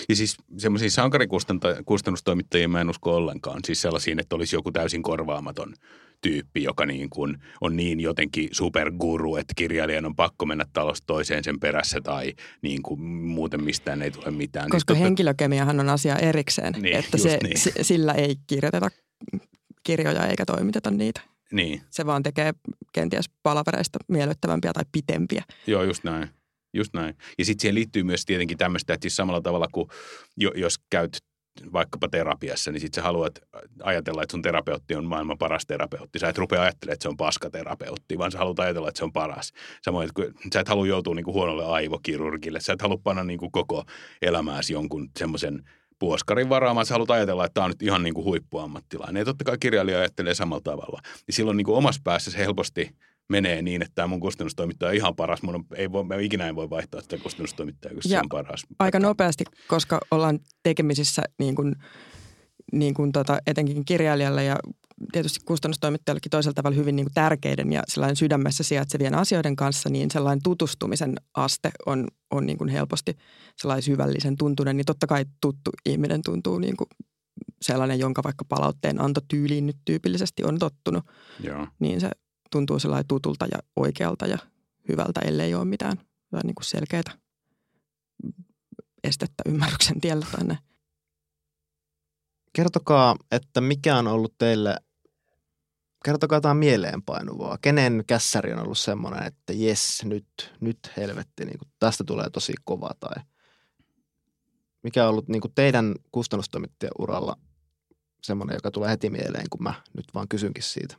Ja 0.08 0.16
siis 0.16 0.36
semmoisiin 0.58 0.90
sankarikustannustoimittajiin 0.90 2.70
mä 2.70 2.80
en 2.80 2.90
usko 2.90 3.16
ollenkaan. 3.16 3.60
Siis 3.66 3.82
sellaisiin, 3.82 4.18
että 4.20 4.36
olisi 4.36 4.56
joku 4.56 4.72
täysin 4.72 5.02
korvaamaton 5.02 5.74
tyyppi, 6.20 6.62
joka 6.62 6.86
niin 6.86 7.10
kuin 7.10 7.38
on 7.60 7.76
niin 7.76 8.00
jotenkin 8.00 8.48
superguru, 8.52 9.36
että 9.36 9.52
kirjailijan 9.56 10.06
on 10.06 10.16
pakko 10.16 10.46
mennä 10.46 10.64
talosta 10.72 11.06
toiseen 11.06 11.44
sen 11.44 11.60
perässä 11.60 12.00
tai 12.00 12.32
niin 12.62 12.82
kuin 12.82 13.00
muuten 13.02 13.64
mistään 13.64 14.02
ei 14.02 14.10
tule 14.10 14.30
mitään. 14.30 14.70
Koska 14.70 14.94
Niin 14.94 15.02
henkilökemiahan 15.02 15.80
on 15.80 15.88
asia 15.88 16.16
erikseen, 16.16 16.72
Niin, 16.72 16.96
että 16.96 17.18
se, 17.18 17.38
niin. 17.42 17.58
si- 17.58 17.72
sillä 17.82 18.12
ei 18.12 18.36
kirjoiteta 18.46 18.90
kirjoja 19.84 20.26
eikä 20.26 20.44
toimiteta 20.46 20.90
niitä. 20.90 21.20
Niin, 21.52 21.82
Se 21.90 22.06
vaan 22.06 22.22
tekee 22.22 22.52
kenties 22.92 23.30
palavereista 23.42 23.98
miellyttävämpiä 24.08 24.72
tai 24.72 24.84
pitempiä. 24.92 25.44
joo 25.66 25.82
just 25.82 26.04
näin. 26.04 26.28
Just 26.72 26.94
näin. 26.94 27.16
Ja 27.38 27.44
sitten 27.44 27.60
siihen 27.62 27.74
liittyy 27.74 28.02
myös 28.02 28.24
tietenkin 28.24 28.58
tämmöistä, 28.58 28.94
että 28.94 29.04
siis 29.04 29.16
samalla 29.16 29.40
tavalla 29.40 29.66
kuin 29.72 29.88
jo, 30.36 30.50
jos 30.54 30.78
käyt 30.90 31.18
vaikkapa 31.72 32.08
terapiassa, 32.08 32.72
niin 32.72 32.80
sitten 32.80 33.02
sä 33.02 33.06
haluat 33.06 33.38
ajatella, 33.82 34.22
että 34.22 34.30
sun 34.32 34.42
terapeutti 34.42 34.94
on 34.94 35.04
maailman 35.04 35.38
paras 35.38 35.66
terapeutti. 35.66 36.18
Sä 36.18 36.28
et 36.28 36.38
rupea 36.38 36.62
ajattelemaan, 36.62 36.92
että 36.94 37.02
se 37.02 37.08
on 37.08 37.16
paska 37.16 37.50
terapeutti, 37.50 38.18
vaan 38.18 38.32
sä 38.32 38.38
haluat 38.38 38.58
ajatella, 38.58 38.88
että 38.88 38.98
se 38.98 39.04
on 39.04 39.12
paras. 39.12 39.52
Samoin, 39.82 40.08
että 40.08 40.22
kun 40.22 40.34
sä 40.52 40.60
et 40.60 40.68
halua 40.68 40.86
joutua 40.86 41.14
niin 41.14 41.24
kuin 41.24 41.34
huonolle 41.34 41.64
aivokirurgille. 41.64 42.60
Sä 42.60 42.72
et 42.72 42.82
halua 42.82 42.98
panna 43.04 43.24
niin 43.24 43.38
kuin 43.38 43.52
koko 43.52 43.84
elämääsi 44.22 44.72
jonkun 44.72 45.10
semmoisen 45.18 45.62
puoskarin 45.98 46.48
varaamaan. 46.48 46.86
Sä 46.86 46.94
haluat 46.94 47.10
ajatella, 47.10 47.44
että 47.44 47.54
tämä 47.54 47.64
on 47.64 47.70
nyt 47.70 47.82
ihan 47.82 48.02
niin 48.02 48.14
kuin 48.14 48.24
huippuammattilainen. 48.24 49.20
Ja 49.20 49.24
totta 49.24 49.44
kai 49.44 49.58
kirjailija 49.58 49.98
ajattelee 49.98 50.34
samalla 50.34 50.62
tavalla. 50.64 51.00
Ja 51.26 51.32
silloin 51.32 51.56
niin 51.56 51.64
kuin 51.64 51.76
omassa 51.76 52.00
päässä 52.04 52.30
se 52.30 52.38
helposti 52.38 52.96
menee 53.28 53.62
niin, 53.62 53.82
että 53.82 53.92
tämä 53.94 54.06
mun 54.06 54.20
kustannustoimittaja 54.20 54.88
on 54.88 54.94
ihan 54.94 55.16
paras. 55.16 55.42
Mun 55.42 55.66
ei 55.74 55.92
voi, 55.92 56.04
mä 56.04 56.16
ikinä 56.16 56.48
en 56.48 56.56
voi 56.56 56.70
vaihtaa 56.70 57.00
sitä 57.00 57.18
kustannustoimittajaa, 57.18 57.94
koska 57.94 58.08
se 58.08 58.14
Ja 58.14 58.20
on 58.20 58.28
paras. 58.28 58.66
Aika 58.78 58.98
nopeasti, 58.98 59.44
koska 59.68 60.00
ollaan 60.10 60.38
tekemisissä 60.62 61.22
niin 61.38 61.54
kuin, 61.54 61.74
niin 62.72 62.94
kuin 62.94 63.12
tota, 63.12 63.38
etenkin 63.46 63.84
kirjailijalle 63.84 64.44
ja 64.44 64.56
tietysti 65.12 65.40
kustannustoimittajallekin 65.44 66.30
toisella 66.30 66.54
tavalla 66.54 66.76
hyvin 66.76 66.96
niin 66.96 67.06
kuin 67.06 67.14
tärkeiden 67.14 67.72
ja 67.72 67.82
sellainen 67.88 68.16
sydämessä 68.16 68.62
sijaitsevien 68.62 69.14
asioiden 69.14 69.56
kanssa, 69.56 69.88
niin 69.88 70.10
sellainen 70.10 70.42
tutustumisen 70.42 71.14
aste 71.34 71.70
on, 71.86 72.08
on 72.30 72.46
niin 72.46 72.58
kuin 72.58 72.68
helposti 72.68 73.16
sellainen 73.56 73.82
syvällisen 73.82 74.36
tuntunen. 74.36 74.76
Niin 74.76 74.84
totta 74.84 75.06
kai 75.06 75.24
tuttu 75.40 75.70
ihminen 75.86 76.22
tuntuu 76.22 76.58
niin 76.58 76.76
kuin 76.76 76.88
sellainen, 77.62 77.98
jonka 77.98 78.22
vaikka 78.24 78.44
palautteen 78.44 79.00
antotyyliin 79.00 79.66
nyt 79.66 79.76
tyypillisesti 79.84 80.44
on 80.44 80.58
tottunut, 80.58 81.04
Joo. 81.40 81.66
niin 81.78 82.00
se 82.00 82.10
tuntuu 82.50 82.78
sellainen 82.78 83.08
tutulta 83.08 83.46
ja 83.52 83.58
oikealta 83.76 84.26
ja 84.26 84.38
hyvältä, 84.88 85.20
ellei 85.20 85.54
ole 85.54 85.64
mitään 85.64 85.96
niin 86.44 86.54
kuin 86.54 86.64
selkeää 86.64 87.18
estettä 89.04 89.42
ymmärryksen 89.46 90.00
tiellä 90.00 90.26
tai 90.32 90.44
näin. 90.44 90.58
Kertokaa, 92.56 93.16
että 93.30 93.60
mikä 93.60 93.96
on 93.96 94.06
ollut 94.06 94.34
teille, 94.38 94.76
kertokaa 96.04 96.36
jotain 96.36 96.56
mieleenpainuvaa. 96.56 97.58
Kenen 97.62 98.04
kässäri 98.06 98.52
on 98.52 98.58
ollut 98.58 98.78
semmoinen, 98.78 99.26
että 99.26 99.52
jes, 99.52 100.04
nyt, 100.04 100.54
nyt 100.60 100.78
helvetti, 100.96 101.44
niin 101.44 101.58
kuin, 101.58 101.68
tästä 101.78 102.04
tulee 102.04 102.30
tosi 102.30 102.52
kova 102.64 102.90
tai 103.00 103.22
mikä 104.82 105.04
on 105.04 105.10
ollut 105.10 105.28
niin 105.28 105.40
kuin 105.40 105.54
teidän 105.54 105.94
kustannustoimittajan 106.12 106.92
uralla 106.98 107.36
semmoinen, 108.22 108.54
joka 108.54 108.70
tulee 108.70 108.90
heti 108.90 109.10
mieleen, 109.10 109.46
kun 109.50 109.62
mä 109.62 109.74
nyt 109.96 110.06
vaan 110.14 110.28
kysynkin 110.28 110.62
siitä. 110.62 110.96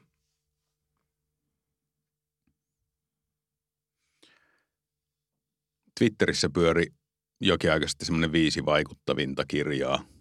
Twitterissä 5.99 6.49
pyöri 6.49 6.87
jokin 7.39 7.71
aika 7.71 7.87
sitten 7.87 8.05
semmoinen 8.05 8.31
viisi 8.31 8.65
vaikuttavinta 8.65 9.45
kirjaa 9.47 10.14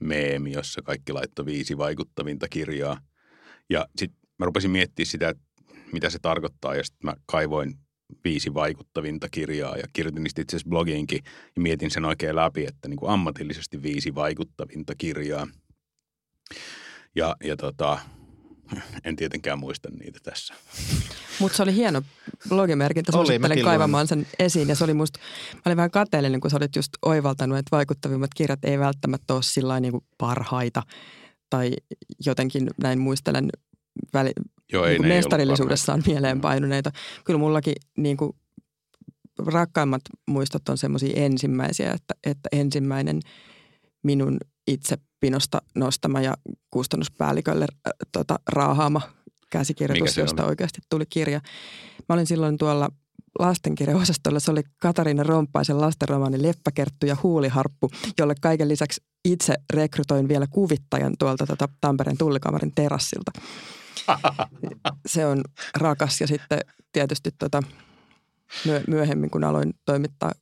meemi, 0.00 0.52
jossa 0.52 0.82
kaikki 0.82 1.12
laittoi 1.12 1.46
viisi 1.46 1.78
vaikuttavinta 1.78 2.48
kirjaa. 2.48 3.00
Ja 3.70 3.86
sitten 3.96 4.20
mä 4.38 4.46
rupesin 4.46 4.70
miettimään 4.70 5.06
sitä, 5.06 5.28
että 5.28 5.42
mitä 5.92 6.10
se 6.10 6.18
tarkoittaa 6.22 6.74
ja 6.74 6.84
sitten 6.84 7.00
mä 7.02 7.14
kaivoin 7.26 7.74
viisi 8.24 8.54
vaikuttavinta 8.54 9.28
kirjaa 9.28 9.76
ja 9.76 9.84
kirjoitin 9.92 10.22
niistä 10.22 10.42
itse 10.42 10.56
asiassa 10.56 10.70
blogiinkin 10.70 11.20
ja 11.56 11.62
mietin 11.62 11.90
sen 11.90 12.04
oikein 12.04 12.36
läpi, 12.36 12.66
että 12.66 12.88
niin 12.88 12.98
kuin 12.98 13.10
ammatillisesti 13.10 13.82
viisi 13.82 14.14
vaikuttavinta 14.14 14.94
kirjaa. 14.98 15.46
Ja, 17.14 17.36
ja 17.44 17.56
tota, 17.56 17.98
en 19.04 19.16
tietenkään 19.16 19.58
muista 19.58 19.88
niitä 19.90 20.18
tässä. 20.22 20.54
Mutta 21.40 21.56
se 21.56 21.62
oli 21.62 21.74
hieno 21.74 22.02
blogimerkintä. 22.48 23.18
Oli, 23.18 23.38
mäkin 23.38 23.64
kaivamaan 23.64 24.06
sen 24.06 24.26
esiin. 24.38 24.68
Ja 24.68 24.74
se 24.74 24.84
oli 24.84 24.94
musta, 24.94 25.18
mä 25.54 25.62
olin 25.66 25.76
vähän 25.76 25.90
kateellinen, 25.90 26.40
kun 26.40 26.50
sä 26.50 26.56
olit 26.56 26.76
just 26.76 26.92
oivaltanut, 27.02 27.58
että 27.58 27.76
vaikuttavimmat 27.76 28.34
kirjat 28.34 28.64
ei 28.64 28.78
välttämättä 28.78 29.34
ole 29.34 29.42
sillä 29.42 29.80
niin 29.80 29.92
kuin 29.92 30.04
parhaita. 30.18 30.82
Tai 31.50 31.72
jotenkin 32.26 32.70
näin 32.82 32.98
muistelen 32.98 33.48
väli, 34.14 34.32
Joo, 34.72 34.84
ei 34.84 34.98
niin 34.98 35.08
mestarellisuudessaan 35.08 36.02
mieleenpainuneita. 36.06 36.90
Kyllä 37.24 37.38
mullakin 37.38 37.74
niin 37.96 38.16
kuin 38.16 38.32
rakkaimmat 39.38 40.02
muistot 40.26 40.68
on 40.68 40.78
semmoisia 40.78 41.24
ensimmäisiä, 41.24 41.92
että, 41.92 42.14
että 42.24 42.48
ensimmäinen 42.52 43.20
minun 44.02 44.38
itse 44.66 44.98
pinosta 45.20 45.62
nostama 45.74 46.20
ja 46.20 46.36
kustannuspäällikölle 46.70 47.64
äh, 47.64 47.92
tota, 48.12 48.38
raahaama 48.48 49.00
käsikirjoitus, 49.50 50.16
josta 50.16 50.42
oli? 50.42 50.48
oikeasti 50.48 50.80
tuli 50.88 51.06
kirja. 51.06 51.40
Mä 52.08 52.14
olin 52.14 52.26
silloin 52.26 52.58
tuolla 52.58 52.88
lastenkirjaosastolla. 53.38 54.40
Se 54.40 54.50
oli 54.50 54.62
Katariina 54.78 55.22
Romppaisen 55.22 55.80
lastenromaani 55.80 56.42
Leppäkerttu 56.42 57.06
ja 57.06 57.16
huuliharppu, 57.22 57.90
jolle 58.18 58.34
kaiken 58.40 58.68
lisäksi 58.68 59.02
itse 59.24 59.54
rekrytoin 59.72 60.28
vielä 60.28 60.46
kuvittajan 60.50 61.14
tuolta 61.18 61.46
tota 61.46 61.68
Tampereen 61.80 62.18
tullikamarin 62.18 62.72
terassilta. 62.74 63.32
Se 65.06 65.26
on 65.26 65.42
rakas 65.76 66.20
ja 66.20 66.26
sitten 66.26 66.60
tietysti 66.92 67.30
tota, 67.38 67.62
myö- 68.64 68.84
myöhemmin, 68.88 69.30
kun 69.30 69.44
aloin 69.44 69.74
toimittaa 69.84 70.32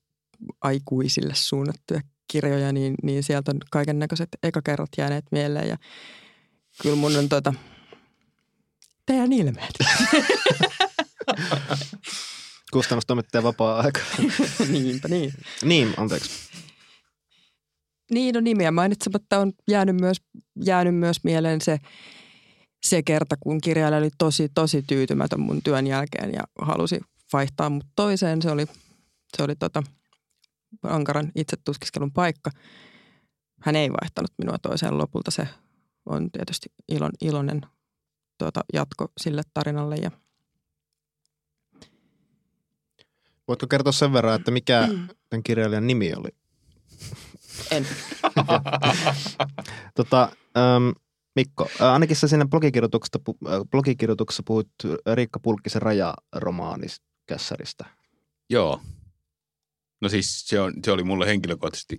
aikuisille 0.60 1.34
suunnattuja 1.36 2.00
kirjoja, 2.32 2.72
niin, 2.72 2.94
niin 3.02 3.22
sieltä 3.22 3.50
on 3.50 3.58
kaiken 3.70 3.98
näköiset 3.98 4.28
ekakerrat 4.42 4.90
jääneet 4.98 5.24
mieleen 5.30 5.68
ja 5.68 5.76
kyllä 6.82 6.96
mun 6.96 7.16
on 7.16 7.28
tota, 7.28 7.54
teidän 9.08 9.32
ilmeet. 9.32 9.74
Kustannustoimittajan 12.72 13.44
vapaa-aika. 13.44 14.00
Niinpä 14.72 15.08
niin. 15.08 15.32
niin, 15.64 15.94
anteeksi. 15.96 16.30
Niin, 18.10 18.34
no 18.34 18.40
nimiä 18.40 18.70
mainitsematta 18.70 19.38
on 19.38 19.52
jäänyt 19.70 20.00
myös, 20.00 20.16
jäänyt 20.64 20.94
myös 20.94 21.24
mieleen 21.24 21.60
se, 21.60 21.78
se 22.86 23.02
kerta, 23.02 23.36
kun 23.40 23.60
kirjailija 23.60 23.98
oli 23.98 24.10
tosi, 24.18 24.48
tosi 24.54 24.82
tyytymätön 24.82 25.40
mun 25.40 25.62
työn 25.62 25.86
jälkeen 25.86 26.32
ja 26.32 26.42
halusi 26.60 27.00
vaihtaa 27.32 27.70
mut 27.70 27.86
toiseen. 27.96 28.42
Se 28.42 28.50
oli, 28.50 28.66
se 29.36 29.42
oli 29.42 29.56
tota, 29.56 29.82
ankaran 30.82 31.32
itsetuskiskelun 31.34 32.12
paikka. 32.12 32.50
Hän 33.60 33.76
ei 33.76 33.90
vaihtanut 33.90 34.30
minua 34.38 34.58
toiseen 34.58 34.98
lopulta. 34.98 35.30
Se 35.30 35.48
on 36.06 36.30
tietysti 36.30 36.68
ilon, 36.88 37.10
iloinen 37.20 37.60
tuota, 38.38 38.60
jatko 38.72 39.08
sille 39.20 39.42
tarinalle. 39.54 39.96
Ja 39.96 40.10
Voitko 43.48 43.66
kertoa 43.66 43.92
sen 43.92 44.12
verran, 44.12 44.34
että 44.34 44.50
mikä 44.50 44.88
tämän 45.28 45.42
kirjailijan 45.42 45.86
nimi 45.86 46.14
oli? 46.14 46.28
en. 47.70 47.86
Tota, 49.94 50.32
ähm, 50.56 50.88
Mikko, 51.34 51.68
äh, 51.80 51.92
ainakin 51.92 52.16
sä 52.16 52.28
siinä 52.28 52.46
blogikirjoituksessa, 52.46 53.18
äh, 53.48 53.60
blogikirjoituksessa 53.70 54.42
puhuit 54.46 54.70
Riikka 55.14 55.40
Pulkkisen 55.40 55.82
rajaromaaniskässäristä. 55.82 57.84
Joo. 58.50 58.80
No 60.00 60.08
siis 60.08 60.48
se, 60.48 60.60
on, 60.60 60.72
se 60.84 60.92
oli 60.92 61.04
mulle 61.04 61.26
henkilökohtaisesti, 61.26 61.98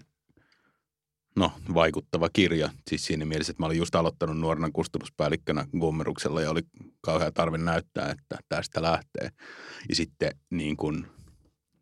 no, 1.40 1.52
vaikuttava 1.74 2.30
kirja. 2.34 2.70
Siis 2.88 3.06
siinä 3.06 3.26
mielessä, 3.26 3.52
että 3.52 3.64
mä 3.64 3.66
olin 3.66 3.78
just 3.78 3.96
aloittanut 3.96 4.38
nuorena 4.38 4.70
kustannuspäällikkönä 4.74 5.66
Gummeruksella 5.80 6.42
ja 6.42 6.52
oli 6.52 6.62
kauhea 7.02 7.32
tarve 7.32 7.58
näyttää, 7.58 8.12
että 8.12 8.38
tästä 8.50 8.82
lähtee. 8.82 9.30
Ja 9.90 9.96
sitten 9.96 10.32
niin 10.50 10.78
kuin 10.78 11.08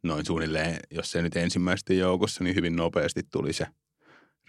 noin 0.04 0.26
suunnilleen, 0.26 0.80
jos 0.92 1.12
se 1.12 1.22
nyt 1.22 1.36
ensimmäisten 1.36 1.98
joukossa, 1.98 2.44
niin 2.44 2.56
hyvin 2.56 2.76
nopeasti 2.76 3.22
tuli 3.32 3.54
se 3.54 3.68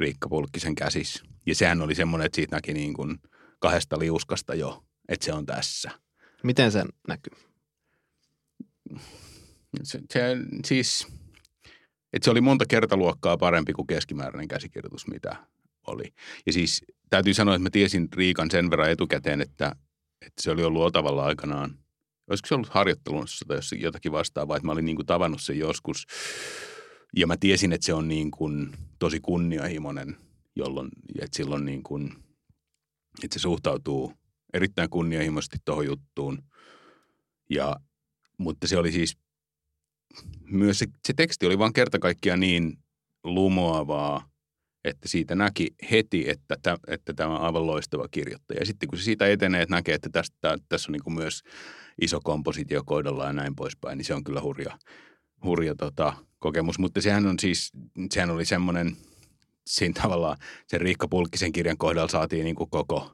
Riikka 0.01 0.29
Pulkkisen 0.29 0.75
käsis. 0.75 1.23
Ja 1.47 1.55
sehän 1.55 1.83
oli 1.83 1.95
semmoinen, 1.95 2.27
että 2.27 2.37
siitä 2.37 2.57
näki 2.57 2.75
niin 2.75 2.95
kuin 2.95 3.19
kahdesta 3.59 3.99
liuskasta 3.99 4.55
jo, 4.55 4.85
että 5.09 5.25
se 5.25 5.33
on 5.33 5.47
tässä. 5.47 5.91
Miten 6.43 6.73
se 6.73 6.85
näkyy? 7.09 7.33
Se, 9.83 10.01
se 10.13 10.37
siis, 10.65 11.07
että 12.13 12.25
se 12.25 12.31
oli 12.31 12.41
monta 12.41 12.65
kertaluokkaa 12.69 13.37
parempi 13.37 13.73
kuin 13.73 13.87
keskimääräinen 13.87 14.49
käsikirjoitus, 14.49 15.07
mitä 15.07 15.37
oli. 15.87 16.13
Ja 16.47 16.53
siis 16.53 16.85
täytyy 17.11 17.35
sanoa, 17.35 17.55
että 17.55 17.63
mä 17.63 17.71
tiesin 17.71 18.09
Riikan 18.13 18.51
sen 18.51 18.71
verran 18.71 18.91
etukäteen, 18.91 19.41
että, 19.41 19.77
että 20.27 20.43
se 20.43 20.51
oli 20.51 20.65
ollut 20.65 20.83
otavalla 20.83 21.25
aikanaan. 21.25 21.79
Olisiko 22.31 22.47
se 22.47 22.55
ollut 22.55 22.69
harjoittelussa 22.69 23.45
tai 23.49 23.59
jotakin 23.79 24.13
vastaavaa, 24.13 24.57
että 24.57 24.67
mä 24.67 24.73
olin 24.73 24.85
niin 24.85 24.97
kuin 24.97 25.07
tavannut 25.07 25.43
sen 25.43 25.59
joskus. 25.59 26.07
Ja 27.17 27.27
mä 27.27 27.37
tiesin, 27.37 27.73
että 27.73 27.85
se 27.85 27.95
on 27.95 28.09
niin 28.09 28.31
kuin 28.31 28.73
tosi 28.99 29.21
kunnianhimoinen, 29.21 30.17
jolloin, 30.57 30.89
että 31.23 31.37
silloin 31.37 31.65
niin 31.65 31.83
kuin, 31.83 32.13
että 33.23 33.35
se 33.35 33.39
suhtautuu 33.39 34.13
erittäin 34.53 34.91
kunnianhimoisesti 34.91 35.57
tuohon 35.65 35.87
juttuun. 35.87 36.43
Ja, 37.51 37.77
mutta 38.39 38.67
se 38.67 38.79
oli 38.79 38.93
siis 38.93 39.17
myös 40.51 40.79
se, 40.79 40.87
se 41.07 41.15
teksti 41.17 41.47
oli 41.47 41.59
vaan 41.59 41.73
kerta 41.73 41.99
kaikkiaan 41.99 42.41
niin 42.41 42.79
lumoavaa, 43.25 44.29
että 44.85 45.09
siitä 45.09 45.35
näki 45.35 45.69
heti, 45.91 46.31
että, 46.31 46.57
tä, 46.63 46.79
että 46.87 47.15
tämä 47.15 47.37
on 47.37 47.43
aivan 47.43 47.67
loistava 47.67 48.09
kirjoittaja. 48.11 48.61
Ja 48.61 48.67
sitten 48.67 48.89
kun 48.89 48.99
se 48.99 49.05
siitä 49.05 49.27
etenee, 49.27 49.63
että 49.63 49.75
näkee, 49.75 49.95
että 49.95 50.09
tästä, 50.13 50.59
tässä 50.69 50.91
on 50.91 50.93
niin 50.93 51.05
kuin 51.05 51.15
myös 51.15 51.43
iso 52.01 52.21
kompositio 52.25 52.83
kohdalla 52.87 53.27
ja 53.27 53.33
näin 53.33 53.57
poispäin, 53.57 53.99
niin 53.99 54.05
se 54.05 54.15
on 54.15 54.25
kyllä 54.25 54.41
hurja, 54.41 54.79
hurja 55.45 55.75
tota, 55.75 56.13
kokemus. 56.39 56.79
Mutta 56.79 57.01
sehän 57.01 57.27
on 57.27 57.39
siis, 57.39 57.73
sehän 58.11 58.31
oli 58.31 58.45
semmoinen, 58.45 58.97
siinä 59.67 60.01
tavallaan 60.03 60.37
sen 60.67 60.81
Riikka 60.81 61.09
Pulkkisen 61.09 61.53
kirjan 61.53 61.79
kohdalla 61.79 62.09
saatiin 62.09 62.45
niin 62.45 62.57
kuin 62.57 62.71
koko, 62.71 63.13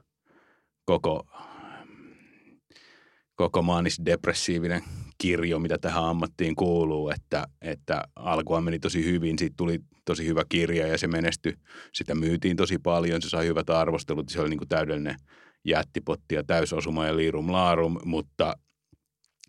koko, 0.85 1.27
koko 3.35 3.63
maanis-depressiivinen 3.63 4.83
kirjo, 5.19 5.59
mitä 5.59 5.79
tähän 5.79 6.05
ammattiin 6.05 6.57
kuuluu, 6.57 7.11
että, 7.11 7.47
että 7.63 8.03
alkua 8.17 8.61
meni 8.61 8.79
tosi 8.79 9.05
hyvin, 9.05 9.39
siitä 9.39 9.55
tuli 9.57 9.81
tosi 10.05 10.27
hyvä 10.27 10.43
kirja 10.49 10.87
ja 10.87 10.99
se 10.99 11.07
menestyi. 11.07 11.55
Sitä 11.93 12.15
myytiin 12.15 12.57
tosi 12.57 12.79
paljon, 12.79 13.23
se 13.23 13.29
sai 13.29 13.47
hyvät 13.47 13.71
arvostelut, 13.71 14.29
se 14.29 14.41
oli 14.41 14.49
niin 14.49 14.59
kuin 14.59 14.69
täydellinen 14.69 15.17
jättipotti 15.65 16.35
ja 16.35 16.45
täysosuma 16.45 17.07
ja 17.07 17.17
liirum 17.17 17.53
laarum, 17.53 17.99
mutta 18.05 18.55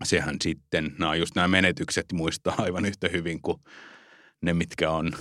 sehän 0.03 0.35
sitten, 0.43 0.95
nämä 0.99 1.15
just 1.15 1.35
nämä 1.35 1.47
menetykset 1.47 2.05
muistaa 2.13 2.55
aivan 2.57 2.85
yhtä 2.85 3.07
hyvin 3.11 3.41
kuin 3.41 3.57
ne, 4.41 4.53
mitkä 4.53 4.91
on, 4.91 5.11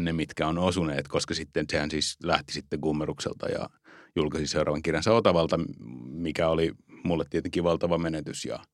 ne, 0.00 0.12
mitkä 0.12 0.46
on 0.48 0.58
osuneet, 0.58 1.08
koska 1.08 1.34
sitten 1.34 1.66
sehän 1.70 1.90
siis 1.90 2.16
lähti 2.22 2.52
sitten 2.52 2.78
Gummerukselta 2.82 3.48
ja 3.48 3.68
julkaisi 4.16 4.46
seuraavan 4.46 4.82
kirjansa 4.82 5.12
Otavalta, 5.12 5.60
mikä 6.08 6.48
oli 6.48 6.72
mulle 7.04 7.24
tietenkin 7.30 7.64
valtava 7.64 7.98
menetys 7.98 8.44
ja– 8.44 8.58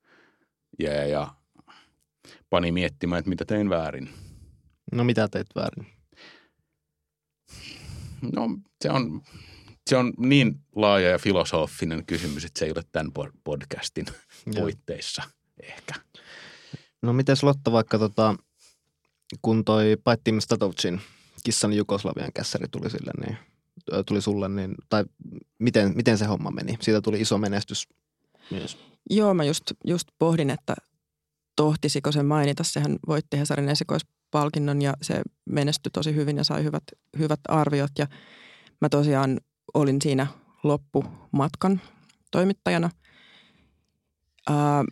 ja, 0.78 0.92
ja, 0.92 1.06
ja 1.06 1.34
pani 2.50 2.72
miettimään, 2.72 3.18
että 3.18 3.28
mitä 3.28 3.44
tein 3.44 3.70
väärin. 3.70 4.10
No 4.92 5.04
mitä 5.04 5.28
teit 5.28 5.46
väärin? 5.54 5.86
No 8.32 8.48
se 8.82 8.90
on, 8.90 9.22
se 9.86 9.96
on 9.96 10.12
niin 10.18 10.60
laaja 10.76 11.10
ja 11.10 11.18
filosofinen 11.18 12.06
kysymys, 12.06 12.44
että 12.44 12.58
se 12.58 12.64
ei 12.64 12.72
ole 12.76 12.82
tämän 12.92 13.12
podcastin 13.44 14.06
puitteissa 14.56 15.22
ehkä. 15.62 15.94
No 17.02 17.12
miten 17.12 17.36
Lotta 17.42 17.72
vaikka 17.72 17.98
tota, 17.98 18.34
kun 19.42 19.64
toi 19.64 19.96
Paittim 20.04 20.40
Statovcin 20.40 21.00
kissan 21.44 21.72
Jugoslavian 21.72 22.32
kässäri 22.32 22.66
tuli 22.70 22.90
sille, 22.90 23.10
niin 23.20 23.38
tuli 24.06 24.22
sulle, 24.22 24.48
niin, 24.48 24.74
tai 24.88 25.04
miten, 25.58 25.92
miten 25.96 26.18
se 26.18 26.24
homma 26.24 26.50
meni? 26.50 26.78
Siitä 26.80 27.00
tuli 27.00 27.20
iso 27.20 27.38
menestys 27.38 27.88
myös. 28.50 28.78
Joo, 29.10 29.34
mä 29.34 29.44
just, 29.44 29.62
just 29.84 30.08
pohdin, 30.18 30.50
että 30.50 30.74
tohtisiko 31.56 32.12
se 32.12 32.22
mainita. 32.22 32.64
Sehän 32.64 32.96
voitti 33.08 33.38
Hesarin 33.38 33.68
esikoispalkinnon 33.68 34.82
ja 34.82 34.94
se 35.02 35.22
menestyi 35.44 35.90
tosi 35.90 36.14
hyvin 36.14 36.36
ja 36.36 36.44
sai 36.44 36.64
hyvät, 36.64 36.82
hyvät 37.18 37.40
arviot. 37.48 37.90
Ja 37.98 38.06
mä 38.80 38.88
tosiaan 38.88 39.40
olin 39.74 40.02
siinä 40.02 40.26
loppumatkan 40.62 41.80
toimittajana. 42.30 42.90
Ää, 44.48 44.84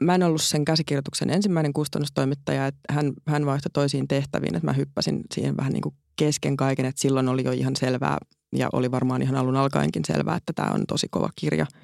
mä 0.00 0.14
en 0.14 0.22
ollut 0.22 0.42
sen 0.42 0.64
käsikirjoituksen 0.64 1.30
ensimmäinen 1.30 1.72
kustannustoimittaja, 1.72 2.66
että 2.66 2.80
hän, 2.92 3.12
hän 3.26 3.46
vaihtoi 3.46 3.70
toisiin 3.72 4.08
tehtäviin, 4.08 4.54
että 4.54 4.66
mä 4.66 4.72
hyppäsin 4.72 5.24
siihen 5.34 5.56
vähän 5.56 5.72
niin 5.72 5.82
kuin 5.82 5.94
kesken 6.16 6.56
kaiken, 6.56 6.86
että 6.86 7.00
silloin 7.00 7.28
oli 7.28 7.44
jo 7.44 7.52
ihan 7.52 7.76
selvää 7.76 8.18
ja 8.56 8.68
oli 8.72 8.90
varmaan 8.90 9.22
ihan 9.22 9.36
alun 9.36 9.56
alkaenkin 9.56 10.02
selvää, 10.06 10.36
että 10.36 10.52
tämä 10.52 10.70
on 10.70 10.86
tosi 10.86 11.06
kova 11.10 11.28
kirja– 11.36 11.66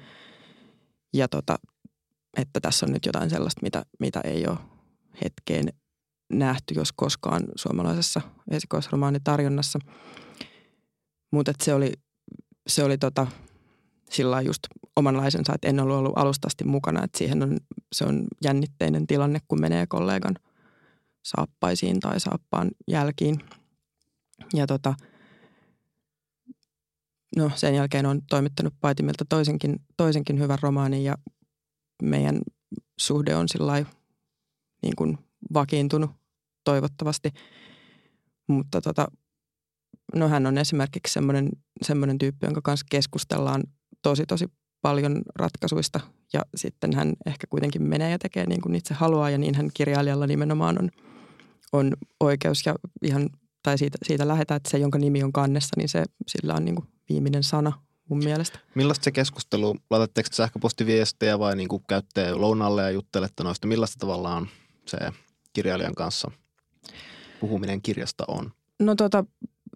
ja 1.13 1.27
tota, 1.27 1.59
että 2.37 2.59
tässä 2.59 2.85
on 2.85 2.91
nyt 2.91 3.05
jotain 3.05 3.29
sellaista, 3.29 3.61
mitä, 3.63 3.85
mitä 3.99 4.21
ei 4.23 4.47
ole 4.47 4.57
hetkeen 5.23 5.73
nähty, 6.33 6.73
jos 6.73 6.91
koskaan 6.91 7.43
suomalaisessa 7.55 8.21
esikoisromaanitarjonnassa. 8.51 9.79
Mutta 11.31 11.53
se 11.63 11.73
oli, 11.73 11.93
se 12.67 12.83
oli 12.83 12.97
tota, 12.97 13.27
sillä 14.09 14.41
just 14.41 14.59
omanlaisensa, 14.95 15.53
että 15.55 15.67
en 15.67 15.79
ollut 15.79 15.97
ollut 15.97 16.17
alustasti 16.17 16.63
mukana. 16.63 17.03
Että 17.03 17.17
siihen 17.17 17.43
on, 17.43 17.57
se 17.93 18.05
on 18.05 18.27
jännitteinen 18.43 19.07
tilanne, 19.07 19.39
kun 19.47 19.61
menee 19.61 19.87
kollegan 19.87 20.35
saappaisiin 21.23 21.99
tai 21.99 22.19
saappaan 22.19 22.71
jälkiin. 22.87 23.39
Ja 24.53 24.67
tota, 24.67 24.93
no 27.41 27.51
sen 27.55 27.75
jälkeen 27.75 28.05
on 28.05 28.21
toimittanut 28.29 28.73
Paitimilta 28.81 29.25
toisenkin, 29.29 29.75
toisenkin 29.97 30.39
hyvän 30.39 30.59
romaanin 30.61 31.03
ja 31.03 31.17
meidän 32.03 32.41
suhde 32.99 33.35
on 33.35 33.49
sillä 33.49 33.85
niin 34.81 34.95
kuin 34.97 35.17
vakiintunut 35.53 36.11
toivottavasti. 36.63 37.29
Mutta 38.47 38.81
tota, 38.81 39.07
no 40.15 40.27
hän 40.27 40.45
on 40.45 40.57
esimerkiksi 40.57 41.13
semmoinen, 41.13 41.49
semmoinen 41.81 42.17
tyyppi, 42.17 42.45
jonka 42.45 42.61
kanssa 42.63 42.85
keskustellaan 42.89 43.63
tosi 44.01 44.25
tosi 44.25 44.45
paljon 44.81 45.21
ratkaisuista 45.35 45.99
ja 46.33 46.41
sitten 46.55 46.93
hän 46.93 47.13
ehkä 47.25 47.47
kuitenkin 47.49 47.83
menee 47.83 48.11
ja 48.11 48.19
tekee 48.19 48.45
niin 48.45 48.61
kuin 48.61 48.75
itse 48.75 48.93
haluaa 48.93 49.29
ja 49.29 49.37
niin 49.37 49.55
hän 49.55 49.69
kirjailijalla 49.73 50.27
nimenomaan 50.27 50.79
on, 50.79 50.89
on 51.73 51.93
oikeus 52.19 52.65
ja 52.65 52.75
ihan, 53.01 53.29
tai 53.63 53.77
siitä, 53.77 53.97
siitä 54.03 54.27
lähetään, 54.27 54.55
että 54.55 54.69
se, 54.69 54.77
jonka 54.77 54.97
nimi 54.97 55.23
on 55.23 55.33
kannessa, 55.33 55.73
niin 55.77 55.89
se, 55.89 56.03
sillä 56.27 56.53
on 56.53 56.65
niin 56.65 56.75
kuin 56.75 56.87
viimeinen 57.09 57.43
sana 57.43 57.71
mun 58.09 58.23
mielestä. 58.23 58.59
Millaista 58.75 59.03
se 59.03 59.11
keskustelu, 59.11 59.77
laitatteko 59.89 60.29
sähköpostiviestejä 60.31 61.39
vai 61.39 61.55
niin 61.55 61.69
kuin 61.69 61.83
käytte 61.87 62.33
lounalle 62.33 62.81
ja 62.81 62.89
juttelette 62.89 63.43
noista, 63.43 63.67
millaista 63.67 63.99
tavallaan 63.99 64.47
se 64.85 64.97
kirjailijan 65.53 65.95
kanssa 65.95 66.31
puhuminen 67.39 67.81
kirjasta 67.81 68.23
on? 68.27 68.51
No 68.79 68.95
tota, 68.95 69.25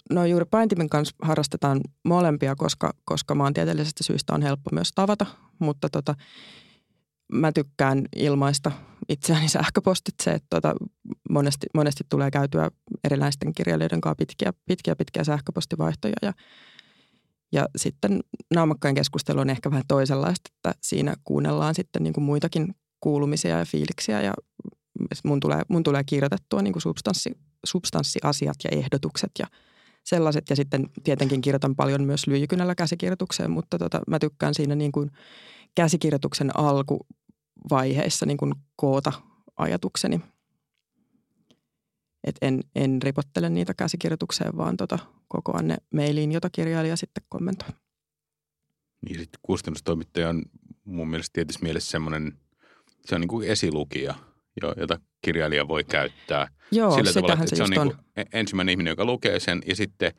no 0.09 0.25
juuri 0.25 0.45
Paintimin 0.45 0.89
kanssa 0.89 1.15
harrastetaan 1.21 1.81
molempia, 2.03 2.55
koska, 2.55 2.93
koska 3.05 3.35
maantieteellisestä 3.35 4.03
syystä 4.03 4.33
on 4.33 4.41
helppo 4.41 4.69
myös 4.73 4.91
tavata, 4.95 5.25
mutta 5.59 5.89
tota, 5.89 6.15
mä 7.31 7.51
tykkään 7.51 8.05
ilmaista 8.15 8.71
itseäni 9.09 9.49
sähköpostitse, 9.57 10.31
että 10.31 10.47
tota, 10.49 10.75
monesti, 11.29 11.67
monesti 11.73 12.03
tulee 12.09 12.31
käytyä 12.31 12.71
erilaisten 13.03 13.53
kirjailijoiden 13.53 14.01
kanssa 14.01 14.15
pitkiä, 14.15 14.53
pitkiä, 14.65 14.95
pitkiä 14.95 15.23
sähköpostivaihtoja 15.23 16.15
ja 16.21 16.33
ja 17.51 17.67
sitten 17.75 18.19
naamakkain 18.53 18.95
keskustelu 18.95 19.39
on 19.39 19.49
ehkä 19.49 19.71
vähän 19.71 19.83
toisenlaista, 19.87 20.49
että 20.55 20.79
siinä 20.81 21.15
kuunnellaan 21.23 21.75
sitten 21.75 22.03
niin 22.03 22.13
kuin 22.13 22.23
muitakin 22.23 22.75
kuulumisia 22.99 23.59
ja 23.59 23.65
fiiliksiä 23.65 24.21
ja 24.21 24.33
mun 25.23 25.39
tulee, 25.39 25.61
mun 25.67 25.83
tulee 25.83 26.03
kirjoitettua 26.03 26.61
niin 26.61 26.73
kuin 26.73 26.81
substanssi, 26.81 27.31
substanssiasiat 27.65 28.55
ja 28.63 28.69
ehdotukset 28.77 29.31
ja 29.39 29.47
sellaiset. 30.03 30.49
Ja 30.49 30.55
sitten 30.55 30.89
tietenkin 31.03 31.41
kirjoitan 31.41 31.75
paljon 31.75 32.03
myös 32.03 32.27
lyijykynällä 32.27 32.75
käsikirjoitukseen, 32.75 33.51
mutta 33.51 33.77
tota, 33.77 34.01
mä 34.07 34.19
tykkään 34.19 34.53
siinä 34.53 34.75
niin 34.75 34.91
kuin 34.91 35.11
käsikirjoituksen 35.75 36.57
alkuvaiheessa 36.57 38.25
niin 38.25 38.37
kuin 38.37 38.55
koota 38.75 39.11
ajatukseni– 39.57 40.21
et 42.25 42.35
en, 42.41 42.59
en 42.75 43.01
ripottele 43.01 43.49
niitä 43.49 43.73
käsikirjoitukseen, 43.73 44.57
vaan 44.57 44.77
tota, 44.77 44.99
kokoan 45.27 45.67
ne 45.67 45.77
mailiin, 45.93 46.31
jota 46.31 46.49
kirjailija 46.49 46.95
sitten 46.95 47.23
kommentoi. 47.29 47.69
Niin 49.05 49.19
sitten 49.19 49.39
kustannustoimittaja 49.41 50.29
on 50.29 50.43
mun 50.83 51.07
mielestä 51.07 51.33
tietysti 51.33 51.63
mielessä 51.63 51.91
semmoinen, 51.91 52.33
se 53.05 53.15
on 53.15 53.21
niin 53.21 53.29
kuin 53.29 53.47
esilukija, 53.47 54.15
jota 54.77 54.99
kirjailija 55.21 55.67
voi 55.67 55.83
käyttää. 55.83 56.47
Joo, 56.71 56.91
Sillä 56.91 57.13
tavalla, 57.13 57.33
että 57.33 57.45
se, 57.45 57.55
se 57.55 57.63
on, 57.63 57.69
niin 57.69 57.81
kuin 57.81 57.95
on. 58.17 58.25
ensimmäinen 58.33 58.71
ihminen, 58.71 58.91
joka 58.91 59.05
lukee 59.05 59.39
sen 59.39 59.63
ja 59.67 59.75
sitten 59.75 60.11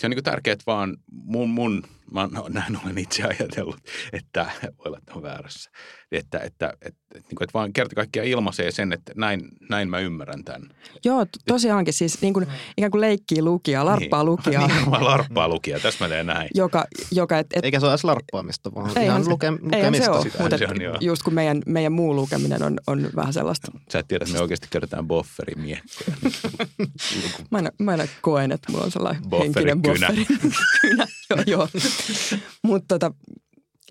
se 0.00 0.06
on 0.06 0.10
niin 0.10 0.24
tärkeää 0.24 0.56
vaan 0.66 0.96
mun, 1.08 1.50
mun 1.50 1.82
mä 2.10 2.28
näin 2.48 2.78
olen 2.84 2.98
itse 2.98 3.22
ajatellut, 3.22 3.76
että 4.12 4.50
voi 4.78 4.84
olla, 4.84 4.98
että 4.98 5.14
on 5.14 5.22
väärässä, 5.22 5.70
että, 6.12 6.38
että, 6.38 6.72
että, 6.80 6.88
että, 6.88 7.28
niin 7.28 7.36
kuin, 7.36 7.44
että 7.44 7.54
vaan 7.54 7.72
kerta 7.72 7.94
kaikkiaan 7.94 8.28
ilmaisee 8.28 8.70
sen, 8.70 8.92
että 8.92 9.12
näin, 9.16 9.40
näin 9.70 9.90
mä 9.90 9.98
ymmärrän 9.98 10.44
tämän. 10.44 10.68
Joo, 11.04 11.26
tosiaankin 11.46 11.94
siis 11.94 12.22
niin 12.22 12.34
kuin, 12.34 12.46
ikään 12.76 12.90
kuin 12.90 13.00
leikkii 13.00 13.42
lukija, 13.42 13.84
larppaa 13.84 14.22
niin, 14.22 14.30
lukijaa. 14.30 14.66
Niin, 14.66 14.90
larppaa 14.90 15.48
lukijaa, 15.54 15.80
täsmäleen 15.80 16.26
näin. 16.26 16.48
Joka, 16.54 16.84
joka, 17.12 17.38
et, 17.38 17.46
et, 17.54 17.64
Eikä 17.64 17.80
se 17.80 17.86
ole 17.86 17.92
edes 17.92 18.04
larppaamista, 18.04 18.74
vaan 18.74 18.90
eihän 18.98 19.04
ihan 19.04 19.28
luke, 19.28 19.52
eihän 19.72 19.94
se 19.94 20.10
ole, 20.10 20.24
mutta 20.40 20.58
se 20.58 20.66
on, 20.66 20.76
just 21.00 21.22
kun 21.22 21.34
meidän, 21.34 21.62
meidän 21.66 21.92
muu 21.92 22.14
lukeminen 22.14 22.62
on, 22.62 22.80
on 22.86 23.10
vähän 23.16 23.32
sellaista. 23.32 23.72
Sä 23.92 23.98
et 23.98 24.08
tiedä, 24.08 24.22
että 24.22 24.34
me 24.34 24.40
oikeasti 24.40 24.66
käytetään 24.70 25.06
bofferin 25.06 25.60
miekkoja. 25.60 26.16
mä, 27.50 27.58
aina, 27.58 27.70
mä 27.78 27.90
aina 27.90 28.04
koen, 28.20 28.52
että 28.52 28.72
mulla 28.72 28.84
on 28.84 28.90
sellainen 28.90 29.22
bofferi, 29.22 29.44
henkinen 29.44 29.82
bofferi. 29.82 30.26
kynä. 30.80 31.06
joo, 31.30 31.42
joo. 31.46 31.68
Mutta 32.68 32.98
tota, 32.98 33.14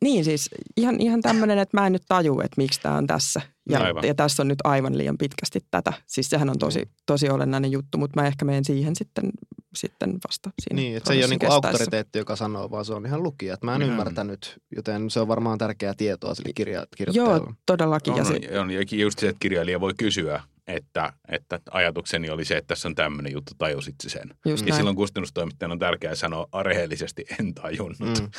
niin 0.01 0.25
siis 0.25 0.49
ihan, 0.77 1.01
ihan 1.01 1.21
tämmöinen, 1.21 1.57
että 1.57 1.77
mä 1.77 1.85
en 1.85 1.93
nyt 1.93 2.03
taju, 2.07 2.39
että 2.39 2.55
miksi 2.57 2.81
tämä 2.81 2.95
on 2.95 3.07
tässä. 3.07 3.41
Ja, 3.69 3.79
ja 4.03 4.15
tässä 4.15 4.43
on 4.43 4.47
nyt 4.47 4.59
aivan 4.63 4.97
liian 4.97 5.17
pitkästi 5.17 5.59
tätä. 5.71 5.93
Siis 6.05 6.29
sehän 6.29 6.49
on 6.49 6.59
tosi, 6.59 6.89
tosi 7.05 7.29
olennainen 7.29 7.71
juttu, 7.71 7.97
mutta 7.97 8.21
mä 8.21 8.27
ehkä 8.27 8.45
menen 8.45 8.65
siihen 8.65 8.95
sitten, 8.95 9.29
sitten 9.75 10.13
vasta 10.27 10.49
siinä 10.61 10.81
Niin, 10.81 10.97
että 10.97 11.07
se 11.07 11.13
ei 11.13 11.25
ole 11.25 11.37
niin 11.37 11.51
auktoriteetti, 11.51 12.19
joka 12.19 12.35
sanoo, 12.35 12.71
vaan 12.71 12.85
se 12.85 12.93
on 12.93 13.05
ihan 13.05 13.23
lukija. 13.23 13.53
Että 13.53 13.65
mä 13.65 13.75
en 13.75 13.81
mm. 13.81 13.87
ymmärtänyt, 13.87 14.57
joten 14.75 15.09
se 15.09 15.19
on 15.19 15.27
varmaan 15.27 15.57
tärkeää 15.57 15.93
tietoa 15.97 16.35
sille 16.35 16.53
kirja, 16.55 16.85
kirjoittajalle. 16.97 17.45
Joo, 17.45 17.53
todellakin. 17.65 18.13
On, 18.13 18.19
ja, 18.19 18.25
se, 18.25 18.59
on, 18.59 18.71
ja 18.71 18.81
just 18.91 19.19
se, 19.19 19.27
että 19.27 19.39
kirjailija 19.39 19.79
voi 19.79 19.93
kysyä, 19.97 20.43
että, 20.67 21.13
että 21.27 21.59
ajatukseni 21.71 22.29
oli 22.29 22.45
se, 22.45 22.57
että 22.57 22.67
tässä 22.67 22.87
on 22.87 22.95
tämmöinen 22.95 23.33
juttu, 23.33 23.53
tajusit 23.57 23.95
sen. 24.07 24.29
Just 24.45 24.65
ja 24.65 24.69
näin. 24.69 24.77
silloin 24.77 24.95
kustannustoimittajan 24.95 25.71
on 25.71 25.79
tärkeää 25.79 26.15
sanoa 26.15 26.63
rehellisesti, 26.63 27.25
en 27.39 27.53
tajunnut. 27.53 28.19
Mm. 28.19 28.29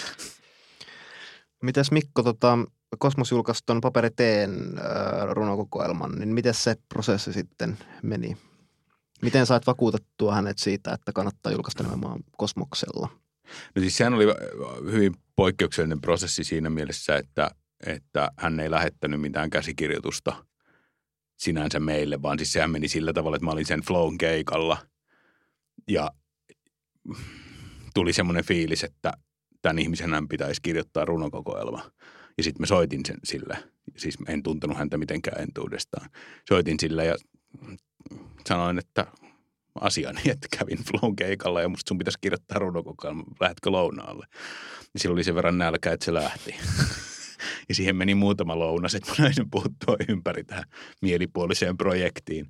Mites 1.62 1.90
Mikko, 1.90 2.22
tota, 2.22 2.58
Kosmos 2.98 3.30
julkaisi 3.30 3.62
tuon 3.66 3.80
paperiteen 3.80 4.50
äh, 4.50 5.28
runokokoelman, 5.30 6.12
niin 6.18 6.28
miten 6.28 6.54
se 6.54 6.76
prosessi 6.88 7.32
sitten 7.32 7.78
meni? 8.02 8.36
Miten 9.22 9.46
sait 9.46 9.66
vakuutettua 9.66 10.34
hänet 10.34 10.58
siitä, 10.58 10.92
että 10.92 11.12
kannattaa 11.12 11.52
julkaista 11.52 11.82
nimenomaan 11.82 12.20
Kosmoksella? 12.36 13.08
No 13.74 13.80
siis 13.80 13.96
sehän 13.96 14.14
oli 14.14 14.24
hyvin 14.92 15.14
poikkeuksellinen 15.36 16.00
prosessi 16.00 16.44
siinä 16.44 16.70
mielessä, 16.70 17.16
että, 17.16 17.50
että 17.86 18.30
hän 18.36 18.60
ei 18.60 18.70
lähettänyt 18.70 19.20
mitään 19.20 19.50
käsikirjoitusta 19.50 20.45
sinänsä 21.36 21.80
meille, 21.80 22.22
vaan 22.22 22.38
siis 22.38 22.52
sehän 22.52 22.70
meni 22.70 22.88
sillä 22.88 23.12
tavalla, 23.12 23.36
että 23.36 23.44
mä 23.44 23.50
olin 23.50 23.66
sen 23.66 23.80
flown 23.80 24.18
keikalla 24.18 24.78
ja 25.88 26.10
tuli 27.94 28.12
semmoinen 28.12 28.44
fiilis, 28.44 28.84
että 28.84 29.12
tämän 29.62 29.78
ihmisen 29.78 30.28
pitäisi 30.28 30.62
kirjoittaa 30.62 31.04
runokokoelma. 31.04 31.90
Ja 32.38 32.42
sitten 32.44 32.62
mä 32.62 32.66
soitin 32.66 33.00
sen 33.06 33.18
sille. 33.24 33.58
Siis 33.96 34.18
en 34.28 34.42
tuntenut 34.42 34.78
häntä 34.78 34.98
mitenkään 34.98 35.42
entuudestaan. 35.42 36.10
Soitin 36.48 36.80
sille 36.80 37.04
ja 37.04 37.16
sanoin, 38.48 38.78
että 38.78 39.06
asiani, 39.80 40.20
että 40.30 40.48
kävin 40.58 40.78
Flown 40.84 41.16
keikalla 41.16 41.62
ja 41.62 41.68
musta 41.68 41.88
sun 41.88 41.98
pitäisi 41.98 42.18
kirjoittaa 42.20 42.58
runokokoelma. 42.58 43.24
Lähdetkö 43.40 43.70
lounaalle? 43.70 44.26
Ja 44.94 45.00
silloin 45.00 45.16
oli 45.16 45.24
sen 45.24 45.34
verran 45.34 45.58
nälkä, 45.58 45.92
että 45.92 46.04
se 46.04 46.14
lähti. 46.14 46.54
Ja 47.68 47.74
siihen 47.74 47.96
meni 47.96 48.14
muutama 48.14 48.58
lounas, 48.58 48.94
että 48.94 49.10
mä 49.10 49.16
näin 49.24 49.50
puuttua 49.50 49.96
ympäri 50.08 50.44
tähän 50.44 50.64
mielipuoliseen 51.02 51.76
projektiin. 51.76 52.46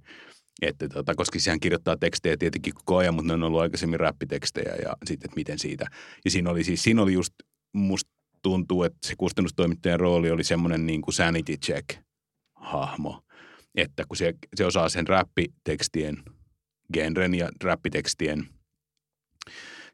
Että 0.63 0.89
tota, 0.89 1.15
koska 1.15 1.39
sehän 1.39 1.61
kirjoittaa 1.61 1.97
tekstejä 1.97 2.37
tietenkin 2.37 2.75
koko 2.75 2.97
ajan, 2.97 3.15
mutta 3.15 3.27
ne 3.27 3.35
on 3.35 3.43
ollut 3.43 3.61
aikaisemmin 3.61 4.01
räppitekstejä 4.01 4.75
ja 4.75 4.97
sitten, 5.07 5.29
että 5.29 5.37
miten 5.37 5.59
siitä. 5.59 5.87
Ja 6.25 6.31
siinä 6.31 6.51
oli 6.51 6.65
siis, 6.65 6.83
siinä 6.83 7.03
oli 7.03 7.13
just, 7.13 7.35
musta 7.73 8.11
tuntuu, 8.43 8.83
että 8.83 8.99
se 9.07 9.15
kustannustoimittajan 9.19 10.01
rooli 10.01 10.31
oli 10.31 10.45
semmoinen 10.45 10.87
niin 10.87 11.03
kuin 11.03 11.15
sanity 11.15 11.57
check 11.57 11.89
hahmo. 12.55 13.23
Että 13.75 14.05
kun 14.09 14.17
se, 14.17 14.35
se 14.55 14.67
osaa 14.67 14.89
sen 14.89 15.07
räppitekstien 15.07 16.17
genren 16.93 17.35
ja 17.35 17.49
räppitekstien– 17.63 18.49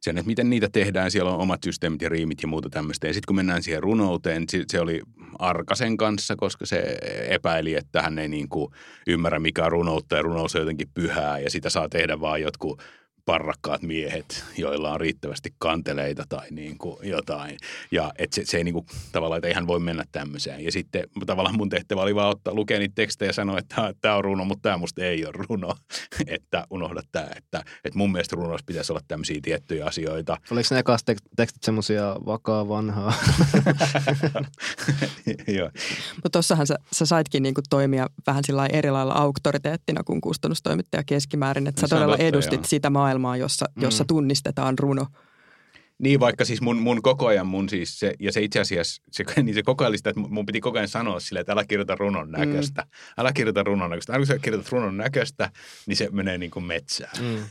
sen, 0.03 0.19
että 0.19 0.27
miten 0.27 0.51
niitä 0.51 0.69
tehdään, 0.73 1.11
siellä 1.11 1.31
on 1.31 1.41
omat 1.41 1.63
systeemit 1.65 2.03
ja 2.03 2.09
riimit 2.09 2.43
ja 2.43 2.49
muuta 2.49 2.71
tämmöistä. 2.71 3.07
Ja 3.07 3.13
sitten 3.13 3.27
kun 3.27 3.37
mennään 3.37 3.63
siihen 3.63 3.83
runouteen, 3.83 4.45
se 4.69 4.81
oli 4.81 5.01
Arkasen 5.39 5.97
kanssa, 5.97 6.37
koska 6.37 6.67
se 6.67 6.99
epäili, 7.29 7.75
että 7.75 8.03
hän 8.03 8.19
ei 8.19 8.29
niin 8.29 8.49
kuin 8.49 8.73
ymmärrä 9.07 9.39
mikä 9.39 9.65
on 9.65 9.73
runoutta 9.73 10.17
ja 10.17 10.23
runous 10.23 10.55
on 10.55 10.63
jotenkin 10.63 10.89
pyhää 10.95 11.39
ja 11.39 11.51
sitä 11.51 11.71
saa 11.71 11.89
tehdä 11.89 12.21
vaan 12.21 12.43
jotkut 12.43 12.83
parrakkaat 13.25 13.83
miehet, 13.83 14.45
joilla 14.57 14.93
on 14.93 15.01
riittävästi 15.01 15.55
kanteleita 15.59 16.25
tai 16.29 16.51
niin 16.51 16.79
kuin 16.79 16.97
jotain. 17.03 17.59
Ja 17.91 18.13
et 18.19 18.33
se, 18.33 18.43
se 18.45 18.57
ei 18.57 18.65
niin 18.65 18.73
kuin, 18.73 18.87
tavallaan, 19.13 19.39
että 19.39 19.49
eihän 19.49 19.67
voi 19.67 19.81
mennä 19.81 20.05
tämmöiseen. 20.13 20.65
Ja 20.65 20.73
sitten 20.73 21.05
tavallaan 21.27 21.57
mun 21.57 21.69
tehtävä 21.69 22.03
oli 22.03 22.15
vaan 22.15 22.31
ottaa, 22.31 22.55
lukea 22.55 22.79
niitä 22.79 22.95
tekstejä 22.95 23.29
ja 23.29 23.33
sanoa, 23.33 23.59
että 23.59 23.95
tämä 24.01 24.15
on 24.15 24.25
runo, 24.25 24.45
mutta 24.45 24.63
tämä 24.63 24.77
musta 24.77 25.05
ei 25.05 25.27
ole 25.27 25.35
runo. 25.49 25.75
että 26.27 26.67
unohda 26.71 27.03
tämä. 27.13 27.29
Että, 27.37 27.65
että 27.85 27.99
mun 27.99 28.13
mielestä 28.13 28.37
runossa 28.37 28.65
pitäisi 28.67 28.93
olla 28.93 29.03
tämmöisiä 29.09 29.41
tiettyjä 29.43 29.87
asioita. 29.87 30.37
Oliko 30.51 30.69
ne 30.71 30.79
ekas 30.79 31.05
tekstit 31.37 31.63
semmoisia 31.63 32.17
vakaa 32.27 32.69
vanhaa? 32.69 33.13
Joo. 35.59 35.71
Mutta 36.15 36.31
tossahan 36.31 36.67
sä, 36.67 36.77
sä 36.93 37.07
saitkin 37.07 37.43
niinku 37.43 37.61
toimia 37.71 38.07
vähän 38.27 38.45
sillä 38.47 38.67
eri 38.67 38.91
lailla 38.91 39.15
auktoriteettina 39.15 40.05
kuin 40.05 40.21
kustannustoimittaja 40.21 41.05
keskimäärin. 41.05 41.67
Että 41.67 41.81
sä 41.81 41.89
todella 41.89 42.17
edustit 42.17 42.65
sitä 42.65 42.91
maailmaa 42.91 43.12
maailmaa, 43.13 43.37
jossa, 43.37 43.67
mm. 43.77 43.83
jossa 43.83 44.05
tunnistetaan 44.05 44.79
runo. 44.79 45.07
Niin, 45.99 46.21
vaikka 46.21 46.45
siis 46.45 46.61
mun, 46.61 46.77
mun 46.77 47.03
koko 47.03 47.27
ajan 47.27 47.47
mun 47.47 47.69
siis 47.69 47.99
se, 47.99 48.15
ja 48.21 48.33
se 48.33 48.43
itse 48.43 48.61
asiassa, 48.61 49.03
se, 49.11 49.25
niin 49.43 49.55
se 49.55 49.63
koko 49.63 49.85
ajan 49.85 49.99
sitä, 49.99 50.11
että 50.11 50.21
mun 50.21 50.47
piti 50.47 50.61
koko 50.61 50.79
ajan 50.79 50.89
sanoa 50.89 51.21
sille, 51.21 51.41
että 51.41 51.53
älä 51.53 51.65
kirjoita 51.65 51.95
runon 51.95 52.29
mm. 52.29 52.39
näköistä. 52.39 52.83
Mm. 52.83 52.89
Älä 53.19 53.33
kirjoita 53.33 53.63
runon 53.63 53.91
näköistä. 53.91 54.13
Älä 54.13 54.19
kun 54.19 54.27
sä 54.27 54.39
kirjoitat 54.39 54.73
runon 54.73 54.97
näköistä, 54.97 55.51
niin 55.87 55.97
se 55.97 56.09
menee 56.13 56.39
niin 56.39 56.51
kuin 56.51 56.65
metsään. 56.65 57.17
Mm. 57.21 57.45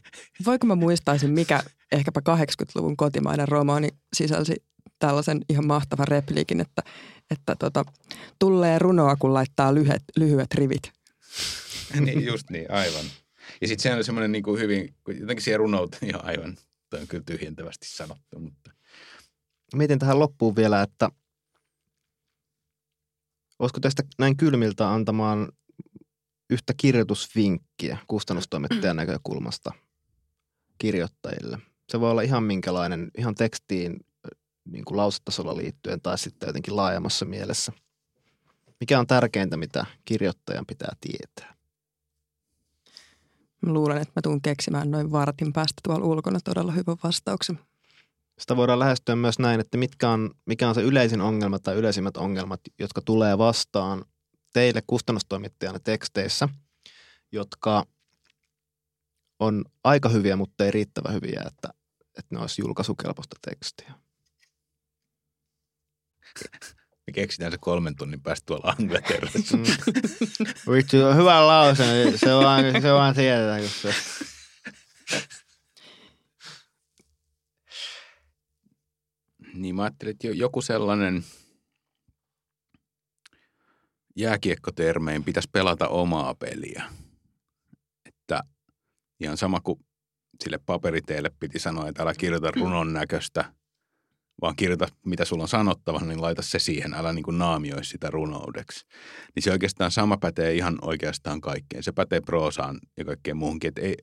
Voiko 0.46 0.68
mä 0.68 0.76
muistaisin, 0.76 1.32
mikä 1.32 1.64
ehkäpä 1.92 2.22
80-luvun 2.30 2.98
kotimainen 2.98 3.48
romaani 3.48 3.90
sisälsi 4.14 4.56
tällaisen 5.00 5.42
ihan 5.50 5.68
mahtavan 5.68 6.08
repliikin, 6.08 6.62
että, 6.62 6.82
että 7.32 7.56
tota, 7.56 7.86
tulee 8.40 8.80
runoa, 8.80 9.16
kun 9.16 9.34
laittaa 9.34 9.74
lyhyet, 9.74 10.04
lyhyet 10.18 10.54
rivit. 10.54 10.92
niin, 12.00 12.26
just 12.26 12.50
niin, 12.50 12.72
aivan. 12.72 13.06
Ja 13.62 13.68
sitten 13.68 13.92
se 13.92 13.98
on 13.98 14.04
semmoinen 14.04 14.32
niin 14.32 14.44
kuin 14.44 14.60
hyvin, 14.60 14.96
jotenkin 15.08 15.44
siihen 15.44 15.60
runouteen 15.60 16.10
ihan 16.10 16.26
aivan, 16.30 16.58
toi 16.90 17.02
on 17.02 17.08
kyllä 17.08 17.24
tyhjentävästi 17.26 17.88
sanottu, 17.88 18.40
mutta. 18.40 18.72
Mietin 19.76 20.00
tähän 20.00 20.20
loppuun 20.20 20.56
vielä, 20.56 20.82
että 20.82 21.10
olisiko 23.60 23.80
tästä 23.80 24.04
näin 24.20 24.38
kylmiltä 24.38 24.92
antamaan 24.92 25.52
yhtä 26.50 26.74
kirjoitusvinkkiä 26.78 27.98
kustannustoimittajan 28.08 28.96
näkökulmasta 28.96 29.72
kirjoittajille. 30.78 31.60
Se 31.90 32.00
voi 32.00 32.12
olla 32.12 32.22
ihan 32.22 32.44
minkälainen, 32.44 33.12
ihan 33.18 33.36
tekstiin 33.36 34.06
niin 34.66 34.86
kuin 34.86 34.98
lausetasolla 34.98 35.58
liittyen 35.58 36.02
tai 36.02 36.18
sitten 36.18 36.48
jotenkin 36.48 36.76
laajemmassa 36.76 37.26
mielessä. 37.26 37.72
Mikä 38.80 39.00
on 39.00 39.08
tärkeintä, 39.08 39.58
mitä 39.58 39.86
kirjoittajan 40.06 40.66
pitää 40.66 40.94
tietää? 41.02 41.61
Mä 43.62 43.74
luulen, 43.74 43.98
että 43.98 44.12
mä 44.16 44.22
tuun 44.22 44.42
keksimään 44.42 44.92
noin 44.92 45.12
vartin 45.12 45.54
päästä 45.54 45.82
tuolla 45.84 46.06
ulkona 46.06 46.40
todella 46.44 46.72
hyvän 46.72 46.98
vastauksen. 47.04 47.60
Sitä 48.40 48.56
voidaan 48.56 48.80
lähestyä 48.80 49.16
myös 49.16 49.40
näin, 49.40 49.60
että 49.60 49.78
mitkä 49.78 50.10
on, 50.10 50.32
mikä 50.46 50.70
on 50.70 50.76
se 50.76 50.82
yleisin 50.82 51.22
ongelma 51.22 51.60
tai 51.60 51.76
yleisimmät 51.76 52.18
ongelmat, 52.18 52.62
jotka 52.80 53.02
tulee 53.02 53.38
vastaan 53.38 54.06
teille 54.54 54.84
kustannustoimittajana 54.88 55.80
teksteissä, 55.80 56.50
jotka 57.32 57.86
on 59.40 59.66
aika 59.84 60.10
hyviä, 60.10 60.36
mutta 60.36 60.66
ei 60.66 60.72
riittävän 60.72 61.14
hyviä, 61.14 61.44
että, 61.48 61.70
että 62.18 62.36
ne 62.36 62.40
olisi 62.42 62.62
julkaisukelpoista 62.62 63.36
tekstiä. 63.42 63.94
Me 67.12 67.16
keksitään 67.16 67.52
se 67.52 67.58
kolmen 67.62 67.96
tunnin 67.96 68.22
päästä 68.22 68.46
tuolla 68.46 68.76
Angleterrassa. 68.80 69.58
Mm. 69.58 69.64
Vittu, 70.72 70.98
hyvä 71.16 71.48
lause. 71.48 71.84
Niin 71.94 72.20
se 72.20 72.36
vaan, 72.36 72.82
se 72.82 72.94
vaan 72.94 73.16
tiedetään, 73.16 73.62
kun 73.62 73.70
se... 73.70 73.94
Niin 79.54 79.76
mä 79.76 79.84
ajattelin, 79.84 80.12
että 80.12 80.28
joku 80.28 80.62
sellainen 80.62 81.24
jääkiekkotermein 84.16 85.24
pitäisi 85.24 85.50
pelata 85.52 85.88
omaa 85.88 86.36
peliä. 86.36 86.84
Että 88.06 88.44
ihan 89.20 89.38
sama 89.38 89.60
kuin 89.60 89.80
sille 90.44 90.60
paperiteelle 90.66 91.32
piti 91.40 91.60
sanoa, 91.60 91.88
että 91.88 92.04
älä 92.04 92.14
kirjoita 92.14 92.52
runon 92.52 92.94
näköistä– 92.94 93.46
vaan 94.42 94.56
kirjoita, 94.56 94.88
mitä 95.06 95.26
sulla 95.26 95.44
on 95.44 95.48
sanottava, 95.48 96.00
niin 96.00 96.22
laita 96.22 96.42
se 96.42 96.60
siihen, 96.60 96.94
älä 96.94 97.14
niin 97.14 97.24
kuin 97.24 97.38
naamioi 97.38 97.86
sitä 97.86 98.10
runoudeksi. 98.10 98.86
Niin 99.36 99.44
se 99.44 99.52
oikeastaan 99.52 99.92
sama 99.92 100.18
pätee 100.18 100.54
ihan 100.54 100.78
oikeastaan 100.82 101.42
kaikkeen. 101.42 101.84
Se 101.84 101.92
pätee 101.92 102.22
proosaan 102.22 102.80
ja 102.98 103.06
kaikkeen 103.06 103.38
muuhunkin, 103.38 103.68
että 103.68 103.82
ei, 103.82 103.96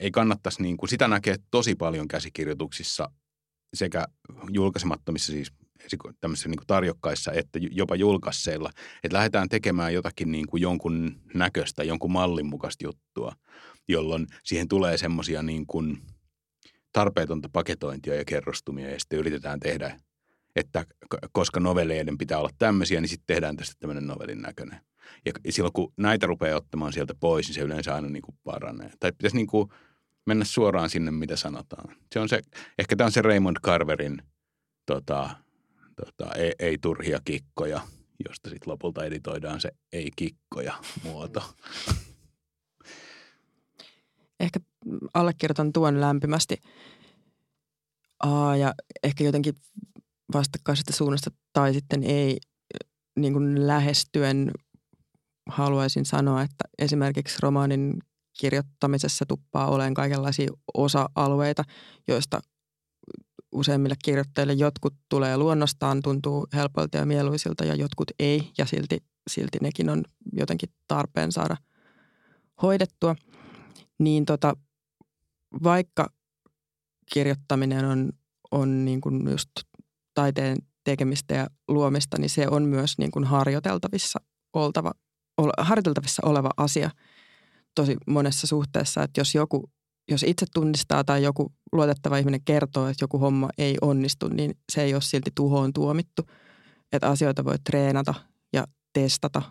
ei 0.00 0.10
kannattaisi, 0.10 0.62
niin 0.62 0.76
kuin, 0.76 0.88
sitä 0.88 1.08
näkee 1.08 1.36
tosi 1.50 1.74
paljon 1.74 2.08
käsikirjoituksissa 2.08 3.10
sekä 3.74 4.06
julkaisemattomissa 4.50 5.32
siis 5.32 5.52
tämmöisissä 6.20 6.48
niin 6.48 6.66
tarjokkaissa 6.66 7.32
että 7.32 7.58
jopa 7.70 7.96
julkaisseilla, 7.96 8.70
että 9.04 9.16
lähdetään 9.16 9.48
tekemään 9.48 9.94
jotakin 9.94 10.32
niin 10.32 10.46
kuin 10.46 10.60
jonkun 10.60 11.20
näköistä, 11.34 11.84
jonkun 11.84 12.12
mallin 12.12 12.46
mukaista 12.46 12.86
juttua, 12.86 13.32
jolloin 13.88 14.26
siihen 14.44 14.68
tulee 14.68 14.98
semmoisia 14.98 15.42
niin 15.42 15.66
kuin 15.66 15.98
tarpeetonta 16.98 17.48
paketointia 17.52 18.14
ja 18.14 18.24
kerrostumia 18.24 18.90
ja 18.90 19.00
sitten 19.00 19.18
yritetään 19.18 19.60
tehdä, 19.60 20.00
että 20.56 20.86
koska 21.32 21.60
novelleiden 21.60 22.18
pitää 22.18 22.38
olla 22.38 22.50
tämmöisiä, 22.58 23.00
niin 23.00 23.08
sitten 23.08 23.34
tehdään 23.34 23.56
tästä 23.56 23.74
tämmöinen 23.78 24.06
novellin 24.06 24.42
näköinen. 24.42 24.80
Ja 25.24 25.32
silloin 25.52 25.72
kun 25.72 25.92
näitä 25.96 26.26
rupeaa 26.26 26.56
ottamaan 26.56 26.92
sieltä 26.92 27.14
pois, 27.20 27.46
niin 27.46 27.54
se 27.54 27.60
yleensä 27.60 27.94
aina 27.94 28.08
niin 28.08 28.22
kuin 28.22 28.38
paranee. 28.44 28.90
Tai 29.00 29.12
pitäisi 29.12 29.36
niin 29.36 29.46
kuin 29.46 29.68
mennä 30.26 30.44
suoraan 30.44 30.90
sinne, 30.90 31.10
mitä 31.10 31.36
sanotaan. 31.36 31.96
Se 32.12 32.20
on 32.20 32.28
se, 32.28 32.40
ehkä 32.78 32.96
tämä 32.96 33.06
on 33.06 33.12
se 33.12 33.22
Raymond 33.22 33.56
Carverin 33.64 34.22
tota, 34.86 35.30
tota, 35.96 36.34
ei, 36.34 36.52
ei 36.58 36.78
turhia 36.78 37.18
kikkoja, 37.24 37.80
josta 38.28 38.50
sitten 38.50 38.70
lopulta 38.70 39.04
editoidaan 39.04 39.60
se 39.60 39.70
ei 39.92 40.10
kikkoja 40.16 40.74
muoto. 41.02 41.54
Ehkä 44.40 44.60
allekirjoitan 45.14 45.72
tuon 45.72 46.00
lämpimästi. 46.00 46.56
Aa, 48.22 48.56
ja 48.56 48.74
ehkä 49.02 49.24
jotenkin 49.24 49.54
vastakkaisesta 50.34 50.92
suunnasta 50.92 51.30
tai 51.52 51.74
sitten 51.74 52.02
ei 52.04 52.38
niin 53.16 53.32
kuin 53.32 53.66
lähestyen 53.66 54.50
haluaisin 55.48 56.04
sanoa, 56.04 56.42
että 56.42 56.64
esimerkiksi 56.78 57.38
romaanin 57.42 57.98
kirjoittamisessa 58.40 59.26
tuppaa 59.26 59.70
olemaan 59.70 59.94
kaikenlaisia 59.94 60.50
osa-alueita, 60.74 61.64
joista 62.08 62.40
useimmille 63.52 63.94
kirjoittajille 64.04 64.52
jotkut 64.52 64.94
tulee 65.08 65.36
luonnostaan, 65.36 66.02
tuntuu 66.02 66.46
helpoilta 66.54 66.98
ja 66.98 67.06
mieluisilta 67.06 67.64
ja 67.64 67.74
jotkut 67.74 68.10
ei 68.18 68.50
ja 68.58 68.66
silti, 68.66 68.98
silti 69.30 69.58
nekin 69.62 69.90
on 69.90 70.04
jotenkin 70.32 70.68
tarpeen 70.88 71.32
saada 71.32 71.56
hoidettua. 72.62 73.16
Niin 73.98 74.24
tota, 74.24 74.56
vaikka 75.62 76.08
kirjoittaminen 77.12 77.84
on, 77.84 78.12
on 78.50 78.84
niin 78.84 79.00
kuin 79.00 79.30
just 79.30 79.50
taiteen 80.14 80.58
tekemistä 80.84 81.34
ja 81.34 81.46
luomista, 81.68 82.18
niin 82.18 82.30
se 82.30 82.48
on 82.50 82.62
myös 82.62 82.98
niin 82.98 83.10
kuin 83.10 83.24
harjoiteltavissa, 83.24 84.18
oltava, 84.52 84.92
harjoiteltavissa 85.58 86.22
oleva 86.26 86.50
asia 86.56 86.90
tosi 87.74 87.96
monessa 88.06 88.46
suhteessa, 88.46 89.02
että 89.02 89.20
jos 89.20 89.34
joku 89.34 89.70
jos 90.10 90.22
itse 90.22 90.46
tunnistaa 90.54 91.04
tai 91.04 91.22
joku 91.22 91.52
luotettava 91.72 92.18
ihminen 92.18 92.44
kertoo, 92.44 92.86
että 92.86 93.04
joku 93.04 93.18
homma 93.18 93.48
ei 93.58 93.76
onnistu, 93.80 94.28
niin 94.28 94.54
se 94.72 94.82
ei 94.82 94.94
ole 94.94 95.02
silti 95.02 95.30
tuhoon 95.34 95.72
tuomittu. 95.72 96.22
Että 96.92 97.08
asioita 97.08 97.44
voi 97.44 97.58
treenata 97.58 98.14
ja 98.52 98.64
testata 98.92 99.42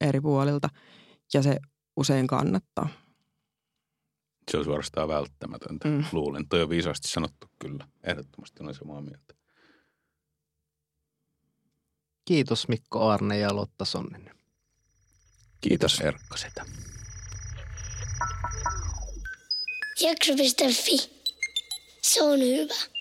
eri 0.00 0.20
puolilta 0.20 0.68
ja 1.34 1.42
se 1.42 1.56
usein 1.96 2.26
kannattaa. 2.26 2.88
Se 4.50 4.58
on 4.58 4.64
suorastaan 4.64 5.08
välttämätöntä, 5.08 5.88
mm. 5.88 6.04
luulen. 6.12 6.48
Toi 6.48 6.62
on 6.62 6.68
viisaasti 6.68 7.08
sanottu 7.08 7.46
kyllä. 7.58 7.88
Ehdottomasti 8.02 8.62
olen 8.62 8.74
samaa 8.74 9.00
mieltä. 9.00 9.34
Kiitos 12.24 12.68
Mikko 12.68 13.08
Arne 13.08 13.38
ja 13.38 13.56
Lotta 13.56 13.84
Sonninen. 13.84 14.36
Kiitos 15.60 16.00
Erkka 16.00 16.36
Setä. 16.36 16.64
Jakso.fi. 20.00 21.10
Se 22.02 22.22
on 22.22 22.38
hyvä. 22.40 22.95